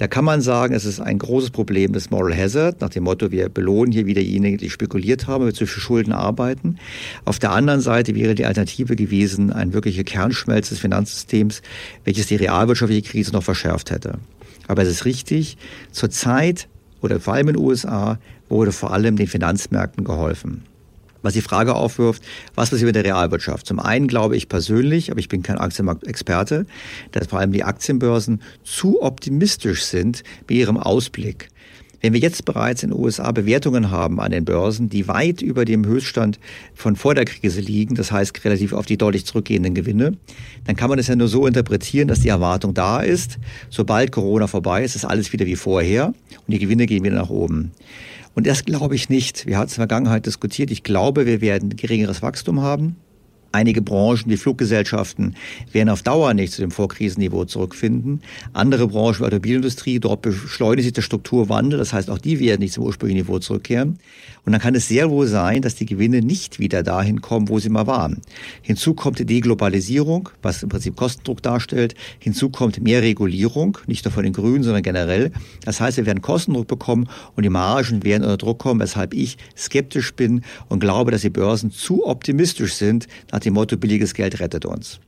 Da 0.00 0.08
kann 0.08 0.24
man 0.24 0.40
sagen, 0.40 0.72
es 0.72 0.86
ist 0.86 0.98
ein 0.98 1.18
großes 1.18 1.50
Problem 1.50 1.92
des 1.92 2.10
Moral 2.10 2.34
Hazard, 2.34 2.80
nach 2.80 2.88
dem 2.88 3.04
Motto, 3.04 3.30
wir 3.32 3.50
belohnen 3.50 3.92
hier 3.92 4.06
wieder 4.06 4.22
diejenigen, 4.22 4.56
die 4.56 4.70
spekuliert 4.70 5.26
haben, 5.26 5.44
wir 5.44 5.52
viel 5.52 5.66
Schulden 5.66 6.14
arbeiten. 6.14 6.78
Auf 7.26 7.38
der 7.38 7.50
anderen 7.50 7.82
Seite 7.82 8.14
wäre 8.14 8.34
die 8.34 8.46
Alternative 8.46 8.96
gewesen, 8.96 9.52
ein 9.52 9.74
wirklicher 9.74 10.04
Kernschmelz 10.04 10.70
des 10.70 10.78
Finanzsystems, 10.78 11.60
welches 12.06 12.28
die 12.28 12.36
realwirtschaftliche 12.36 13.10
Krise 13.10 13.32
noch 13.32 13.42
verschärft 13.42 13.90
hätte. 13.90 14.20
Aber 14.70 14.82
es 14.82 14.88
ist 14.88 15.04
richtig, 15.04 15.56
zurzeit 15.90 16.68
oder 17.00 17.18
vor 17.18 17.34
allem 17.34 17.48
in 17.48 17.54
den 17.56 17.64
USA 17.64 18.20
wurde 18.48 18.70
vor 18.70 18.92
allem 18.92 19.16
den 19.16 19.26
Finanzmärkten 19.26 20.04
geholfen. 20.04 20.62
Was 21.22 21.32
die 21.32 21.40
Frage 21.40 21.74
aufwirft, 21.74 22.22
was 22.54 22.70
passiert 22.70 22.86
mit 22.86 22.94
der 22.94 23.02
Realwirtschaft? 23.02 23.66
Zum 23.66 23.80
einen 23.80 24.06
glaube 24.06 24.36
ich 24.36 24.48
persönlich, 24.48 25.10
aber 25.10 25.18
ich 25.18 25.26
bin 25.26 25.42
kein 25.42 25.58
Aktienmarktexperte, 25.58 26.66
dass 27.10 27.26
vor 27.26 27.40
allem 27.40 27.50
die 27.50 27.64
Aktienbörsen 27.64 28.42
zu 28.62 29.02
optimistisch 29.02 29.82
sind 29.82 30.22
mit 30.42 30.56
ihrem 30.56 30.76
Ausblick. 30.76 31.48
Wenn 32.00 32.14
wir 32.14 32.20
jetzt 32.20 32.44
bereits 32.44 32.82
in 32.82 32.90
den 32.90 32.98
USA 32.98 33.30
Bewertungen 33.30 33.90
haben 33.90 34.20
an 34.20 34.30
den 34.30 34.44
Börsen, 34.44 34.88
die 34.88 35.06
weit 35.06 35.42
über 35.42 35.64
dem 35.64 35.84
Höchststand 35.84 36.38
von 36.74 36.96
vor 36.96 37.14
der 37.14 37.26
Krise 37.26 37.60
liegen, 37.60 37.94
das 37.94 38.10
heißt 38.10 38.44
relativ 38.44 38.72
auf 38.72 38.86
die 38.86 38.96
deutlich 38.96 39.26
zurückgehenden 39.26 39.74
Gewinne, 39.74 40.16
dann 40.64 40.76
kann 40.76 40.88
man 40.88 40.98
es 40.98 41.08
ja 41.08 41.16
nur 41.16 41.28
so 41.28 41.46
interpretieren, 41.46 42.08
dass 42.08 42.20
die 42.20 42.28
Erwartung 42.28 42.72
da 42.72 43.00
ist, 43.00 43.38
sobald 43.68 44.12
Corona 44.12 44.46
vorbei 44.46 44.82
ist, 44.82 44.96
ist 44.96 45.04
alles 45.04 45.32
wieder 45.32 45.44
wie 45.44 45.56
vorher 45.56 46.06
und 46.06 46.48
die 46.48 46.58
Gewinne 46.58 46.86
gehen 46.86 47.04
wieder 47.04 47.16
nach 47.16 47.30
oben. 47.30 47.72
Und 48.34 48.46
das 48.46 48.64
glaube 48.64 48.94
ich 48.94 49.08
nicht. 49.08 49.46
Wir 49.46 49.58
hatten 49.58 49.66
es 49.66 49.72
in 49.72 49.80
der 49.80 49.88
Vergangenheit 49.88 50.24
diskutiert. 50.24 50.70
Ich 50.70 50.82
glaube, 50.82 51.26
wir 51.26 51.40
werden 51.40 51.76
geringeres 51.76 52.22
Wachstum 52.22 52.62
haben. 52.62 52.96
Einige 53.52 53.82
Branchen 53.82 54.30
wie 54.30 54.36
Fluggesellschaften 54.36 55.34
werden 55.72 55.88
auf 55.88 56.02
Dauer 56.02 56.34
nicht 56.34 56.52
zu 56.52 56.60
dem 56.60 56.70
Vorkrisenniveau 56.70 57.46
zurückfinden. 57.46 58.22
Andere 58.52 58.86
Branchen 58.86 59.20
wie 59.20 59.24
Automobilindustrie, 59.24 59.98
dort 59.98 60.22
beschleunigt 60.22 60.84
sich 60.84 60.92
der 60.92 61.02
Strukturwandel. 61.02 61.76
Das 61.78 61.92
heißt, 61.92 62.10
auch 62.10 62.18
die 62.18 62.38
werden 62.38 62.60
nicht 62.60 62.74
zum 62.74 62.84
ursprünglichen 62.84 63.26
Niveau 63.26 63.40
zurückkehren. 63.40 63.98
Und 64.46 64.52
dann 64.52 64.60
kann 64.60 64.74
es 64.74 64.88
sehr 64.88 65.10
wohl 65.10 65.26
sein, 65.26 65.62
dass 65.62 65.74
die 65.74 65.86
Gewinne 65.86 66.20
nicht 66.22 66.60
wieder 66.60 66.82
dahin 66.82 67.20
kommen, 67.20 67.48
wo 67.48 67.58
sie 67.58 67.68
mal 67.68 67.86
waren. 67.86 68.22
Hinzu 68.62 68.94
kommt 68.94 69.18
die 69.18 69.26
Deglobalisierung, 69.26 70.30
was 70.42 70.62
im 70.62 70.68
Prinzip 70.68 70.96
Kostendruck 70.96 71.42
darstellt. 71.42 71.94
Hinzu 72.20 72.50
kommt 72.50 72.80
mehr 72.82 73.02
Regulierung, 73.02 73.78
nicht 73.86 74.04
nur 74.04 74.12
von 74.12 74.22
den 74.22 74.32
Grünen, 74.32 74.62
sondern 74.62 74.82
generell. 74.82 75.32
Das 75.64 75.80
heißt, 75.80 75.96
wir 75.96 76.06
werden 76.06 76.22
Kostendruck 76.22 76.68
bekommen 76.68 77.08
und 77.36 77.42
die 77.42 77.50
Margen 77.50 78.04
werden 78.04 78.22
unter 78.22 78.38
Druck 78.38 78.60
kommen, 78.60 78.80
weshalb 78.80 79.12
ich 79.12 79.36
skeptisch 79.56 80.14
bin 80.14 80.42
und 80.68 80.80
glaube, 80.80 81.10
dass 81.10 81.22
die 81.22 81.30
Börsen 81.30 81.70
zu 81.70 82.06
optimistisch 82.06 82.74
sind, 82.74 83.08
nach 83.40 83.44
dem 83.44 83.54
Motto, 83.54 83.78
billiges 83.78 84.12
Geld 84.12 84.38
rettet 84.40 84.66
uns. 84.66 85.00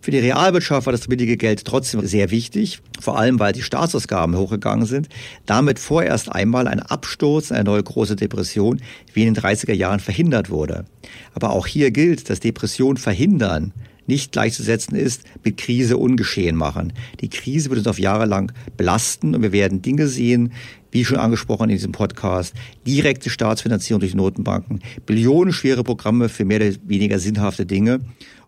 Für 0.00 0.10
die 0.10 0.20
Realwirtschaft 0.20 0.86
war 0.86 0.92
das 0.92 1.06
billige 1.06 1.36
Geld 1.36 1.66
trotzdem 1.66 2.06
sehr 2.06 2.30
wichtig, 2.30 2.80
vor 2.98 3.18
allem 3.18 3.38
weil 3.38 3.52
die 3.52 3.60
Staatsausgaben 3.60 4.38
hochgegangen 4.38 4.86
sind. 4.86 5.10
Damit 5.44 5.78
vorerst 5.78 6.32
einmal 6.32 6.66
ein 6.66 6.80
Absturz, 6.80 7.52
eine 7.52 7.64
neue 7.64 7.82
große 7.82 8.16
Depression 8.16 8.80
wie 9.12 9.26
in 9.26 9.34
den 9.34 9.42
30er 9.42 9.74
Jahren 9.74 10.00
verhindert 10.00 10.48
wurde. 10.48 10.86
Aber 11.34 11.50
auch 11.50 11.66
hier 11.66 11.90
gilt, 11.90 12.30
dass 12.30 12.40
Depression 12.40 12.96
verhindern 12.96 13.74
nicht 14.08 14.32
gleichzusetzen 14.32 14.96
ist 14.96 15.24
mit 15.44 15.58
Krise 15.58 15.98
ungeschehen 15.98 16.56
machen. 16.56 16.94
Die 17.20 17.28
Krise 17.28 17.68
wird 17.68 17.78
uns 17.78 17.86
auf 17.86 17.98
Jahre 17.98 18.24
lang 18.24 18.52
belasten 18.76 19.34
und 19.34 19.42
wir 19.42 19.52
werden 19.52 19.82
Dinge 19.82 20.08
sehen, 20.08 20.52
wie 20.90 21.04
schon 21.04 21.18
angesprochen 21.18 21.70
in 21.70 21.76
diesem 21.76 21.92
Podcast, 21.92 22.54
direkte 22.86 23.30
Staatsfinanzierung 23.30 24.00
durch 24.00 24.14
Notenbanken, 24.14 24.80
billionenschwere 25.06 25.84
Programme 25.84 26.28
für 26.28 26.44
mehr 26.44 26.60
oder 26.60 26.76
weniger 26.86 27.18
sinnhafte 27.18 27.66
Dinge. 27.66 28.00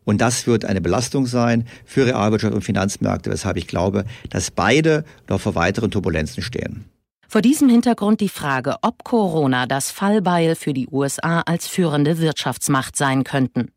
Und 0.05 0.20
das 0.20 0.47
wird 0.47 0.64
eine 0.64 0.80
Belastung 0.80 1.26
sein 1.26 1.66
für 1.84 2.07
Realwirtschaft 2.07 2.55
und 2.55 2.62
Finanzmärkte, 2.62 3.30
weshalb 3.30 3.57
ich 3.57 3.66
glaube, 3.66 4.05
dass 4.30 4.51
beide 4.51 5.05
noch 5.28 5.41
vor 5.41 5.55
weiteren 5.55 5.91
Turbulenzen 5.91 6.43
stehen. 6.43 6.86
Vor 7.32 7.43
diesem 7.43 7.68
Hintergrund 7.68 8.20
die 8.20 8.28
Frage, 8.28 8.74
ob 8.82 9.05
Corona 9.05 9.66
das 9.66 9.93
Fallbeil 9.93 10.57
für 10.57 10.72
die 10.72 10.88
USA 10.88 11.43
als 11.43 11.68
führende 11.68 12.18
Wirtschaftsmacht 12.18 12.97
sein 12.97 13.22
könnten. 13.22 13.70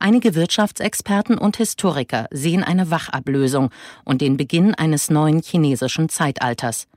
Einige 0.00 0.34
Wirtschaftsexperten 0.34 1.38
und 1.38 1.56
Historiker 1.56 2.26
sehen 2.32 2.64
eine 2.64 2.90
Wachablösung 2.90 3.70
und 4.04 4.22
den 4.22 4.36
Beginn 4.36 4.74
eines 4.74 5.08
neuen 5.08 5.40
chinesischen 5.40 6.08
Zeitalters. 6.08 6.88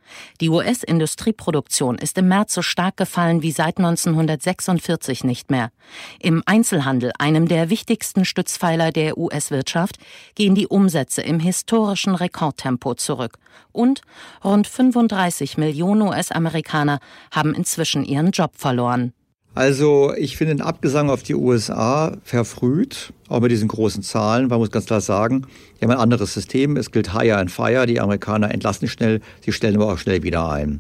Die 0.42 0.50
US-Industrieproduktion 0.50 1.98
ist 1.98 2.18
im 2.18 2.28
März 2.28 2.54
so 2.54 2.62
stark 2.62 2.98
gefallen 2.98 3.42
wie 3.42 3.52
seit 3.52 3.78
1946 3.78 5.24
nicht 5.24 5.52
mehr. 5.52 5.72
Im 6.20 6.44
Einzelhandel, 6.46 7.12
einem 7.18 7.48
der 7.48 7.70
wichtigsten 7.70 8.26
Stützpfeiler 8.26 8.92
der 8.92 9.18
US-Wirtschaft, 9.18 9.98
gehen 10.36 10.56
die 10.56 10.68
Umsätze 10.68 11.22
im 11.22 11.40
historischen 11.40 12.16
Rekordtempo 12.16 12.96
zurück. 12.96 13.38
Und 13.72 14.02
rund 14.44 14.68
35 14.68 15.58
Millionen 15.58 16.02
US-Amerikaner 16.02 17.00
haben 17.32 17.54
inzwischen 17.54 18.06
ihren 18.06 18.32
Job 18.32 18.52
verloren. 18.56 19.14
Also 19.60 20.14
ich 20.16 20.38
finde 20.38 20.56
den 20.56 20.62
Abgesang 20.62 21.10
auf 21.10 21.22
die 21.22 21.36
USA 21.36 22.16
verfrüht, 22.24 23.12
auch 23.28 23.42
mit 23.42 23.52
diesen 23.52 23.68
großen 23.68 24.02
Zahlen. 24.04 24.48
Man 24.48 24.58
muss 24.58 24.72
ganz 24.72 24.86
klar 24.86 25.02
sagen, 25.02 25.48
die 25.76 25.84
haben 25.84 25.92
ein 25.92 25.98
anderes 25.98 26.34
System. 26.34 26.78
Es 26.78 26.92
gilt 26.92 27.12
Hire 27.12 27.36
and 27.36 27.52
Fire. 27.52 27.86
Die 27.86 28.00
Amerikaner 28.00 28.54
entlassen 28.54 28.88
schnell, 28.88 29.20
sie 29.42 29.52
stellen 29.52 29.76
aber 29.76 29.92
auch 29.92 29.98
schnell 29.98 30.24
wieder 30.24 30.50
ein. 30.50 30.80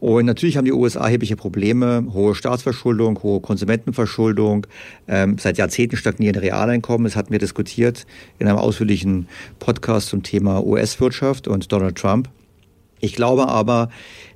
Und 0.00 0.26
natürlich 0.26 0.58
haben 0.58 0.66
die 0.66 0.72
USA 0.74 1.04
erhebliche 1.04 1.34
Probleme, 1.34 2.08
hohe 2.12 2.34
Staatsverschuldung, 2.34 3.22
hohe 3.22 3.40
Konsumentenverschuldung, 3.40 4.66
ähm, 5.08 5.38
seit 5.38 5.56
Jahrzehnten 5.56 5.96
stagnierende 5.96 6.42
Realeinkommen. 6.42 7.04
Das 7.04 7.16
hatten 7.16 7.32
wir 7.32 7.38
diskutiert 7.38 8.04
in 8.38 8.48
einem 8.48 8.58
ausführlichen 8.58 9.28
Podcast 9.60 10.08
zum 10.08 10.22
Thema 10.22 10.62
US-Wirtschaft 10.62 11.48
und 11.48 11.72
Donald 11.72 11.96
Trump. 11.96 12.28
Ich 13.04 13.14
glaube 13.14 13.48
aber, 13.48 13.88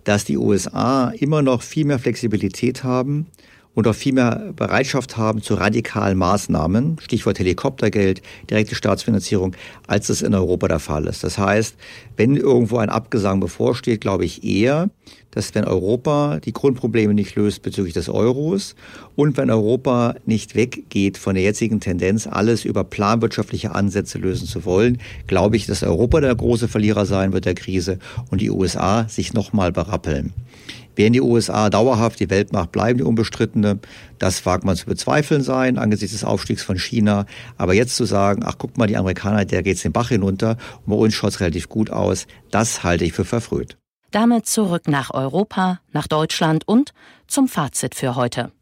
dass 0.03 0.25
die 0.25 0.37
USA 0.37 1.11
immer 1.11 1.41
noch 1.41 1.63
viel 1.63 1.85
mehr 1.85 2.01
Flexibilität 2.01 2.83
haben 2.83 3.27
und 3.75 3.87
auch 3.87 3.95
viel 3.95 4.13
mehr 4.13 4.53
Bereitschaft 4.57 5.17
haben 5.17 5.41
zu 5.41 5.55
radikalen 5.55 6.19
Maßnahmen, 6.19 6.97
Stichwort 7.01 7.39
Helikoptergeld, 7.39 8.23
direkte 8.51 8.75
Staatsfinanzierung, 8.75 9.55
als 9.87 10.09
es 10.09 10.21
in 10.21 10.35
Europa 10.35 10.67
der 10.67 10.81
Fall 10.81 11.07
ist. 11.07 11.23
Das 11.23 11.39
heißt, 11.39 11.77
wenn 12.17 12.37
irgendwo 12.37 12.79
ein 12.79 12.89
Abgesang 12.89 13.39
bevorsteht, 13.39 14.01
glaube 14.01 14.25
ich 14.25 14.43
eher, 14.43 14.91
dass 15.37 15.55
wenn 15.55 15.67
Europa 15.67 16.41
die 16.43 16.55
Grundprobleme 16.55 17.13
nicht 17.13 17.35
löst 17.35 17.61
bezüglich 17.61 17.93
des 17.93 18.09
Euros 18.09 18.75
und 19.17 19.37
wenn 19.37 19.51
Europa 19.51 20.15
nicht 20.25 20.55
weggeht 20.55 21.19
von 21.19 21.35
der 21.35 21.45
jetzigen 21.45 21.79
Tendenz, 21.79 22.27
alles 22.27 22.65
über 22.65 22.85
planwirtschaftliche 22.85 23.75
Ansätze 23.75 24.17
lösen 24.17 24.49
zu 24.49 24.65
wollen, 24.65 24.97
glaube 25.27 25.57
ich, 25.57 25.67
dass 25.67 25.83
Europa 25.83 26.23
der 26.23 26.35
große 26.35 26.69
Verlierer 26.69 27.05
sein 27.05 27.35
wird 27.35 27.45
der 27.45 27.55
Krise 27.55 27.99
und 28.31 28.41
die 28.41 28.51
USA 28.51 29.07
sich 29.11 29.35
nochmal 29.35 29.73
berappeln. 29.73 30.33
Werden 30.95 31.13
die 31.13 31.21
USA 31.21 31.69
dauerhaft 31.69 32.19
die 32.19 32.31
Weltmacht 32.31 32.73
bleiben, 32.73 32.97
die 32.97 33.05
unbestrittene? 33.05 33.79
Das 34.19 34.47
wagt 34.47 34.65
man 34.65 34.75
zu 34.75 34.87
bezweifeln 34.87 35.43
sein 35.43 35.77
angesichts 35.77 36.15
des 36.15 36.25
Aufstiegs 36.25 36.63
von 36.63 36.79
China. 36.79 37.27
Aber 37.59 37.75
jetzt 37.75 37.97
zu 37.97 38.07
sagen, 38.07 38.43
ach 38.43 38.55
guck 38.57 38.79
mal, 38.79 38.87
die 38.87 38.97
Amerikaner, 38.97 39.45
der 39.45 39.63
geht's 39.63 39.83
den 39.83 39.93
Bach 39.93 40.09
hinunter 40.09 40.57
und 40.87 40.87
bei 40.87 40.97
uns 40.97 41.13
schaut's 41.13 41.41
relativ 41.41 41.69
gut 41.69 41.91
aus, 41.91 42.27
das 42.51 42.83
halte 42.83 43.05
ich 43.05 43.13
für 43.13 43.27
verfrüht. 43.27 43.77
Damit 44.11 44.47
zurück 44.47 44.89
nach 44.89 45.13
Europa, 45.13 45.81
nach 45.93 46.07
Deutschland 46.07 46.67
und 46.67 46.93
zum 47.27 47.49
Fazit 47.49 47.95
für 47.95 48.17
heute. 48.17 48.53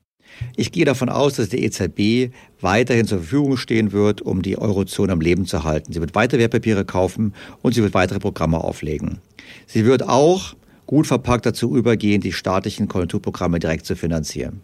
Ich 0.57 0.73
gehe 0.73 0.85
davon 0.85 1.09
aus, 1.09 1.35
dass 1.35 1.49
die 1.49 1.65
EZB 1.65 2.35
weiterhin 2.61 3.07
zur 3.07 3.19
Verfügung 3.19 3.57
stehen 3.57 3.93
wird, 3.93 4.21
um 4.21 4.43
die 4.43 4.59
Eurozone 4.59 5.13
am 5.13 5.21
Leben 5.21 5.47
zu 5.47 5.65
halten. 5.65 5.93
Sie 5.93 6.01
wird 6.01 6.15
weiter 6.15 6.39
Wertpapiere 6.39 6.85
kaufen 6.85 7.35
und 7.63 7.75
sie 7.75 7.83
wird 7.83 7.95
weitere 7.95 8.19
Programme 8.19 8.59
auflegen. 8.59 9.21
Sie 9.67 9.85
wird 9.85 10.09
auch 10.09 10.55
gut 10.87 11.07
verpackt 11.07 11.47
dazu 11.47 11.77
übergehen, 11.77 12.21
die 12.21 12.33
staatlichen 12.33 12.89
Konjunkturprogramme 12.89 13.59
direkt 13.59 13.87
zu 13.87 13.97
finanzieren. 13.97 14.63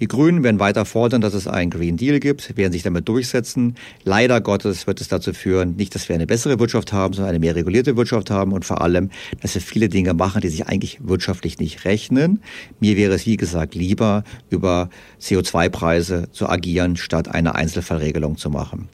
Die 0.00 0.06
Grünen 0.06 0.44
werden 0.44 0.60
weiter 0.60 0.84
fordern, 0.84 1.20
dass 1.20 1.34
es 1.34 1.48
einen 1.48 1.70
Green 1.70 1.96
Deal 1.96 2.20
gibt, 2.20 2.56
werden 2.56 2.72
sich 2.72 2.82
damit 2.82 3.08
durchsetzen. 3.08 3.74
Leider 4.04 4.40
Gottes 4.40 4.86
wird 4.86 5.00
es 5.00 5.08
dazu 5.08 5.32
führen, 5.32 5.76
nicht, 5.76 5.94
dass 5.94 6.08
wir 6.08 6.14
eine 6.14 6.26
bessere 6.26 6.60
Wirtschaft 6.60 6.92
haben, 6.92 7.14
sondern 7.14 7.30
eine 7.30 7.40
mehr 7.40 7.56
regulierte 7.56 7.96
Wirtschaft 7.96 8.30
haben 8.30 8.52
und 8.52 8.64
vor 8.64 8.80
allem, 8.80 9.10
dass 9.40 9.54
wir 9.54 9.62
viele 9.62 9.88
Dinge 9.88 10.14
machen, 10.14 10.40
die 10.40 10.48
sich 10.48 10.66
eigentlich 10.66 10.98
wirtschaftlich 11.02 11.58
nicht 11.58 11.84
rechnen. 11.84 12.42
Mir 12.80 12.96
wäre 12.96 13.14
es, 13.14 13.26
wie 13.26 13.36
gesagt, 13.36 13.74
lieber, 13.74 14.24
über 14.50 14.88
CO2-Preise 15.20 16.28
zu 16.32 16.48
agieren, 16.48 16.96
statt 16.96 17.28
eine 17.28 17.54
Einzelfallregelung 17.54 18.36
zu 18.36 18.50
machen. 18.50 18.88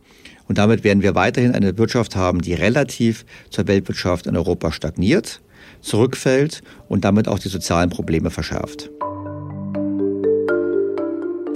Und 0.49 0.59
damit 0.59 0.85
werden 0.85 1.03
wir 1.03 1.15
weiterhin 1.15 1.53
eine 1.53 1.77
Wirtschaft 1.79 2.17
haben, 2.17 2.41
die 2.41 2.55
relativ 2.55 3.25
zur 3.51 3.67
Weltwirtschaft 3.67 4.27
in 4.27 4.37
Europa 4.37 4.73
stagniert, 4.73 5.41
zurückfällt 5.81 6.63
und 6.89 7.05
damit 7.05 7.29
auch 7.29 7.39
die 7.39 7.49
sozialen 7.49 7.91
Probleme 7.91 8.31
verschärft. 8.31 8.91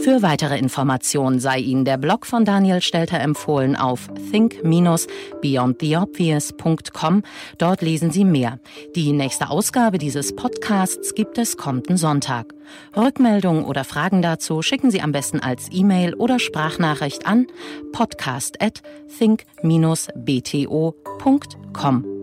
Für 0.01 0.23
weitere 0.23 0.59
Informationen 0.59 1.41
sei 1.41 1.59
Ihnen 1.59 1.85
der 1.85 1.97
Blog 1.97 2.25
von 2.25 2.45
Daniel 2.45 2.81
Stelter 2.81 3.19
empfohlen 3.21 3.75
auf 3.77 4.09
think-beyondtheobvious.com. 4.31 7.23
Dort 7.59 7.83
lesen 7.83 8.11
Sie 8.11 8.25
mehr. 8.25 8.59
Die 8.95 9.13
nächste 9.13 9.51
Ausgabe 9.51 9.99
dieses 9.99 10.37
Podcasts 10.37 11.15
gibt 11.15 11.39
es 11.39 11.57
kommenden 11.57 11.97
Sonntag. 11.97 12.55
Rückmeldungen 12.97 13.65
oder 13.65 13.83
Fragen 13.85 14.23
dazu 14.23 14.63
schicken 14.63 14.91
Sie 14.91 15.03
am 15.03 15.13
besten 15.13 15.41
als 15.41 15.69
E-Mail 15.71 16.15
oder 16.15 16.39
Sprachnachricht 16.39 17.27
an 17.27 17.47
podcast 17.93 18.63
at 18.63 18.83
think-bto.com. 19.19 22.18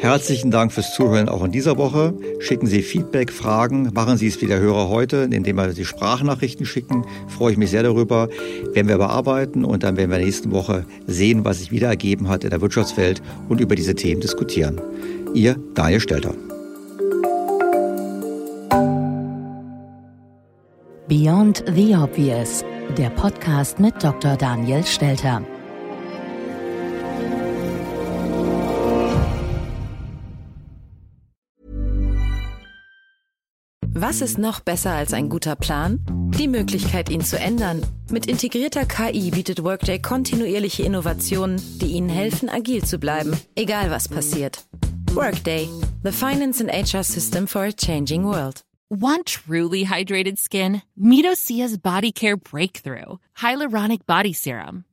Herzlichen 0.00 0.52
Dank 0.52 0.72
fürs 0.72 0.94
Zuhören 0.94 1.28
auch 1.28 1.42
in 1.42 1.50
dieser 1.50 1.76
Woche. 1.76 2.14
Schicken 2.38 2.68
Sie 2.68 2.82
Feedback, 2.82 3.32
Fragen, 3.32 3.90
machen 3.94 4.16
Sie 4.16 4.28
es 4.28 4.40
wie 4.40 4.46
der 4.46 4.60
Hörer 4.60 4.88
heute, 4.88 5.28
indem 5.32 5.58
Sie 5.72 5.84
Sprachnachrichten 5.84 6.66
schicken. 6.66 7.04
Freue 7.26 7.52
ich 7.52 7.58
mich 7.58 7.70
sehr 7.70 7.82
darüber. 7.82 8.28
Werden 8.74 8.86
wir 8.86 8.98
bearbeiten 8.98 9.64
und 9.64 9.82
dann 9.82 9.96
werden 9.96 10.12
wir 10.12 10.18
nächste 10.18 10.52
Woche 10.52 10.84
sehen, 11.08 11.44
was 11.44 11.58
sich 11.58 11.72
wieder 11.72 11.88
ergeben 11.88 12.28
hat 12.28 12.44
in 12.44 12.50
der 12.50 12.60
Wirtschaftswelt 12.60 13.20
und 13.48 13.60
über 13.60 13.74
diese 13.74 13.96
Themen 13.96 14.20
diskutieren. 14.20 14.80
Ihr 15.34 15.56
Daniel 15.74 16.00
Stelter. 16.00 16.32
Beyond 21.08 21.64
the 21.74 21.96
Obvious, 21.96 22.64
der 22.96 23.10
Podcast 23.10 23.80
mit 23.80 23.94
Dr. 24.00 24.36
Daniel 24.36 24.84
Stelter. 24.84 25.42
Was 34.08 34.22
ist 34.22 34.38
noch 34.38 34.60
besser 34.60 34.92
als 34.92 35.12
ein 35.12 35.28
guter 35.28 35.54
Plan? 35.54 36.00
Die 36.38 36.48
Möglichkeit, 36.48 37.10
ihn 37.10 37.20
zu 37.20 37.38
ändern. 37.38 37.82
Mit 38.10 38.24
integrierter 38.24 38.86
KI 38.86 39.30
bietet 39.30 39.62
Workday 39.62 39.98
kontinuierliche 40.00 40.82
Innovationen, 40.82 41.60
die 41.78 41.88
Ihnen 41.88 42.08
helfen, 42.08 42.48
agil 42.48 42.82
zu 42.82 42.98
bleiben, 42.98 43.36
egal 43.54 43.90
was 43.90 44.08
passiert. 44.08 44.64
Workday, 45.12 45.68
the 46.04 46.10
finance 46.10 46.58
and 46.58 46.70
HR 46.70 47.04
system 47.04 47.46
for 47.46 47.64
a 47.64 47.70
changing 47.70 48.24
world. 48.24 48.62
Want 48.88 49.26
truly 49.26 49.84
hydrated 49.84 50.38
skin? 50.38 50.80
Meet 50.96 51.26
Osea's 51.26 51.76
Body 51.76 52.10
Care 52.10 52.38
Breakthrough 52.38 53.18
Hyaluronic 53.36 54.06
Body 54.06 54.32
Serum. 54.32 54.86